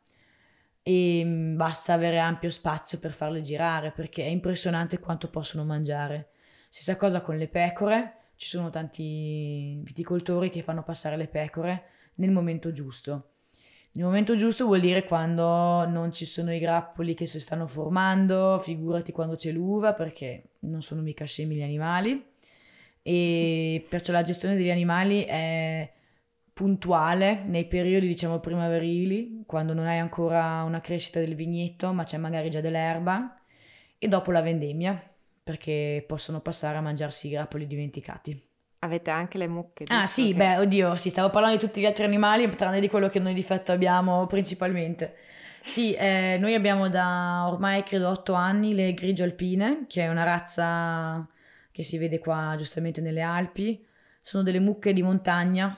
e 0.84 1.22
mm, 1.24 1.56
basta 1.56 1.94
avere 1.94 2.20
ampio 2.20 2.48
spazio 2.48 3.00
per 3.00 3.12
farle 3.12 3.40
girare 3.40 3.90
perché 3.90 4.22
è 4.22 4.28
impressionante 4.28 5.00
quanto 5.00 5.28
possono 5.28 5.64
mangiare. 5.64 6.28
Stessa 6.68 6.96
cosa 6.96 7.22
con 7.22 7.36
le 7.36 7.48
pecore, 7.48 8.18
ci 8.36 8.46
sono 8.46 8.70
tanti 8.70 9.80
viticoltori 9.82 10.48
che 10.48 10.62
fanno 10.62 10.84
passare 10.84 11.16
le 11.16 11.26
pecore 11.26 11.86
nel 12.14 12.30
momento 12.30 12.70
giusto. 12.70 13.30
Nel 13.94 14.04
momento 14.04 14.36
giusto 14.36 14.66
vuol 14.66 14.78
dire 14.78 15.04
quando 15.04 15.88
non 15.88 16.12
ci 16.12 16.24
sono 16.24 16.54
i 16.54 16.60
grappoli 16.60 17.14
che 17.14 17.26
si 17.26 17.40
stanno 17.40 17.66
formando, 17.66 18.60
figurati 18.60 19.10
quando 19.10 19.34
c'è 19.34 19.50
l'uva 19.50 19.92
perché 19.92 20.50
non 20.60 20.82
sono 20.82 21.02
mica 21.02 21.24
scemi 21.24 21.56
gli 21.56 21.62
animali 21.62 22.28
e 23.02 23.86
perciò 23.88 24.12
la 24.12 24.22
gestione 24.22 24.56
degli 24.56 24.70
animali 24.70 25.24
è 25.24 25.90
puntuale 26.52 27.42
nei 27.46 27.66
periodi 27.66 28.06
diciamo 28.06 28.38
primaverili 28.38 29.44
quando 29.46 29.72
non 29.72 29.86
hai 29.86 29.98
ancora 29.98 30.62
una 30.64 30.80
crescita 30.80 31.18
del 31.18 31.34
vigneto 31.34 31.92
ma 31.92 32.04
c'è 32.04 32.18
magari 32.18 32.50
già 32.50 32.60
dell'erba 32.60 33.40
e 33.98 34.08
dopo 34.08 34.30
la 34.30 34.42
vendemmia 34.42 35.02
perché 35.42 36.04
possono 36.06 36.40
passare 36.40 36.78
a 36.78 36.80
mangiarsi 36.80 37.26
i 37.26 37.30
grappoli 37.30 37.66
dimenticati. 37.66 38.48
Avete 38.82 39.10
anche 39.10 39.36
le 39.36 39.46
mucche, 39.46 39.84
Ah 39.88 40.06
sì, 40.06 40.28
che... 40.28 40.36
beh, 40.36 40.58
oddio, 40.58 40.94
sì, 40.94 41.10
stavo 41.10 41.28
parlando 41.28 41.58
di 41.58 41.62
tutti 41.62 41.80
gli 41.80 41.86
altri 41.86 42.04
animali, 42.04 42.48
tranne 42.50 42.80
di 42.80 42.88
quello 42.88 43.08
che 43.08 43.18
noi 43.18 43.34
di 43.34 43.42
fatto 43.42 43.72
abbiamo 43.72 44.26
principalmente. 44.26 45.16
Sì, 45.64 45.92
eh, 45.92 46.38
noi 46.40 46.54
abbiamo 46.54 46.88
da 46.88 47.46
ormai 47.46 47.82
credo 47.82 48.08
otto 48.08 48.32
anni 48.32 48.74
le 48.74 48.94
grigio 48.94 49.24
alpine, 49.24 49.84
che 49.86 50.02
è 50.02 50.08
una 50.08 50.24
razza 50.24 51.28
che 51.72 51.82
si 51.82 51.98
vede 51.98 52.18
qua 52.18 52.54
giustamente 52.56 53.00
nelle 53.00 53.22
Alpi. 53.22 53.86
Sono 54.20 54.42
delle 54.42 54.60
mucche 54.60 54.92
di 54.92 55.02
montagna. 55.02 55.76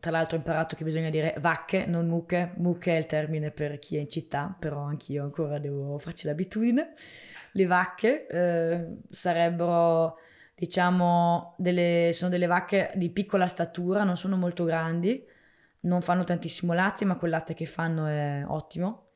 Tra 0.00 0.10
l'altro 0.10 0.36
ho 0.36 0.40
imparato 0.40 0.76
che 0.76 0.84
bisogna 0.84 1.08
dire 1.08 1.34
vacche, 1.38 1.86
non 1.86 2.06
mucche. 2.06 2.52
Mucche 2.56 2.94
è 2.94 2.98
il 2.98 3.06
termine 3.06 3.50
per 3.50 3.78
chi 3.78 3.96
è 3.96 4.00
in 4.00 4.08
città, 4.08 4.54
però 4.58 4.80
anch'io 4.80 5.22
ancora 5.22 5.58
devo 5.58 5.98
farci 5.98 6.26
l'abitudine. 6.26 6.94
Le 7.52 7.66
vacche 7.66 8.26
eh, 8.26 8.96
sarebbero, 9.08 10.16
diciamo, 10.54 11.54
delle, 11.56 12.10
sono 12.12 12.30
delle 12.30 12.46
vacche 12.46 12.92
di 12.96 13.08
piccola 13.10 13.46
statura, 13.46 14.04
non 14.04 14.16
sono 14.16 14.36
molto 14.36 14.64
grandi, 14.64 15.24
non 15.80 16.02
fanno 16.02 16.24
tantissimo 16.24 16.72
latte, 16.72 17.04
ma 17.04 17.16
quel 17.16 17.30
latte 17.30 17.54
che 17.54 17.66
fanno 17.66 18.06
è 18.06 18.42
ottimo. 18.46 19.10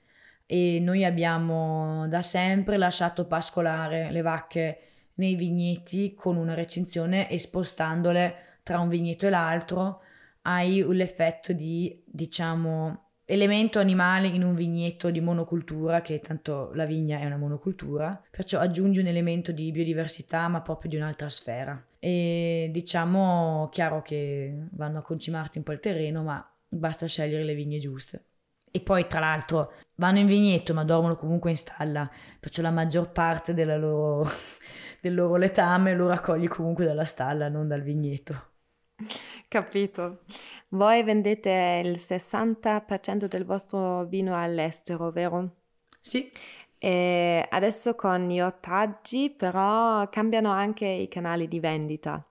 E 0.47 0.79
noi 0.81 1.05
abbiamo 1.05 2.07
da 2.09 2.23
sempre 2.23 2.79
lasciato 2.79 3.27
pascolare 3.27 4.11
le 4.11 4.23
vacche 4.23 4.88
nei 5.19 5.37
vigneti 5.37 6.15
con 6.15 6.37
una 6.37 6.55
recinzione 6.55 7.31
e 7.31 7.39
spostandole 7.39 8.35
tra 8.63 8.81
un 8.81 8.89
vigneto 8.89 9.27
e 9.27 9.31
l'altro 9.31 10.01
hai 10.43 10.85
l'effetto 10.89 11.53
di, 11.53 12.03
diciamo, 12.07 13.09
elemento 13.25 13.79
animale 13.79 14.29
in 14.29 14.43
un 14.43 14.55
vigneto 14.55 15.11
di 15.11 15.21
monocultura, 15.21 16.01
che 16.01 16.21
tanto 16.21 16.71
la 16.73 16.87
vigna 16.87 17.19
è 17.19 17.27
una 17.27 17.37
monocultura, 17.37 18.23
perciò 18.31 18.59
aggiungi 18.59 19.01
un 19.01 19.07
elemento 19.07 19.53
di 19.53 19.71
biodiversità, 19.71 20.49
ma 20.49 20.63
proprio 20.63 20.91
di 20.91 20.97
un'altra 20.97 21.29
sfera. 21.29 21.83
E 21.99 22.71
diciamo, 22.73 23.69
chiaro 23.71 24.01
che 24.01 24.69
vanno 24.71 24.99
a 24.99 25.03
concimarti 25.03 25.59
un 25.59 25.65
po' 25.65 25.73
il 25.73 25.81
terreno, 25.81 26.23
ma 26.23 26.51
basta 26.67 27.07
scegliere 27.07 27.45
le 27.45 27.55
vigne 27.55 27.79
giuste. 27.79 28.25
E 28.71 28.81
poi, 28.81 29.07
tra 29.07 29.21
l'altro, 29.21 29.73
vanno 29.97 30.19
in 30.19 30.27
vigneto, 30.27 30.73
ma 30.73 30.85
dormono 30.85 31.17
comunque 31.17 31.51
in 31.51 31.57
stalla, 31.57 32.11
perciò 32.41 32.63
la 32.63 32.71
maggior 32.71 33.13
parte 33.13 33.53
della 33.53 33.77
loro 33.77 34.27
del 35.01 35.15
loro 35.15 35.37
letame 35.37 35.95
lo 35.95 36.09
raccogli 36.09 36.49
comunque 36.49 36.85
dalla 36.85 37.05
stalla, 37.05 37.49
non 37.49 37.69
dal 37.69 37.83
vigneto. 37.83 38.47
Capito. 39.49 40.21
Voi 40.71 41.03
vendete 41.03 41.83
il 41.85 41.97
60% 41.99 43.27
del 43.27 43.45
vostro 43.45 44.05
vino 44.05 44.37
all'estero, 44.37 45.11
vero? 45.11 45.55
Sì, 46.01 46.31
E 46.81 47.47
adesso 47.51 47.95
con 47.97 48.29
gli 48.29 48.41
ortaggi 48.41 49.31
però 49.31 50.09
cambiano 50.11 50.51
anche 50.51 50.87
i 50.87 51.09
canali 51.09 51.49
di 51.49 51.61
vendita. 51.61 52.25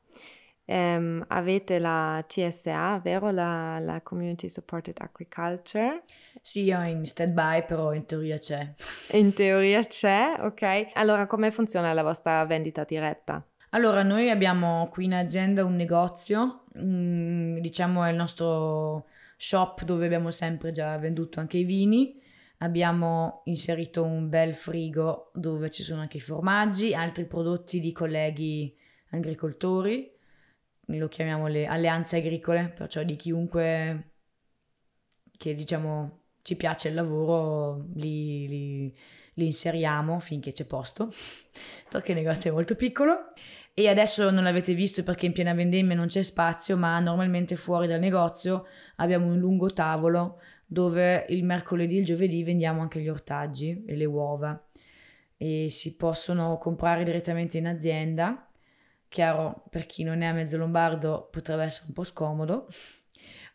Ehm, 0.65 1.24
avete 1.30 1.80
la 1.80 2.24
CSA, 2.28 2.99
vero? 2.99 3.32
La, 3.32 3.80
la 3.80 4.01
Community 4.01 4.49
Supported 4.49 4.97
Agriculture. 4.99 6.03
Sì, 6.42 6.64
io 6.64 6.82
in 6.84 7.06
stand-by, 7.06 7.66
però 7.66 7.94
in 7.94 8.06
teoria 8.06 8.38
c'è. 8.38 8.74
In 9.12 9.34
teoria 9.34 9.84
c'è, 9.84 10.36
ok? 10.40 10.92
Allora, 10.94 11.28
come 11.28 11.52
funziona 11.52 11.94
la 11.94 12.04
vostra 12.04 12.44
vendita 12.46 12.84
diretta? 12.84 13.46
Allora, 13.72 14.04
noi 14.04 14.30
abbiamo 14.30 14.88
qui 14.92 15.06
in 15.06 15.14
azienda 15.14 15.66
un 15.66 15.76
negozio, 15.76 16.64
mm, 16.78 17.58
diciamo 17.58 18.04
è 18.04 18.10
il 18.12 18.16
nostro 18.16 19.08
shop 19.36 19.84
dove 19.84 20.06
abbiamo 20.06 20.32
sempre 20.32 20.72
già 20.72 20.98
venduto 20.98 21.40
anche 21.40 21.58
i 21.58 21.64
vini. 21.64 22.20
Abbiamo 22.60 23.42
inserito 23.46 24.04
un 24.04 24.30
bel 24.30 24.56
frigo 24.56 25.32
dove 25.34 25.70
ci 25.70 25.84
sono 25.84 26.02
anche 26.02 26.18
i 26.18 26.22
formaggi, 26.22 26.96
altri 26.96 27.26
prodotti 27.26 27.80
di 27.80 27.92
colleghi 27.92 28.76
agricoltori, 29.12 30.12
lo 30.86 31.08
chiamiamo 31.08 31.48
le 31.48 31.68
alleanze 31.68 32.18
agricole, 32.18 32.70
perciò 32.76 33.04
di 33.04 33.16
chiunque 33.16 34.12
che 35.38 35.54
diciamo 35.54 36.22
ci 36.48 36.56
piace 36.56 36.88
il 36.88 36.93
lavoro 36.93 37.88
li, 37.95 38.48
li- 38.48 38.95
li 39.34 39.45
inseriamo 39.45 40.22
finché 40.22 40.54
c'è 40.54 40.66
posto, 40.66 41.12
perché 41.91 42.14
il 42.14 42.18
negozio 42.20 42.52
è 42.52 42.54
molto 42.54 42.76
piccolo. 42.76 43.34
E 43.74 43.89
adesso 43.89 44.32
non 44.32 44.45
l'avete 44.45 44.74
visto 44.74 45.04
perché 45.04 45.26
in 45.26 45.34
piena 45.34 45.54
vendemmia 45.54 45.93
non 45.93 46.08
c'è 46.08 46.24
spazio, 46.24 46.78
ma 46.78 46.98
normalmente 47.02 47.58
fuori 47.58 47.86
dal 47.86 48.00
negozio 48.00 48.66
abbiamo 48.95 49.26
un 49.26 49.38
lungo 49.39 49.74
tavolo 49.74 50.39
dove 50.66 51.26
il 51.30 51.43
mercoledì 51.43 51.98
e 51.98 52.00
il 52.00 52.06
giovedì 52.06 52.41
vendiamo 52.43 52.80
anche 52.80 53.02
gli 53.02 53.10
ortaggi 53.10 53.84
e 53.86 53.98
le 53.98 54.06
uova 54.06 54.70
e 55.36 55.68
si 55.70 55.98
possono 55.98 56.58
comprare 56.58 57.04
direttamente 57.04 57.58
in 57.58 57.68
azienda. 57.68 58.50
Chiaro, 59.10 59.66
per 59.70 59.86
chi 59.86 60.04
non 60.04 60.22
è 60.22 60.28
a 60.28 60.34
mezzo 60.34 60.56
lombardo 60.56 61.28
potrebbe 61.30 61.64
essere 61.64 61.88
un 61.89 61.93
po' 61.93 62.06
scomodo, 62.06 62.68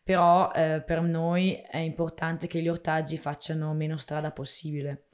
però 0.02 0.50
eh, 0.52 0.82
per 0.84 1.00
noi 1.00 1.54
è 1.54 1.78
importante 1.78 2.46
che 2.46 2.60
gli 2.60 2.68
ortaggi 2.68 3.18
facciano 3.18 3.72
meno 3.72 3.96
strada 3.96 4.32
possibile. 4.32 5.06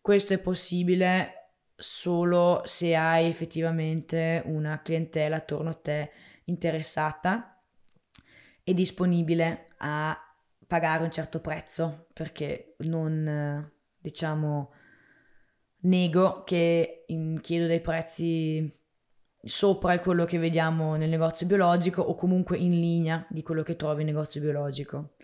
Questo 0.00 0.32
è 0.32 0.38
possibile 0.38 1.52
solo 1.76 2.62
se 2.64 2.96
hai 2.96 3.28
effettivamente 3.28 4.42
una 4.46 4.80
clientela 4.82 5.36
attorno 5.36 5.70
a 5.70 5.74
te 5.74 6.10
interessata 6.44 7.60
e 8.62 8.74
disponibile 8.74 9.68
a 9.78 10.18
pagare 10.66 11.04
un 11.04 11.10
certo 11.10 11.40
prezzo, 11.40 12.08
perché 12.12 12.74
non, 12.78 13.70
diciamo, 13.98 14.72
nego 15.82 16.42
che 16.42 17.04
in- 17.06 17.40
chiedo 17.40 17.66
dei 17.66 17.80
prezzi 17.80 18.75
sopra 19.46 19.98
quello 20.00 20.24
che 20.24 20.38
vediamo 20.38 20.96
nel 20.96 21.08
negozio 21.08 21.46
biologico 21.46 22.02
o 22.02 22.16
comunque 22.16 22.58
in 22.58 22.72
linea 22.72 23.24
di 23.28 23.42
quello 23.42 23.62
che 23.62 23.76
trovi 23.76 24.00
in 24.00 24.08
negozio 24.08 24.40
biologico. 24.40 25.14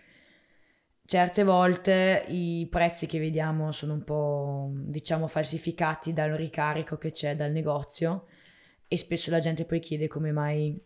Certe 1.05 1.43
volte 1.43 2.23
i 2.29 2.65
prezzi 2.71 3.05
che 3.05 3.19
vediamo 3.19 3.73
sono 3.73 3.93
un 3.93 4.03
po', 4.05 4.71
diciamo, 4.73 5.27
falsificati 5.27 6.13
dal 6.13 6.31
ricarico 6.31 6.97
che 6.97 7.11
c'è 7.11 7.35
dal 7.35 7.51
negozio 7.51 8.27
e 8.87 8.97
spesso 8.97 9.29
la 9.29 9.39
gente 9.39 9.65
poi 9.65 9.79
chiede 9.79 10.07
come 10.07 10.31
mai, 10.31 10.81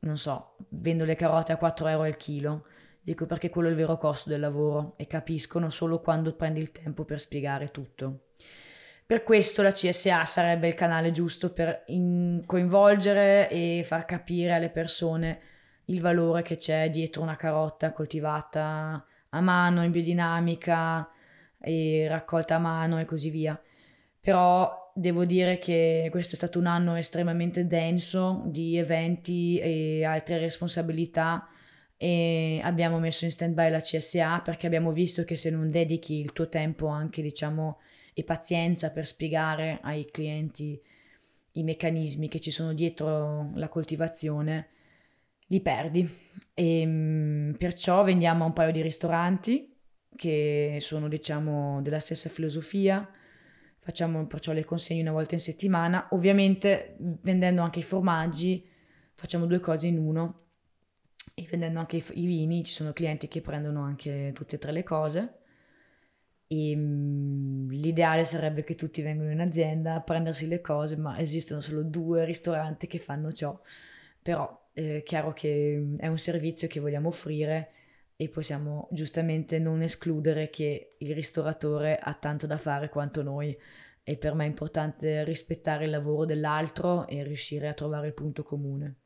non 0.00 0.16
so, 0.16 0.56
vendo 0.68 1.04
le 1.04 1.16
carote 1.16 1.50
a 1.50 1.56
4 1.56 1.88
euro 1.88 2.04
al 2.04 2.16
chilo. 2.16 2.66
Dico 3.00 3.26
perché 3.26 3.50
quello 3.50 3.66
è 3.66 3.72
il 3.72 3.76
vero 3.76 3.98
costo 3.98 4.28
del 4.28 4.38
lavoro 4.38 4.94
e 4.96 5.08
capiscono 5.08 5.68
solo 5.70 6.00
quando 6.00 6.36
prendi 6.36 6.60
il 6.60 6.70
tempo 6.70 7.04
per 7.04 7.18
spiegare 7.18 7.68
tutto. 7.68 8.26
Per 9.04 9.22
questo 9.24 9.62
la 9.62 9.72
CSA 9.72 10.24
sarebbe 10.24 10.68
il 10.68 10.74
canale 10.74 11.10
giusto 11.10 11.52
per 11.52 11.84
in- 11.88 12.42
coinvolgere 12.46 13.50
e 13.50 13.82
far 13.84 14.04
capire 14.04 14.54
alle 14.54 14.70
persone 14.70 15.40
il 15.86 16.00
valore 16.00 16.42
che 16.42 16.56
c'è 16.56 16.88
dietro 16.90 17.22
una 17.22 17.36
carota 17.36 17.92
coltivata 17.92 19.04
a 19.30 19.40
mano, 19.40 19.82
in 19.82 19.90
biodinamica 19.90 21.10
e 21.58 22.06
raccolta 22.08 22.56
a 22.56 22.58
mano 22.58 22.98
e 22.98 23.04
così 23.04 23.30
via. 23.30 23.60
Però 24.20 24.92
devo 24.94 25.24
dire 25.24 25.58
che 25.58 26.08
questo 26.10 26.34
è 26.34 26.36
stato 26.36 26.58
un 26.58 26.66
anno 26.66 26.96
estremamente 26.96 27.66
denso 27.66 28.42
di 28.46 28.76
eventi 28.76 29.58
e 29.58 30.04
altre 30.04 30.38
responsabilità 30.38 31.48
e 31.96 32.60
abbiamo 32.62 32.98
messo 32.98 33.24
in 33.24 33.30
stand-by 33.30 33.70
la 33.70 33.80
CSA 33.80 34.40
perché 34.40 34.66
abbiamo 34.66 34.92
visto 34.92 35.24
che 35.24 35.36
se 35.36 35.50
non 35.50 35.70
dedichi 35.70 36.18
il 36.18 36.32
tuo 36.32 36.48
tempo 36.48 36.88
anche, 36.88 37.22
diciamo, 37.22 37.78
e 38.14 38.24
pazienza 38.24 38.90
per 38.90 39.06
spiegare 39.06 39.78
ai 39.82 40.04
clienti 40.10 40.80
i 41.52 41.62
meccanismi 41.62 42.28
che 42.28 42.40
ci 42.40 42.50
sono 42.50 42.72
dietro 42.72 43.50
la 43.54 43.68
coltivazione, 43.68 44.68
li 45.46 45.60
perdi. 45.60 46.08
E 46.54 46.86
mm, 46.86 47.52
perciò 47.52 48.02
vendiamo 48.04 48.44
a 48.44 48.46
un 48.46 48.52
paio 48.52 48.72
di 48.72 48.82
ristoranti 48.82 49.74
che 50.16 50.78
sono, 50.80 51.08
diciamo, 51.08 51.80
della 51.82 52.00
stessa 52.00 52.28
filosofia. 52.28 53.08
Facciamo 53.78 54.26
perciò 54.26 54.52
le 54.52 54.64
consegne 54.64 55.02
una 55.02 55.12
volta 55.12 55.34
in 55.34 55.40
settimana. 55.40 56.08
Ovviamente 56.10 56.96
vendendo 56.98 57.62
anche 57.62 57.80
i 57.80 57.82
formaggi 57.82 58.66
facciamo 59.14 59.46
due 59.46 59.60
cose 59.60 59.86
in 59.86 59.98
uno. 59.98 60.40
E 61.34 61.46
vendendo 61.50 61.78
anche 61.78 61.96
i, 61.96 62.04
i 62.14 62.26
vini 62.26 62.64
ci 62.64 62.72
sono 62.72 62.92
clienti 62.92 63.28
che 63.28 63.40
prendono 63.40 63.82
anche 63.82 64.32
tutte 64.34 64.56
e 64.56 64.58
tre 64.58 64.72
le 64.72 64.82
cose. 64.82 65.38
E, 66.46 66.76
mm, 66.76 67.51
l'ideale 67.80 68.24
sarebbe 68.24 68.64
che 68.64 68.74
tutti 68.74 69.02
vengano 69.02 69.30
in 69.30 69.40
azienda 69.40 69.94
a 69.94 70.00
prendersi 70.00 70.46
le 70.46 70.60
cose, 70.60 70.96
ma 70.96 71.18
esistono 71.18 71.60
solo 71.60 71.82
due 71.82 72.24
ristoranti 72.24 72.86
che 72.86 72.98
fanno 72.98 73.32
ciò. 73.32 73.58
Però 74.20 74.68
eh, 74.72 74.98
è 74.98 75.02
chiaro 75.02 75.32
che 75.32 75.94
è 75.98 76.06
un 76.06 76.18
servizio 76.18 76.68
che 76.68 76.80
vogliamo 76.80 77.08
offrire 77.08 77.70
e 78.16 78.28
possiamo 78.28 78.88
giustamente 78.92 79.58
non 79.58 79.82
escludere 79.82 80.50
che 80.50 80.96
il 80.98 81.14
ristoratore 81.14 81.98
ha 81.98 82.14
tanto 82.14 82.46
da 82.46 82.56
fare 82.56 82.88
quanto 82.88 83.22
noi. 83.22 83.56
E 84.04 84.16
per 84.16 84.34
me 84.34 84.44
è 84.44 84.48
importante 84.48 85.22
rispettare 85.24 85.84
il 85.84 85.90
lavoro 85.90 86.24
dell'altro 86.24 87.06
e 87.06 87.22
riuscire 87.22 87.68
a 87.68 87.74
trovare 87.74 88.08
il 88.08 88.14
punto 88.14 88.42
comune. 88.42 88.96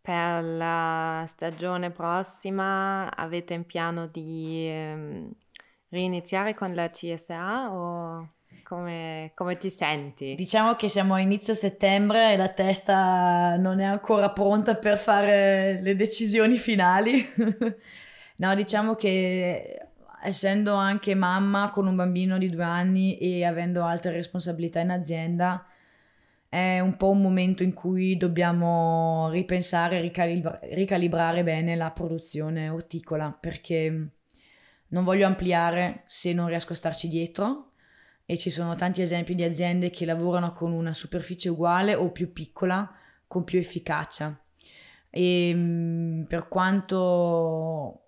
Per 0.00 0.44
la 0.44 1.24
stagione 1.26 1.90
prossima 1.90 3.14
avete 3.14 3.54
in 3.54 3.64
piano 3.64 4.06
di 4.06 4.68
ehm, 4.68 5.30
riniziare 5.94 6.54
con 6.54 6.74
la 6.74 6.90
CSA 6.90 7.72
o 7.72 8.28
come, 8.64 9.32
come 9.34 9.56
ti 9.56 9.70
senti? 9.70 10.34
Diciamo 10.34 10.74
che 10.74 10.88
siamo 10.88 11.14
a 11.14 11.20
inizio 11.20 11.54
settembre 11.54 12.32
e 12.32 12.36
la 12.36 12.48
testa 12.48 13.56
non 13.56 13.78
è 13.78 13.84
ancora 13.84 14.30
pronta 14.30 14.74
per 14.74 14.98
fare 14.98 15.80
le 15.80 15.94
decisioni 15.94 16.56
finali. 16.56 17.24
no, 18.36 18.54
diciamo 18.54 18.94
che 18.94 19.78
essendo 20.22 20.74
anche 20.74 21.14
mamma 21.14 21.70
con 21.70 21.86
un 21.86 21.94
bambino 21.94 22.38
di 22.38 22.50
due 22.50 22.64
anni 22.64 23.18
e 23.18 23.44
avendo 23.44 23.84
altre 23.84 24.12
responsabilità 24.12 24.80
in 24.80 24.90
azienda, 24.90 25.66
è 26.48 26.80
un 26.80 26.96
po' 26.96 27.10
un 27.10 27.20
momento 27.20 27.62
in 27.62 27.74
cui 27.74 28.16
dobbiamo 28.16 29.28
ripensare 29.30 30.00
ricalibra- 30.00 30.60
ricalibrare 30.62 31.42
bene 31.42 31.76
la 31.76 31.90
produzione 31.90 32.68
orticola 32.68 33.36
perché 33.38 34.10
non 34.88 35.04
voglio 35.04 35.26
ampliare 35.26 36.02
se 36.06 36.32
non 36.32 36.48
riesco 36.48 36.72
a 36.72 36.76
starci 36.76 37.08
dietro 37.08 37.72
e 38.26 38.38
ci 38.38 38.50
sono 38.50 38.74
tanti 38.74 39.02
esempi 39.02 39.34
di 39.34 39.42
aziende 39.42 39.90
che 39.90 40.04
lavorano 40.04 40.52
con 40.52 40.72
una 40.72 40.92
superficie 40.92 41.48
uguale 41.48 41.94
o 41.94 42.10
più 42.10 42.32
piccola 42.32 42.90
con 43.26 43.44
più 43.44 43.58
efficacia. 43.58 44.38
E 45.10 45.52
mm, 45.54 46.22
per 46.24 46.48
quanto 46.48 48.00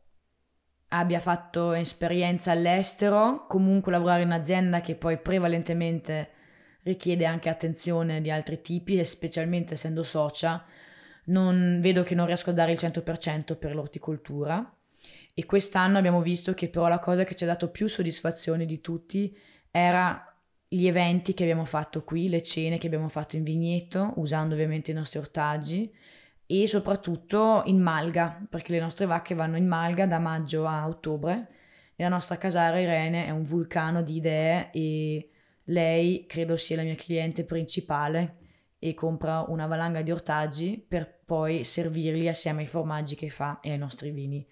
abbia 0.88 1.20
fatto 1.20 1.72
esperienza 1.72 2.52
all'estero, 2.52 3.46
comunque 3.46 3.92
lavorare 3.92 4.22
in 4.22 4.28
un'azienda 4.28 4.80
che 4.80 4.94
poi 4.94 5.18
prevalentemente 5.18 6.30
richiede 6.82 7.26
anche 7.26 7.48
attenzione 7.48 8.20
di 8.20 8.30
altri 8.30 8.60
tipi 8.60 8.98
e 8.98 9.04
specialmente 9.04 9.74
essendo 9.74 10.02
socia, 10.02 10.64
non 11.26 11.80
vedo 11.80 12.02
che 12.04 12.14
non 12.14 12.26
riesco 12.26 12.50
a 12.50 12.52
dare 12.52 12.72
il 12.72 12.78
100% 12.80 13.58
per 13.58 13.74
l'orticoltura. 13.74 14.75
E 15.38 15.44
quest'anno 15.44 15.98
abbiamo 15.98 16.22
visto 16.22 16.54
che 16.54 16.70
però 16.70 16.88
la 16.88 16.98
cosa 16.98 17.24
che 17.24 17.34
ci 17.34 17.44
ha 17.44 17.46
dato 17.46 17.70
più 17.70 17.88
soddisfazione 17.88 18.64
di 18.64 18.80
tutti 18.80 19.36
era 19.70 20.34
gli 20.66 20.86
eventi 20.86 21.34
che 21.34 21.42
abbiamo 21.42 21.66
fatto 21.66 22.04
qui, 22.04 22.30
le 22.30 22.42
cene 22.42 22.78
che 22.78 22.86
abbiamo 22.86 23.08
fatto 23.08 23.36
in 23.36 23.42
vigneto, 23.42 24.14
usando 24.16 24.54
ovviamente 24.54 24.92
i 24.92 24.94
nostri 24.94 25.18
ortaggi 25.18 25.94
e 26.46 26.66
soprattutto 26.66 27.64
in 27.66 27.82
malga, 27.82 28.46
perché 28.48 28.72
le 28.72 28.80
nostre 28.80 29.04
vacche 29.04 29.34
vanno 29.34 29.58
in 29.58 29.66
malga 29.66 30.06
da 30.06 30.18
maggio 30.18 30.66
a 30.66 30.88
ottobre 30.88 31.48
e 31.96 32.02
la 32.02 32.08
nostra 32.08 32.38
casara 32.38 32.80
Irene 32.80 33.26
è 33.26 33.30
un 33.30 33.42
vulcano 33.42 34.02
di 34.02 34.16
idee 34.16 34.70
e 34.72 35.30
lei 35.64 36.24
credo 36.26 36.56
sia 36.56 36.76
la 36.76 36.82
mia 36.82 36.94
cliente 36.94 37.44
principale 37.44 38.36
e 38.78 38.94
compra 38.94 39.44
una 39.48 39.66
valanga 39.66 40.00
di 40.00 40.10
ortaggi 40.10 40.82
per 40.88 41.20
poi 41.26 41.62
servirli 41.62 42.26
assieme 42.26 42.62
ai 42.62 42.66
formaggi 42.66 43.16
che 43.16 43.28
fa 43.28 43.60
e 43.60 43.72
ai 43.72 43.78
nostri 43.78 44.10
vini. 44.12 44.46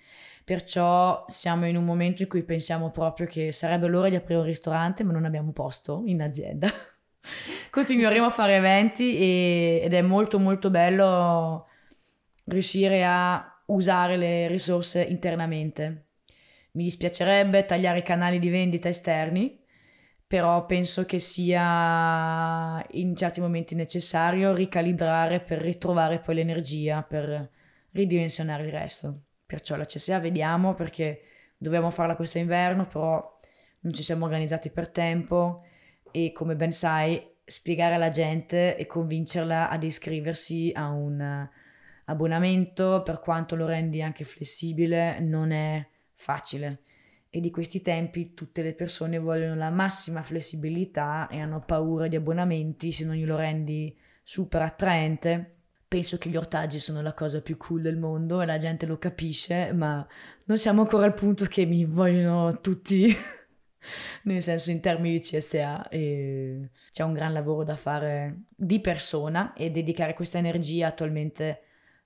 Perciò 0.45 1.25
siamo 1.27 1.67
in 1.67 1.77
un 1.77 1.85
momento 1.85 2.21
in 2.21 2.29
cui 2.29 2.43
pensiamo 2.43 2.91
proprio 2.91 3.27
che 3.27 3.51
sarebbe 3.51 3.87
l'ora 3.87 4.11
di 4.11 4.17
aprire 4.17 4.41
un 4.41 4.45
ristorante, 4.47 5.03
ma 5.03 5.13
non 5.13 5.25
abbiamo 5.25 5.53
posto 5.53 6.03
in 6.05 6.21
azienda. 6.21 6.69
Continueremo 7.71 8.27
a 8.27 8.31
fare 8.31 8.57
eventi 8.57 9.17
e, 9.19 9.81
ed 9.83 9.95
è 9.95 10.03
molto 10.03 10.39
molto 10.39 10.69
bello 10.69 11.67
riuscire 12.45 13.05
a 13.07 13.63
usare 13.67 14.19
le 14.19 14.47
risorse 14.49 15.03
internamente. 15.03 16.09
Mi 16.73 16.85
dispiacerebbe 16.85 17.65
tagliare 17.65 18.01
i 18.01 18.03
canali 18.03 18.39
di 18.39 18.51
vendita 18.51 18.89
esterni, 18.89 19.59
però 20.27 20.67
penso 20.67 21.07
che 21.07 21.21
sia 21.21 22.85
in 22.91 23.17
certi 23.17 23.41
momenti 23.41 23.75
necessario 23.75 24.53
ricalibrare 24.53 25.41
per 25.41 25.61
ritrovare 25.61 26.19
poi 26.19 26.35
l'energia 26.35 27.03
per 27.03 27.49
ridimensionare 27.93 28.65
il 28.65 28.73
resto. 28.73 29.21
Perciò 29.47 29.77
la 29.77 29.85
CSA 29.85 30.19
vediamo 30.19 30.75
perché 30.75 31.23
dovevamo 31.57 31.91
farla 31.91 32.17
questo 32.17 32.39
inverno, 32.39 32.87
però 32.87 33.39
non 33.81 33.93
ci 33.93 34.03
siamo 34.03 34.25
organizzati 34.25 34.71
per 34.71 34.89
tempo 34.89 35.63
e 36.11 36.33
come 36.33 36.57
ben 36.57 36.73
sai 36.73 37.33
spiegare 37.45 37.95
alla 37.95 38.11
gente 38.11 38.77
e 38.77 38.87
convincerla 38.87 39.69
ad 39.69 39.83
iscriversi 39.83 40.73
a 40.75 40.89
un 40.89 41.49
abbonamento 42.07 43.03
per 43.03 43.21
quanto 43.21 43.57
lo 43.57 43.67
rendi 43.67 44.03
anche 44.03 44.25
flessibile 44.25 45.21
non 45.21 45.51
è 45.51 45.87
facile 46.13 46.81
e 47.35 47.41
di 47.41 47.51
questi 47.51 47.83
tempi 47.83 48.33
tutte 48.33 48.63
le 48.63 48.75
persone 48.75 49.19
vogliono 49.19 49.57
la 49.57 49.71
massima 49.71 50.23
flessibilità 50.23 51.27
e 51.27 51.41
hanno 51.41 51.65
paura 51.65 52.07
di 52.07 52.15
abbonamenti 52.15 52.93
se 52.93 53.05
non 53.05 53.17
glielo 53.17 53.37
rendi 53.37 53.93
super 54.23 54.63
attraente. 54.63 55.55
Penso 55.87 56.19
che 56.19 56.29
gli 56.29 56.37
ortaggi 56.37 56.81
sono 56.81 57.03
la 57.03 57.15
cosa 57.15 57.41
più 57.41 57.57
cool 57.57 57.83
del 57.83 57.99
mondo 57.99 58.41
e 58.41 58.47
la 58.47 58.57
gente 58.57 58.87
lo 58.87 58.99
capisce, 58.99 59.73
ma 59.73 60.07
non 60.45 60.59
siamo 60.59 60.83
ancora 60.83 61.07
al 61.07 61.15
punto 61.15 61.45
che 61.45 61.67
mi 61.67 61.85
vogliono 61.85 62.61
tutti, 62.61 63.15
nel 64.25 64.43
senso 64.43 64.71
in 64.71 64.81
termini 64.81 65.19
di 65.19 65.21
CSA. 65.21 65.89
E 65.89 66.71
c'è 66.91 67.03
un 67.03 67.13
gran 67.13 67.33
lavoro 67.33 67.65
da 67.65 67.77
fare 67.77 68.45
di 68.49 68.81
persona 68.81 69.53
e 69.53 69.71
dedicare 69.71 70.15
questa 70.15 70.39
energia 70.39 70.89
attualmente 70.89 71.61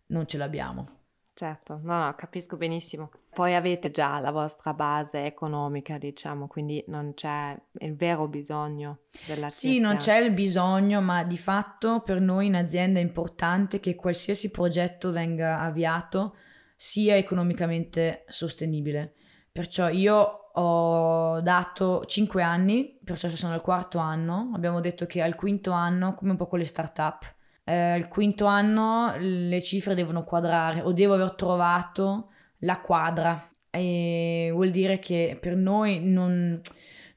non 0.07 0.27
ce 0.27 0.37
l'abbiamo. 0.39 0.98
Certo, 1.39 1.79
no, 1.85 2.05
no, 2.05 2.15
capisco 2.17 2.57
benissimo. 2.57 3.13
Poi 3.33 3.55
avete 3.55 3.93
già 3.93 4.19
la 4.19 4.33
vostra 4.33 4.75
base 4.75 5.25
economica, 5.25 5.97
diciamo, 5.97 6.49
quindi 6.49 6.83
non 6.89 7.13
c'è 7.15 7.57
il 7.79 7.95
vero 7.95 8.27
bisogno 8.27 9.03
della 9.25 9.49
Sì, 9.49 9.79
non 9.79 9.99
c'è 9.99 10.17
il 10.17 10.33
bisogno, 10.33 11.01
ma 11.01 11.23
di 11.23 11.39
fatto 11.39 12.01
per 12.01 12.21
noi 12.21 12.47
in 12.47 12.57
azienda 12.57 12.99
è 12.99 13.03
importante 13.03 13.79
che 13.79 13.95
qualsiasi 13.95 14.51
progetto 14.51 15.13
venga 15.13 15.61
avviato 15.61 16.35
sia 16.75 17.15
economicamente 17.15 18.25
sostenibile. 18.27 19.15
Perciò 19.53 19.91
io 19.91 20.51
ho 20.53 21.41
dato 21.41 22.05
5 22.05 22.43
anni, 22.43 22.99
perciò 23.05 23.29
sono 23.29 23.55
al 23.55 23.61
quarto 23.61 23.99
anno, 23.99 24.51
abbiamo 24.55 24.81
detto 24.81 25.07
che 25.07 25.23
al 25.23 25.37
quinto 25.37 25.71
anno, 25.71 26.15
come 26.15 26.33
un 26.33 26.37
po' 26.37 26.49
con 26.49 26.59
le 26.59 26.65
start-up, 26.65 27.37
eh, 27.69 27.97
il 27.97 28.09
quinto 28.09 28.47
anno 28.47 29.15
le 29.19 29.61
cifre 29.61 29.95
devono 29.95 30.25
quadrare 30.25 30.81
o 30.81 30.93
devo 30.93 31.15
aver 31.15 31.33
trovato 31.33 32.31
la 32.61 32.81
quadra. 32.81 33.47
E 33.71 34.49
vuol 34.53 34.71
dire 34.71 34.99
che 34.99 35.37
per 35.39 35.55
noi 35.55 36.01
non, 36.03 36.59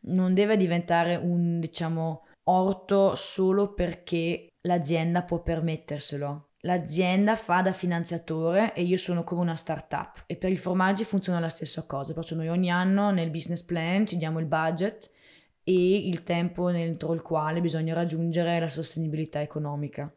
non 0.02 0.34
deve 0.34 0.58
diventare 0.58 1.16
un 1.16 1.60
diciamo 1.62 2.26
orto 2.44 3.16
solo 3.16 3.74
perché 3.74 4.50
l'azienda 4.68 5.24
può 5.24 5.42
permetterselo. 5.42 6.50
L'azienda 6.64 7.36
fa 7.38 7.62
da 7.62 7.72
finanziatore 7.72 8.74
e 8.76 8.84
io 8.84 8.98
sono 8.98 9.24
come 9.24 9.42
una 9.42 9.56
startup. 9.56 10.24
E 10.28 10.36
per 10.36 10.52
i 10.52 10.58
formaggi 10.58 11.06
funziona 11.06 11.40
la 11.40 11.50
stessa 11.50 11.86
cosa, 11.86 12.14
perciò 12.14 12.36
noi 12.36 12.50
ogni 12.50 12.70
anno 12.70 13.10
nel 13.12 13.32
business 13.32 13.64
plan 13.64 14.06
ci 14.06 14.18
diamo 14.18 14.40
il 14.40 14.46
budget 14.46 15.10
e 15.64 16.08
il 16.08 16.24
tempo 16.24 16.68
entro 16.70 17.14
il 17.14 17.22
quale 17.22 17.62
bisogna 17.62 17.94
raggiungere 17.94 18.60
la 18.60 18.70
sostenibilità 18.70 19.42
economica 19.42 20.14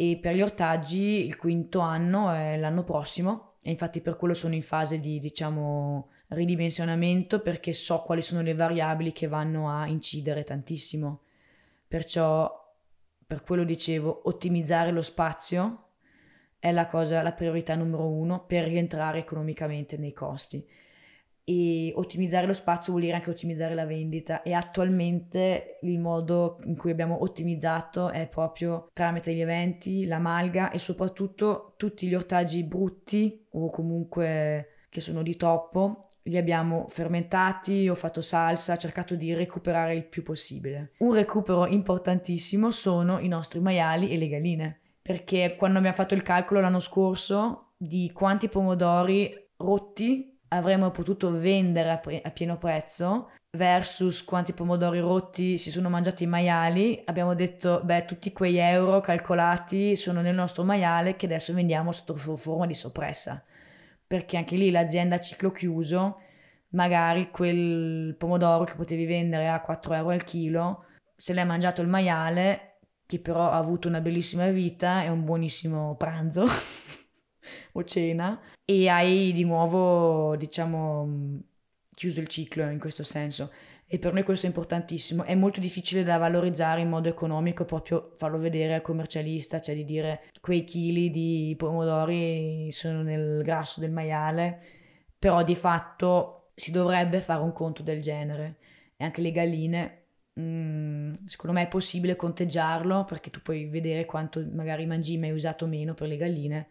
e 0.00 0.18
per 0.18 0.34
gli 0.34 0.40
ortaggi 0.40 1.26
il 1.26 1.36
quinto 1.36 1.80
anno 1.80 2.30
è 2.30 2.56
l'anno 2.56 2.84
prossimo 2.84 3.56
e 3.60 3.68
infatti 3.68 4.00
per 4.00 4.16
quello 4.16 4.32
sono 4.32 4.54
in 4.54 4.62
fase 4.62 4.98
di 4.98 5.18
diciamo 5.18 6.08
ridimensionamento 6.28 7.40
perché 7.42 7.74
so 7.74 8.00
quali 8.00 8.22
sono 8.22 8.40
le 8.40 8.54
variabili 8.54 9.12
che 9.12 9.28
vanno 9.28 9.68
a 9.68 9.86
incidere 9.86 10.42
tantissimo. 10.42 11.20
Perciò 11.86 12.50
per 13.26 13.42
quello 13.42 13.62
dicevo 13.62 14.22
ottimizzare 14.24 14.90
lo 14.90 15.02
spazio 15.02 15.88
è 16.58 16.72
la 16.72 16.86
cosa, 16.86 17.20
la 17.20 17.34
priorità 17.34 17.74
numero 17.74 18.08
uno 18.08 18.46
per 18.46 18.64
rientrare 18.64 19.18
economicamente 19.18 19.98
nei 19.98 20.14
costi 20.14 20.66
e 21.50 21.92
ottimizzare 21.96 22.46
lo 22.46 22.52
spazio 22.52 22.92
vuol 22.92 23.04
dire 23.04 23.16
anche 23.16 23.30
ottimizzare 23.30 23.74
la 23.74 23.84
vendita 23.84 24.42
e 24.42 24.52
attualmente 24.52 25.78
il 25.82 25.98
modo 25.98 26.60
in 26.62 26.76
cui 26.76 26.92
abbiamo 26.92 27.22
ottimizzato 27.22 28.10
è 28.10 28.28
proprio 28.28 28.88
tramite 28.92 29.34
gli 29.34 29.40
eventi, 29.40 30.06
la 30.06 30.20
malga 30.20 30.70
e 30.70 30.78
soprattutto 30.78 31.74
tutti 31.76 32.06
gli 32.06 32.14
ortaggi 32.14 32.62
brutti 32.62 33.46
o 33.50 33.68
comunque 33.68 34.84
che 34.88 35.00
sono 35.00 35.22
di 35.22 35.34
troppo 35.34 36.06
li 36.24 36.36
abbiamo 36.36 36.86
fermentati, 36.88 37.88
ho 37.88 37.96
fatto 37.96 38.20
salsa, 38.20 38.74
ho 38.74 38.76
cercato 38.76 39.16
di 39.16 39.34
recuperare 39.34 39.96
il 39.96 40.04
più 40.04 40.22
possibile. 40.22 40.92
Un 40.98 41.14
recupero 41.14 41.66
importantissimo 41.66 42.70
sono 42.70 43.18
i 43.18 43.26
nostri 43.26 43.58
maiali 43.58 44.10
e 44.10 44.16
le 44.16 44.28
galline, 44.28 44.80
perché 45.02 45.56
quando 45.58 45.78
abbiamo 45.78 45.96
fatto 45.96 46.14
il 46.14 46.22
calcolo 46.22 46.60
l'anno 46.60 46.78
scorso 46.78 47.72
di 47.76 48.12
quanti 48.12 48.48
pomodori 48.48 49.34
rotti 49.56 50.29
avremmo 50.52 50.90
potuto 50.90 51.32
vendere 51.32 51.90
a, 51.90 51.98
pre- 51.98 52.22
a, 52.22 52.30
pieno 52.30 52.58
prezzo 52.58 53.30
versus 53.56 54.24
quanti 54.24 54.52
pomodori 54.52 55.00
rotti 55.00 55.58
si 55.58 55.70
sono 55.70 55.88
mangiati 55.88 56.24
i 56.24 56.28
maiali, 56.28 57.02
abbiamo 57.04 57.34
detto, 57.34 57.80
beh, 57.84 58.04
tutti 58.04 58.32
quei 58.32 58.56
euro 58.56 59.00
calcolati 59.00 59.96
sono 59.96 60.20
nel 60.20 60.34
nostro 60.34 60.62
maiale 60.62 61.16
che 61.16 61.26
adesso 61.26 61.52
vendiamo 61.52 61.92
sotto 61.92 62.16
forma 62.16 62.66
di 62.66 62.74
soppressa. 62.74 63.44
Perché 64.06 64.36
anche 64.36 64.56
lì 64.56 64.70
l'azienda 64.70 65.16
a 65.16 65.20
ciclo 65.20 65.50
chiuso, 65.52 66.20
magari 66.70 67.30
quel 67.30 68.14
pomodoro 68.16 68.64
che 68.64 68.74
potevi 68.74 69.06
vendere 69.06 69.48
a 69.48 69.60
4 69.60 69.94
euro 69.94 70.10
al 70.10 70.24
chilo, 70.24 70.86
se 71.16 71.32
l'hai 71.32 71.46
mangiato 71.46 71.80
il 71.80 71.88
maiale, 71.88 72.78
che 73.06 73.20
però 73.20 73.50
ha 73.50 73.56
avuto 73.56 73.88
una 73.88 74.00
bellissima 74.00 74.48
vita 74.48 75.02
e 75.02 75.08
un 75.08 75.24
buonissimo 75.24 75.96
pranzo 75.96 76.44
o 77.72 77.84
cena, 77.84 78.40
e 78.64 78.88
hai 78.88 79.32
di 79.32 79.44
nuovo, 79.44 80.36
diciamo, 80.36 81.40
chiuso 81.94 82.20
il 82.20 82.28
ciclo 82.28 82.68
in 82.70 82.78
questo 82.78 83.02
senso. 83.02 83.50
E 83.92 83.98
per 83.98 84.12
noi 84.12 84.22
questo 84.22 84.46
è 84.46 84.48
importantissimo. 84.48 85.24
È 85.24 85.34
molto 85.34 85.58
difficile 85.58 86.04
da 86.04 86.16
valorizzare 86.16 86.80
in 86.80 86.88
modo 86.88 87.08
economico, 87.08 87.64
proprio 87.64 88.14
farlo 88.18 88.38
vedere 88.38 88.74
al 88.74 88.82
commercialista, 88.82 89.60
cioè 89.60 89.74
di 89.74 89.84
dire 89.84 90.22
quei 90.40 90.62
chili 90.62 91.10
di 91.10 91.54
pomodori 91.58 92.70
sono 92.70 93.02
nel 93.02 93.42
grasso 93.42 93.80
del 93.80 93.90
maiale, 93.90 94.60
però 95.18 95.42
di 95.42 95.56
fatto 95.56 96.52
si 96.54 96.70
dovrebbe 96.70 97.20
fare 97.20 97.42
un 97.42 97.52
conto 97.52 97.82
del 97.82 98.00
genere. 98.00 98.58
E 98.96 99.04
anche 99.04 99.22
le 99.22 99.32
galline, 99.32 100.02
mm, 100.38 101.12
secondo 101.26 101.56
me 101.56 101.64
è 101.64 101.68
possibile 101.68 102.14
conteggiarlo 102.14 103.04
perché 103.04 103.30
tu 103.30 103.42
puoi 103.42 103.66
vedere 103.66 104.04
quanto 104.04 104.46
magari 104.52 104.86
mangime 104.86 105.28
hai 105.28 105.34
usato 105.34 105.66
meno 105.66 105.94
per 105.94 106.06
le 106.06 106.16
galline 106.16 106.68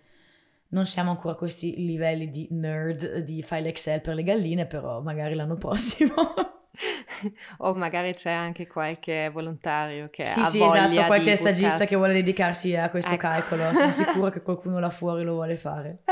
non 0.70 0.86
siamo 0.86 1.12
ancora 1.12 1.34
a 1.34 1.38
questi 1.38 1.76
livelli 1.78 2.30
di 2.30 2.48
nerd 2.52 3.20
di 3.20 3.42
file 3.42 3.70
Excel 3.70 4.02
per 4.02 4.16
le 4.16 4.24
galline, 4.24 4.66
però 4.66 5.02
magari 5.02 5.34
l'anno 5.36 5.56
prossimo. 5.56 6.14
o 7.58 7.74
magari 7.74 8.14
c'è 8.14 8.32
anche 8.32 8.68
qualche 8.68 9.30
volontario 9.34 10.10
che 10.10 10.26
sì, 10.26 10.40
ha 10.40 10.44
sì, 10.46 10.60
voglia 10.60 10.90
esatto, 10.90 11.08
qualche 11.08 11.36
stagista 11.36 11.68
buttarsi. 11.68 11.88
che 11.88 11.96
vuole 11.96 12.14
dedicarsi 12.14 12.76
a 12.76 12.90
questo 12.90 13.14
Ecco. 13.14 13.22
calcolo. 13.22 13.74
Sono 13.74 13.92
sicura 13.92 14.32
che 14.32 14.42
qualcuno 14.44 14.80
là 14.80 14.90
fuori 14.90 15.24
lo 15.24 15.34
vuole 15.34 15.58
fare. 15.58 16.04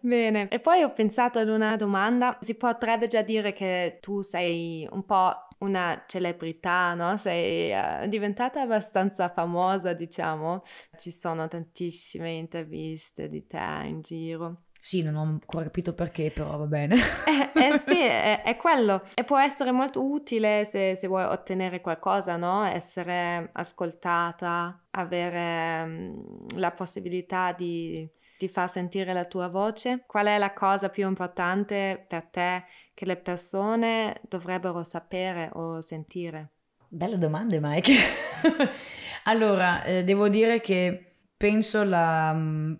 Bene, 0.00 0.48
e 0.48 0.58
poi 0.58 0.82
ho 0.82 0.92
pensato 0.92 1.38
ad 1.38 1.48
una 1.48 1.76
domanda. 1.76 2.38
Si 2.40 2.56
potrebbe 2.56 3.08
già 3.08 3.22
dire 3.22 3.52
che 3.52 3.98
tu 4.00 4.22
sei 4.22 4.86
un 4.90 5.04
po' 5.04 5.45
una 5.58 6.04
celebrità, 6.06 6.94
no? 6.94 7.16
Sei 7.16 7.72
eh, 7.72 8.06
diventata 8.08 8.60
abbastanza 8.60 9.28
famosa, 9.28 9.92
diciamo. 9.92 10.62
Ci 10.96 11.10
sono 11.10 11.48
tantissime 11.48 12.32
interviste 12.32 13.26
di 13.26 13.46
te 13.46 13.82
in 13.84 14.00
giro. 14.02 14.62
Sì, 14.86 15.02
non 15.02 15.16
ho 15.16 15.22
ancora 15.22 15.64
capito 15.64 15.94
perché, 15.94 16.30
però 16.30 16.56
va 16.56 16.66
bene. 16.66 16.94
Eh, 17.26 17.72
eh 17.72 17.76
sì, 17.78 17.98
è, 17.98 18.42
è 18.42 18.56
quello. 18.56 19.02
E 19.14 19.24
può 19.24 19.36
essere 19.36 19.72
molto 19.72 20.04
utile 20.04 20.64
se, 20.64 20.94
se 20.94 21.08
vuoi 21.08 21.24
ottenere 21.24 21.80
qualcosa, 21.80 22.36
no? 22.36 22.62
Essere 22.62 23.50
ascoltata, 23.54 24.86
avere 24.90 25.84
mm, 25.86 26.18
la 26.54 26.70
possibilità 26.70 27.50
di, 27.50 28.08
di 28.38 28.46
far 28.46 28.70
sentire 28.70 29.12
la 29.12 29.24
tua 29.24 29.48
voce. 29.48 30.04
Qual 30.06 30.26
è 30.26 30.38
la 30.38 30.52
cosa 30.52 30.88
più 30.88 31.08
importante 31.08 32.04
per 32.06 32.26
te 32.26 32.64
che 32.96 33.04
le 33.04 33.16
persone 33.16 34.22
dovrebbero 34.26 34.82
sapere 34.82 35.50
o 35.52 35.82
sentire? 35.82 36.52
Belle 36.88 37.18
domande, 37.18 37.58
Mike. 37.60 37.92
Allora, 39.28 39.82
eh, 39.82 40.04
devo 40.04 40.28
dire 40.28 40.60
che 40.60 41.16
penso 41.36 41.82
la, 41.82 42.32
mm, 42.32 42.74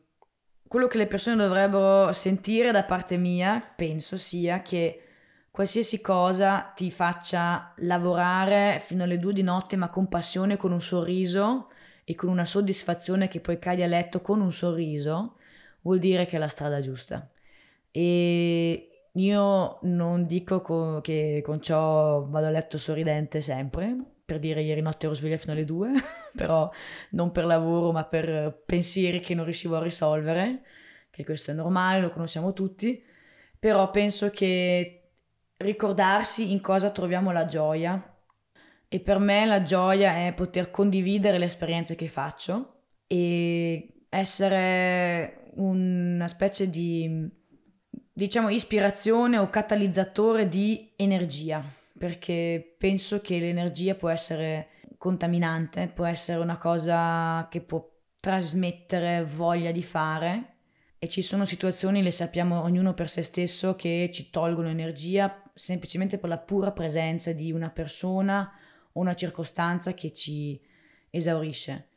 quello 0.68 0.86
che 0.86 0.96
le 0.96 1.08
persone 1.08 1.36
dovrebbero 1.36 2.12
sentire 2.12 2.70
da 2.70 2.84
parte 2.84 3.16
mia, 3.16 3.60
penso 3.60 4.16
sia 4.16 4.62
che 4.62 5.02
qualsiasi 5.50 6.00
cosa 6.00 6.72
ti 6.74 6.90
faccia 6.92 7.74
lavorare 7.78 8.80
fino 8.80 9.02
alle 9.02 9.18
due 9.18 9.32
di 9.32 9.42
notte, 9.42 9.74
ma 9.74 9.90
con 9.90 10.08
passione, 10.08 10.56
con 10.56 10.70
un 10.70 10.80
sorriso 10.80 11.68
e 12.04 12.14
con 12.14 12.30
una 12.30 12.44
soddisfazione 12.44 13.26
che 13.26 13.40
poi 13.40 13.58
cadi 13.58 13.82
a 13.82 13.86
letto 13.86 14.22
con 14.22 14.40
un 14.40 14.52
sorriso, 14.52 15.36
vuol 15.82 15.98
dire 15.98 16.26
che 16.26 16.36
è 16.36 16.38
la 16.38 16.48
strada 16.48 16.80
giusta. 16.80 17.28
E 17.90 18.95
io 19.16 19.78
non 19.82 20.26
dico 20.26 20.60
co- 20.60 21.00
che 21.00 21.42
con 21.44 21.60
ciò 21.60 22.26
vado 22.26 22.46
a 22.46 22.50
letto 22.50 22.78
sorridente 22.78 23.40
sempre, 23.40 23.96
per 24.24 24.38
dire 24.38 24.62
ieri 24.62 24.80
notte 24.80 25.06
ero 25.06 25.14
sveglia 25.14 25.36
fino 25.36 25.52
alle 25.52 25.64
due, 25.64 25.90
però 26.34 26.70
non 27.10 27.32
per 27.32 27.44
lavoro 27.44 27.92
ma 27.92 28.04
per 28.04 28.62
pensieri 28.66 29.20
che 29.20 29.34
non 29.34 29.44
riuscivo 29.44 29.76
a 29.76 29.82
risolvere, 29.82 30.62
che 31.10 31.24
questo 31.24 31.50
è 31.50 31.54
normale, 31.54 32.00
lo 32.00 32.10
conosciamo 32.10 32.52
tutti, 32.52 33.02
però 33.58 33.90
penso 33.90 34.30
che 34.30 35.10
ricordarsi 35.58 36.52
in 36.52 36.60
cosa 36.60 36.90
troviamo 36.90 37.32
la 37.32 37.46
gioia. 37.46 38.12
E 38.88 39.00
per 39.00 39.18
me 39.18 39.44
la 39.46 39.62
gioia 39.62 40.26
è 40.26 40.32
poter 40.34 40.70
condividere 40.70 41.38
le 41.38 41.46
esperienze 41.46 41.96
che 41.96 42.08
faccio 42.08 42.82
e 43.06 44.04
essere 44.08 45.50
una 45.54 46.28
specie 46.28 46.70
di 46.70 47.28
diciamo 48.16 48.48
ispirazione 48.48 49.36
o 49.36 49.50
catalizzatore 49.50 50.48
di 50.48 50.90
energia 50.96 51.62
perché 51.98 52.74
penso 52.78 53.20
che 53.20 53.38
l'energia 53.38 53.94
può 53.94 54.08
essere 54.08 54.68
contaminante, 54.96 55.90
può 55.94 56.06
essere 56.06 56.40
una 56.40 56.56
cosa 56.56 57.46
che 57.50 57.60
può 57.60 57.86
trasmettere 58.18 59.22
voglia 59.22 59.70
di 59.70 59.82
fare 59.82 60.54
e 60.98 61.08
ci 61.08 61.20
sono 61.20 61.44
situazioni, 61.44 62.02
le 62.02 62.10
sappiamo 62.10 62.62
ognuno 62.62 62.94
per 62.94 63.10
se 63.10 63.22
stesso, 63.22 63.76
che 63.76 64.08
ci 64.10 64.30
tolgono 64.30 64.68
energia 64.68 65.42
semplicemente 65.52 66.16
per 66.16 66.30
la 66.30 66.38
pura 66.38 66.72
presenza 66.72 67.32
di 67.32 67.52
una 67.52 67.68
persona 67.68 68.50
o 68.92 69.00
una 69.00 69.14
circostanza 69.14 69.92
che 69.92 70.14
ci 70.14 70.58
esaurisce. 71.10 71.88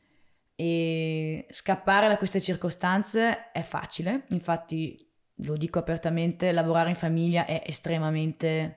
E 0.54 1.48
scappare 1.50 2.10
da 2.10 2.18
queste 2.18 2.42
circostanze 2.42 3.52
è 3.54 3.62
facile, 3.62 4.26
infatti 4.30 5.09
lo 5.42 5.56
dico 5.58 5.80
apertamente, 5.80 6.52
lavorare 6.52 6.90
in 6.90 6.96
famiglia 6.96 7.46
è 7.46 7.64
estremamente 7.66 8.76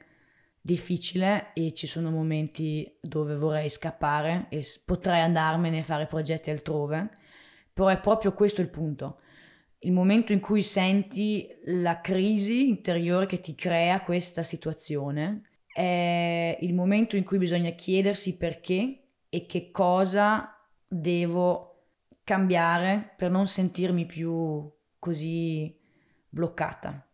difficile 0.60 1.52
e 1.54 1.72
ci 1.72 1.86
sono 1.86 2.10
momenti 2.10 2.98
dove 3.00 3.34
vorrei 3.34 3.68
scappare 3.68 4.46
e 4.48 4.64
potrei 4.84 5.20
andarmene 5.20 5.78
e 5.78 5.84
fare 5.84 6.06
progetti 6.06 6.50
altrove, 6.50 7.10
però 7.72 7.88
è 7.88 7.98
proprio 7.98 8.32
questo 8.32 8.60
il 8.60 8.68
punto. 8.68 9.18
Il 9.80 9.92
momento 9.92 10.32
in 10.32 10.38
cui 10.38 10.62
senti 10.62 11.48
la 11.64 12.00
crisi 12.00 12.68
interiore 12.68 13.26
che 13.26 13.40
ti 13.40 13.56
crea 13.56 14.00
questa 14.00 14.44
situazione 14.44 15.42
è 15.66 16.56
il 16.60 16.74
momento 16.74 17.16
in 17.16 17.24
cui 17.24 17.38
bisogna 17.38 17.70
chiedersi 17.70 18.36
perché 18.36 18.98
e 19.28 19.46
che 19.46 19.72
cosa 19.72 20.56
devo 20.86 21.86
cambiare 22.22 23.14
per 23.16 23.30
non 23.30 23.48
sentirmi 23.48 24.06
più 24.06 24.70
così 25.00 25.80
bloccata. 26.32 27.06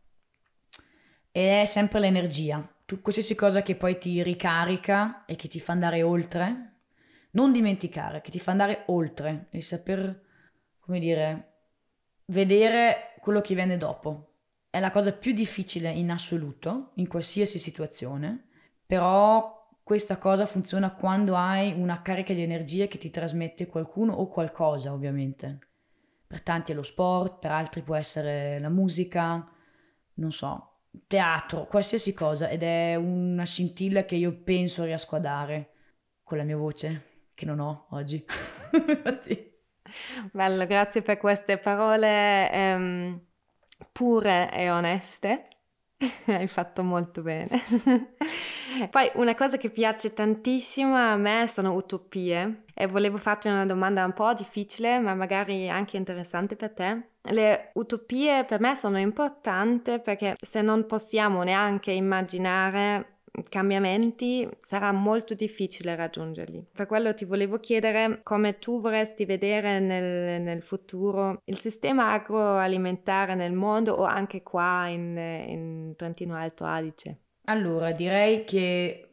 Ed 1.30 1.60
è 1.60 1.64
sempre 1.64 1.98
l'energia, 2.00 2.66
tu, 2.86 3.02
qualsiasi 3.02 3.34
cosa 3.34 3.62
che 3.62 3.74
poi 3.74 3.98
ti 3.98 4.22
ricarica 4.22 5.24
e 5.26 5.36
che 5.36 5.48
ti 5.48 5.60
fa 5.60 5.72
andare 5.72 6.02
oltre, 6.02 6.76
non 7.32 7.52
dimenticare, 7.52 8.22
che 8.22 8.30
ti 8.30 8.38
fa 8.38 8.52
andare 8.52 8.84
oltre 8.86 9.48
e 9.50 9.60
saper, 9.60 10.22
come 10.78 10.98
dire, 10.98 11.52
vedere 12.26 13.14
quello 13.20 13.40
che 13.40 13.54
viene 13.54 13.76
dopo. 13.76 14.36
È 14.70 14.80
la 14.80 14.90
cosa 14.90 15.12
più 15.12 15.32
difficile 15.32 15.90
in 15.90 16.10
assoluto, 16.10 16.92
in 16.94 17.08
qualsiasi 17.08 17.58
situazione, 17.58 18.48
però 18.86 19.68
questa 19.82 20.16
cosa 20.16 20.46
funziona 20.46 20.94
quando 20.94 21.34
hai 21.34 21.72
una 21.72 22.00
carica 22.02 22.32
di 22.32 22.42
energia 22.42 22.86
che 22.86 22.98
ti 22.98 23.10
trasmette 23.10 23.66
qualcuno 23.66 24.14
o 24.14 24.28
qualcosa, 24.28 24.92
ovviamente. 24.92 25.67
Per 26.28 26.42
tanti 26.42 26.72
è 26.72 26.74
lo 26.74 26.82
sport, 26.82 27.38
per 27.38 27.50
altri 27.50 27.82
può 27.82 27.96
essere 27.96 28.58
la 28.60 28.68
musica, 28.68 29.48
non 30.14 30.30
so, 30.30 30.68
teatro, 31.06 31.66
qualsiasi 31.66 32.12
cosa 32.12 32.48
ed 32.48 32.62
è 32.62 32.96
una 32.96 33.44
scintilla 33.44 34.04
che 34.04 34.16
io 34.16 34.42
penso 34.42 34.84
riesco 34.84 35.16
a 35.16 35.20
dare 35.20 35.70
con 36.22 36.36
la 36.36 36.44
mia 36.44 36.56
voce 36.56 37.30
che 37.34 37.46
non 37.46 37.60
ho 37.60 37.86
oggi. 37.90 38.24
Bello, 40.32 40.66
grazie 40.66 41.00
per 41.00 41.16
queste 41.16 41.56
parole 41.56 42.52
ehm, 42.52 43.20
pure 43.90 44.52
e 44.52 44.70
oneste. 44.70 45.48
Hai 46.26 46.46
fatto 46.46 46.82
molto 46.82 47.22
bene. 47.22 47.58
Poi 48.90 49.10
una 49.14 49.34
cosa 49.34 49.56
che 49.56 49.70
piace 49.70 50.12
tantissimo 50.12 50.94
a 50.94 51.16
me 51.16 51.46
sono 51.48 51.72
utopie 51.74 52.64
e 52.74 52.86
volevo 52.86 53.16
farti 53.16 53.48
una 53.48 53.66
domanda 53.66 54.04
un 54.04 54.12
po' 54.12 54.32
difficile, 54.34 54.98
ma 54.98 55.14
magari 55.14 55.68
anche 55.68 55.96
interessante 55.96 56.56
per 56.56 56.70
te. 56.72 57.02
Le 57.22 57.70
utopie 57.74 58.44
per 58.44 58.60
me 58.60 58.74
sono 58.74 58.98
importanti 58.98 59.98
perché 60.00 60.36
se 60.40 60.62
non 60.62 60.86
possiamo 60.86 61.42
neanche 61.42 61.90
immaginare 61.92 63.16
cambiamenti 63.48 64.48
sarà 64.60 64.90
molto 64.90 65.34
difficile 65.34 65.94
raggiungerli. 65.94 66.66
Per 66.72 66.86
quello 66.86 67.14
ti 67.14 67.24
volevo 67.24 67.58
chiedere 67.58 68.20
come 68.24 68.58
tu 68.58 68.80
vorresti 68.80 69.24
vedere 69.24 69.78
nel, 69.78 70.40
nel 70.42 70.62
futuro 70.62 71.42
il 71.44 71.56
sistema 71.56 72.12
agroalimentare 72.12 73.34
nel 73.34 73.52
mondo 73.52 73.92
o 73.92 74.04
anche 74.04 74.42
qua 74.42 74.88
in, 74.88 75.16
in 75.16 75.92
Trentino 75.96 76.34
Alto 76.34 76.64
Adige. 76.64 77.18
Allora, 77.48 77.92
direi 77.92 78.44
che 78.44 79.04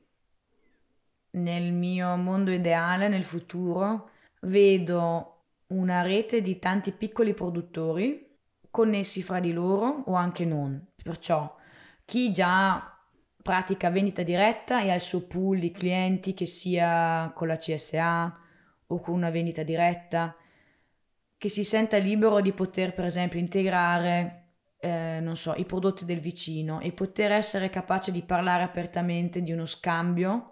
nel 1.32 1.72
mio 1.72 2.16
mondo 2.18 2.52
ideale, 2.52 3.08
nel 3.08 3.24
futuro, 3.24 4.12
vedo 4.42 5.44
una 5.68 6.02
rete 6.02 6.42
di 6.42 6.60
tanti 6.60 6.92
piccoli 6.92 7.34
produttori 7.34 8.24
connessi 8.70 9.24
fra 9.24 9.40
di 9.40 9.54
loro 9.54 10.04
o 10.08 10.14
anche 10.16 10.44
non. 10.44 10.86
Perciò 11.02 11.56
chi 12.04 12.32
già 12.32 13.00
pratica 13.42 13.90
vendita 13.90 14.22
diretta 14.22 14.82
e 14.82 14.92
ha 14.92 14.96
il 14.96 15.02
suo 15.02 15.28
pool 15.28 15.60
di 15.60 15.72
clienti 15.72 16.34
che 16.34 16.46
sia 16.46 17.32
con 17.34 17.48
la 17.48 17.56
CSA 17.56 18.40
o 18.88 19.00
con 19.00 19.14
una 19.14 19.30
vendita 19.30 19.64
diretta, 19.64 20.36
che 21.38 21.50
si 21.50 21.64
senta 21.64 21.98
libero 21.98 22.42
di 22.42 22.52
poter 22.52 22.94
per 22.94 23.06
esempio 23.06 23.40
integrare, 23.40 24.45
eh, 24.80 25.20
non 25.22 25.36
so, 25.36 25.54
i 25.56 25.66
prodotti 25.66 26.06
del 26.06 26.20
vicino 26.20 26.80
e 26.80 26.92
poter 26.92 27.32
essere 27.32 27.70
capace 27.70 28.12
di 28.12 28.22
parlare 28.22 28.64
apertamente 28.64 29.42
di 29.42 29.52
uno 29.52 29.66
scambio 29.66 30.52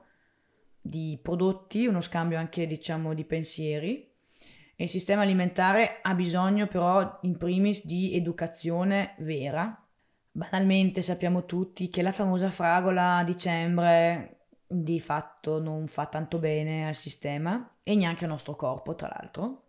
di 0.82 1.17
prodotti, 1.21 1.86
uno 1.86 2.01
scambio 2.01 2.38
anche 2.38 2.67
diciamo 2.67 3.13
di 3.13 3.24
pensieri. 3.24 4.11
Il 4.76 4.89
sistema 4.89 5.21
alimentare 5.21 5.99
ha 6.01 6.13
bisogno 6.13 6.67
però 6.67 7.19
in 7.21 7.38
primis 7.38 7.86
di 7.86 8.15
educazione 8.15 9.15
vera 9.19 9.78
Banalmente 10.36 11.03
sappiamo 11.03 11.45
tutti 11.45 11.91
che 11.91 12.01
la 12.01 12.11
famosa 12.11 12.49
fragola 12.49 13.17
a 13.17 13.24
dicembre 13.24 14.47
di 14.65 14.99
fatto 14.99 15.61
non 15.61 15.86
fa 15.86 16.07
tanto 16.07 16.39
bene 16.39 16.88
al 16.88 16.95
sistema 16.95 17.76
e 17.84 17.93
neanche 17.93 18.24
al 18.24 18.32
nostro 18.32 18.55
corpo, 18.55 18.95
tra 18.95 19.09
l'altro, 19.09 19.65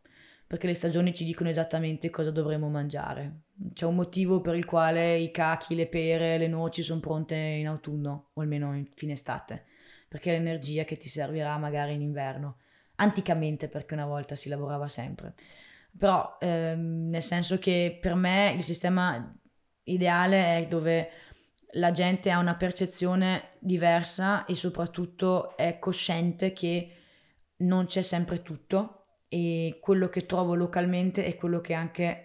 perché 0.46 0.66
le 0.66 0.72
stagioni 0.72 1.14
ci 1.14 1.24
dicono 1.24 1.50
esattamente 1.50 2.08
cosa 2.08 2.30
dovremo 2.30 2.70
mangiare. 2.70 3.42
C'è 3.72 3.86
un 3.86 3.94
motivo 3.94 4.40
per 4.40 4.56
il 4.56 4.64
quale 4.64 5.16
i 5.16 5.30
cachi, 5.30 5.74
le 5.74 5.86
pere, 5.86 6.38
le 6.38 6.48
noci 6.48 6.82
sono 6.82 7.00
pronte 7.00 7.34
in 7.34 7.68
autunno, 7.68 8.30
o 8.32 8.40
almeno 8.40 8.74
in 8.74 8.86
fine 8.94 9.12
estate, 9.12 9.64
perché 10.08 10.34
è 10.34 10.38
l'energia 10.38 10.84
che 10.84 10.96
ti 10.96 11.08
servirà 11.08 11.56
magari 11.56 11.94
in 11.94 12.00
inverno. 12.00 12.58
Anticamente, 12.96 13.68
perché 13.68 13.94
una 13.94 14.06
volta 14.06 14.34
si 14.34 14.48
lavorava 14.48 14.88
sempre. 14.88 15.34
Però, 15.96 16.36
ehm, 16.40 17.08
nel 17.10 17.22
senso 17.22 17.58
che 17.58 17.98
per 18.00 18.14
me 18.14 18.52
il 18.56 18.62
sistema 18.62 19.32
ideale 19.84 20.58
è 20.58 20.66
dove 20.66 21.10
la 21.74 21.90
gente 21.92 22.30
ha 22.30 22.38
una 22.38 22.56
percezione 22.56 23.50
diversa 23.58 24.44
e 24.44 24.54
soprattutto 24.54 25.56
è 25.56 25.78
cosciente 25.78 26.52
che 26.52 26.96
non 27.58 27.86
c'è 27.86 28.02
sempre 28.02 28.42
tutto 28.42 29.06
e 29.28 29.78
quello 29.80 30.08
che 30.08 30.26
trovo 30.26 30.54
localmente 30.54 31.24
è 31.24 31.36
quello 31.36 31.60
che 31.60 31.74
anche 31.74 32.23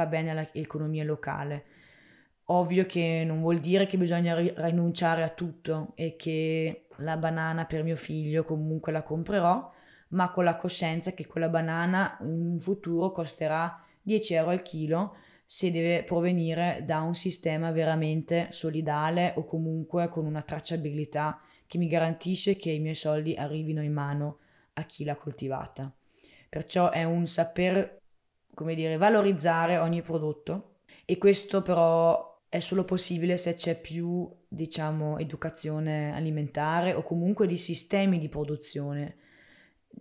fa 0.00 0.06
bene 0.06 0.30
all'economia 0.30 1.04
locale. 1.04 1.64
Ovvio 2.46 2.86
che 2.86 3.22
non 3.26 3.40
vuol 3.40 3.58
dire 3.58 3.86
che 3.86 3.98
bisogna 3.98 4.34
rinunciare 4.36 5.22
a 5.22 5.28
tutto 5.28 5.92
e 5.94 6.16
che 6.16 6.86
la 6.96 7.16
banana 7.16 7.64
per 7.66 7.82
mio 7.82 7.96
figlio 7.96 8.44
comunque 8.44 8.92
la 8.92 9.02
comprerò, 9.02 9.72
ma 10.08 10.30
con 10.32 10.44
la 10.44 10.56
coscienza 10.56 11.12
che 11.12 11.26
quella 11.26 11.48
banana 11.48 12.18
in 12.22 12.58
futuro 12.58 13.10
costerà 13.12 13.84
10 14.02 14.34
euro 14.34 14.50
al 14.50 14.62
chilo 14.62 15.16
se 15.44 15.70
deve 15.70 16.02
provenire 16.04 16.82
da 16.84 17.00
un 17.00 17.14
sistema 17.14 17.70
veramente 17.70 18.48
solidale 18.50 19.34
o 19.36 19.44
comunque 19.44 20.08
con 20.08 20.24
una 20.24 20.42
tracciabilità 20.42 21.40
che 21.66 21.78
mi 21.78 21.88
garantisce 21.88 22.56
che 22.56 22.70
i 22.70 22.80
miei 22.80 22.94
soldi 22.94 23.34
arrivino 23.34 23.82
in 23.82 23.92
mano 23.92 24.38
a 24.74 24.82
chi 24.84 25.04
l'ha 25.04 25.16
coltivata. 25.16 25.92
Perciò 26.48 26.90
è 26.90 27.04
un 27.04 27.26
saper, 27.26 27.99
come 28.60 28.74
dire, 28.74 28.98
valorizzare 28.98 29.78
ogni 29.78 30.02
prodotto. 30.02 30.80
E 31.06 31.16
questo 31.16 31.62
però 31.62 32.42
è 32.46 32.60
solo 32.60 32.84
possibile 32.84 33.38
se 33.38 33.54
c'è 33.54 33.80
più, 33.80 34.30
diciamo, 34.46 35.16
educazione 35.16 36.12
alimentare 36.12 36.92
o 36.92 37.02
comunque 37.02 37.46
di 37.46 37.56
sistemi 37.56 38.18
di 38.18 38.28
produzione. 38.28 39.16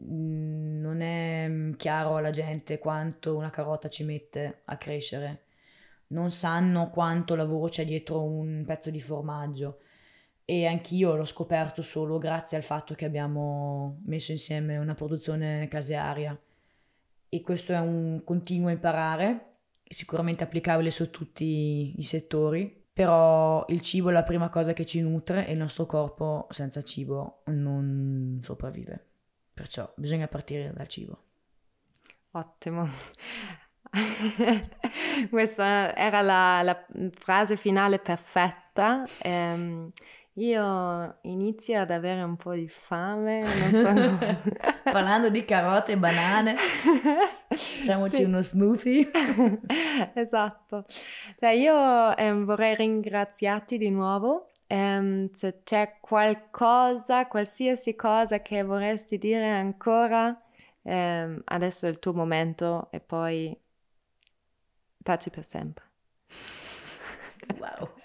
Mm, 0.03 0.81
non 0.81 0.99
è 0.99 1.49
chiaro 1.77 2.17
alla 2.17 2.31
gente 2.31 2.79
quanto 2.79 3.37
una 3.37 3.49
carota 3.49 3.87
ci 3.87 4.03
mette 4.03 4.61
a 4.65 4.75
crescere, 4.75 5.43
non 6.07 6.29
sanno 6.29 6.89
quanto 6.89 7.35
lavoro 7.35 7.69
c'è 7.69 7.85
dietro 7.85 8.21
un 8.23 8.65
pezzo 8.67 8.89
di 8.89 8.99
formaggio. 8.99 9.79
E 10.43 10.65
anch'io 10.65 11.15
l'ho 11.15 11.25
scoperto 11.25 11.81
solo 11.81 12.17
grazie 12.17 12.57
al 12.57 12.63
fatto 12.63 12.93
che 12.93 13.05
abbiamo 13.05 14.01
messo 14.05 14.31
insieme 14.31 14.77
una 14.77 14.95
produzione 14.95 15.67
casearia 15.69 16.37
e 17.29 17.41
questo 17.41 17.73
è 17.73 17.79
un 17.79 18.21
continuo 18.23 18.69
imparare, 18.69 19.57
sicuramente 19.87 20.43
applicabile 20.43 20.91
su 20.91 21.09
tutti 21.11 21.93
i 21.97 22.03
settori, 22.03 22.87
però 22.91 23.63
il 23.69 23.81
cibo 23.81 24.09
è 24.09 24.11
la 24.11 24.23
prima 24.23 24.49
cosa 24.49 24.73
che 24.73 24.85
ci 24.85 25.01
nutre 25.01 25.47
e 25.47 25.53
il 25.53 25.57
nostro 25.57 25.85
corpo 25.85 26.47
senza 26.49 26.81
cibo 26.81 27.43
non 27.45 28.41
sopravvive, 28.43 29.05
perciò 29.53 29.91
bisogna 29.95 30.27
partire 30.27 30.73
dal 30.73 30.87
cibo. 30.87 31.23
Ottimo. 32.31 32.87
Questa 35.29 35.95
era 35.95 36.21
la, 36.21 36.61
la, 36.61 36.85
frase 37.11 37.55
finale 37.55 37.99
perfetta. 37.99 39.03
Um, 39.23 39.91
io 40.39 41.17
inizio 41.23 41.81
ad 41.81 41.91
avere 41.91 42.21
un 42.21 42.37
po' 42.37 42.53
di 42.53 42.67
fame, 42.69 43.41
non 43.41 43.71
so. 43.71 44.51
Parlando 44.89 45.29
di 45.29 45.43
carote 45.43 45.91
e 45.91 45.97
banane, 45.97 46.55
facciamoci 46.55 48.15
sì. 48.15 48.23
uno 48.23 48.41
smoothie. 48.41 49.11
esatto. 50.15 50.85
Cioè, 51.37 51.49
io 51.49 52.15
eh, 52.15 52.33
vorrei 52.33 52.75
ringraziarti 52.75 53.77
di 53.77 53.89
nuovo. 53.89 54.51
Um, 54.67 55.29
se 55.31 55.61
c'è 55.63 55.97
qualcosa, 55.99 57.27
qualsiasi 57.27 57.95
cosa 57.95 58.41
che 58.41 58.63
vorresti 58.63 59.17
dire 59.17 59.49
ancora, 59.49 60.39
um, 60.83 61.41
adesso 61.45 61.87
è 61.87 61.89
il 61.89 61.99
tuo 61.99 62.13
momento 62.13 62.87
e 62.91 62.99
poi 62.99 63.57
taci 65.03 65.29
per 65.31 65.43
sempre. 65.43 65.83
Wow. 67.57 67.98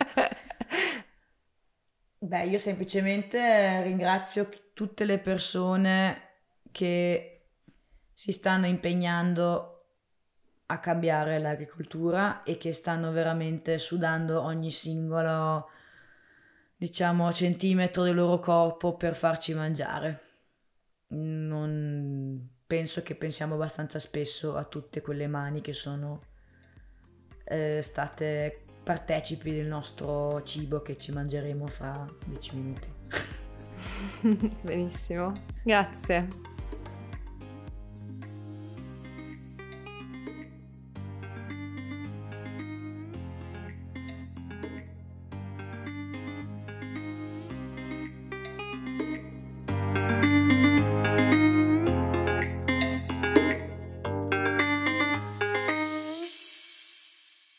Beh, 2.25 2.45
io 2.45 2.57
semplicemente 2.57 3.83
ringrazio 3.83 4.49
tutte 4.73 5.05
le 5.05 5.19
persone 5.19 6.23
che 6.73 7.49
si 8.15 8.33
stanno 8.33 8.65
impegnando 8.65 9.89
a 10.65 10.79
cambiare 10.79 11.39
l'agricoltura 11.39 12.43
e 12.43 12.57
che 12.57 12.73
stanno 12.73 13.13
veramente 13.13 13.77
sudando 13.77 14.41
ogni 14.41 14.71
singolo, 14.71 15.69
diciamo, 16.75 17.31
centimetro 17.31 18.05
del 18.05 18.15
loro 18.15 18.39
corpo 18.39 18.97
per 18.97 19.17
farci 19.17 19.53
mangiare. 19.53 20.23
Non 21.09 22.63
penso 22.67 23.03
che 23.03 23.17
pensiamo 23.17 23.57
abbastanza 23.57 23.99
spesso 23.99 24.57
a 24.57 24.65
tutte 24.65 25.03
quelle 25.03 25.27
mani 25.27 25.61
che 25.61 25.75
sono 25.75 26.23
eh, 27.45 27.83
state 27.83 28.64
partecipi 28.85 29.51
del 29.51 29.67
nostro 29.67 30.43
cibo 30.45 30.83
che 30.83 30.97
ci 30.97 31.11
mangeremo 31.11 31.67
fra 31.67 32.07
10 32.27 32.57
minuti. 32.57 32.89
Benissimo, 34.63 35.33
grazie. 35.63 36.54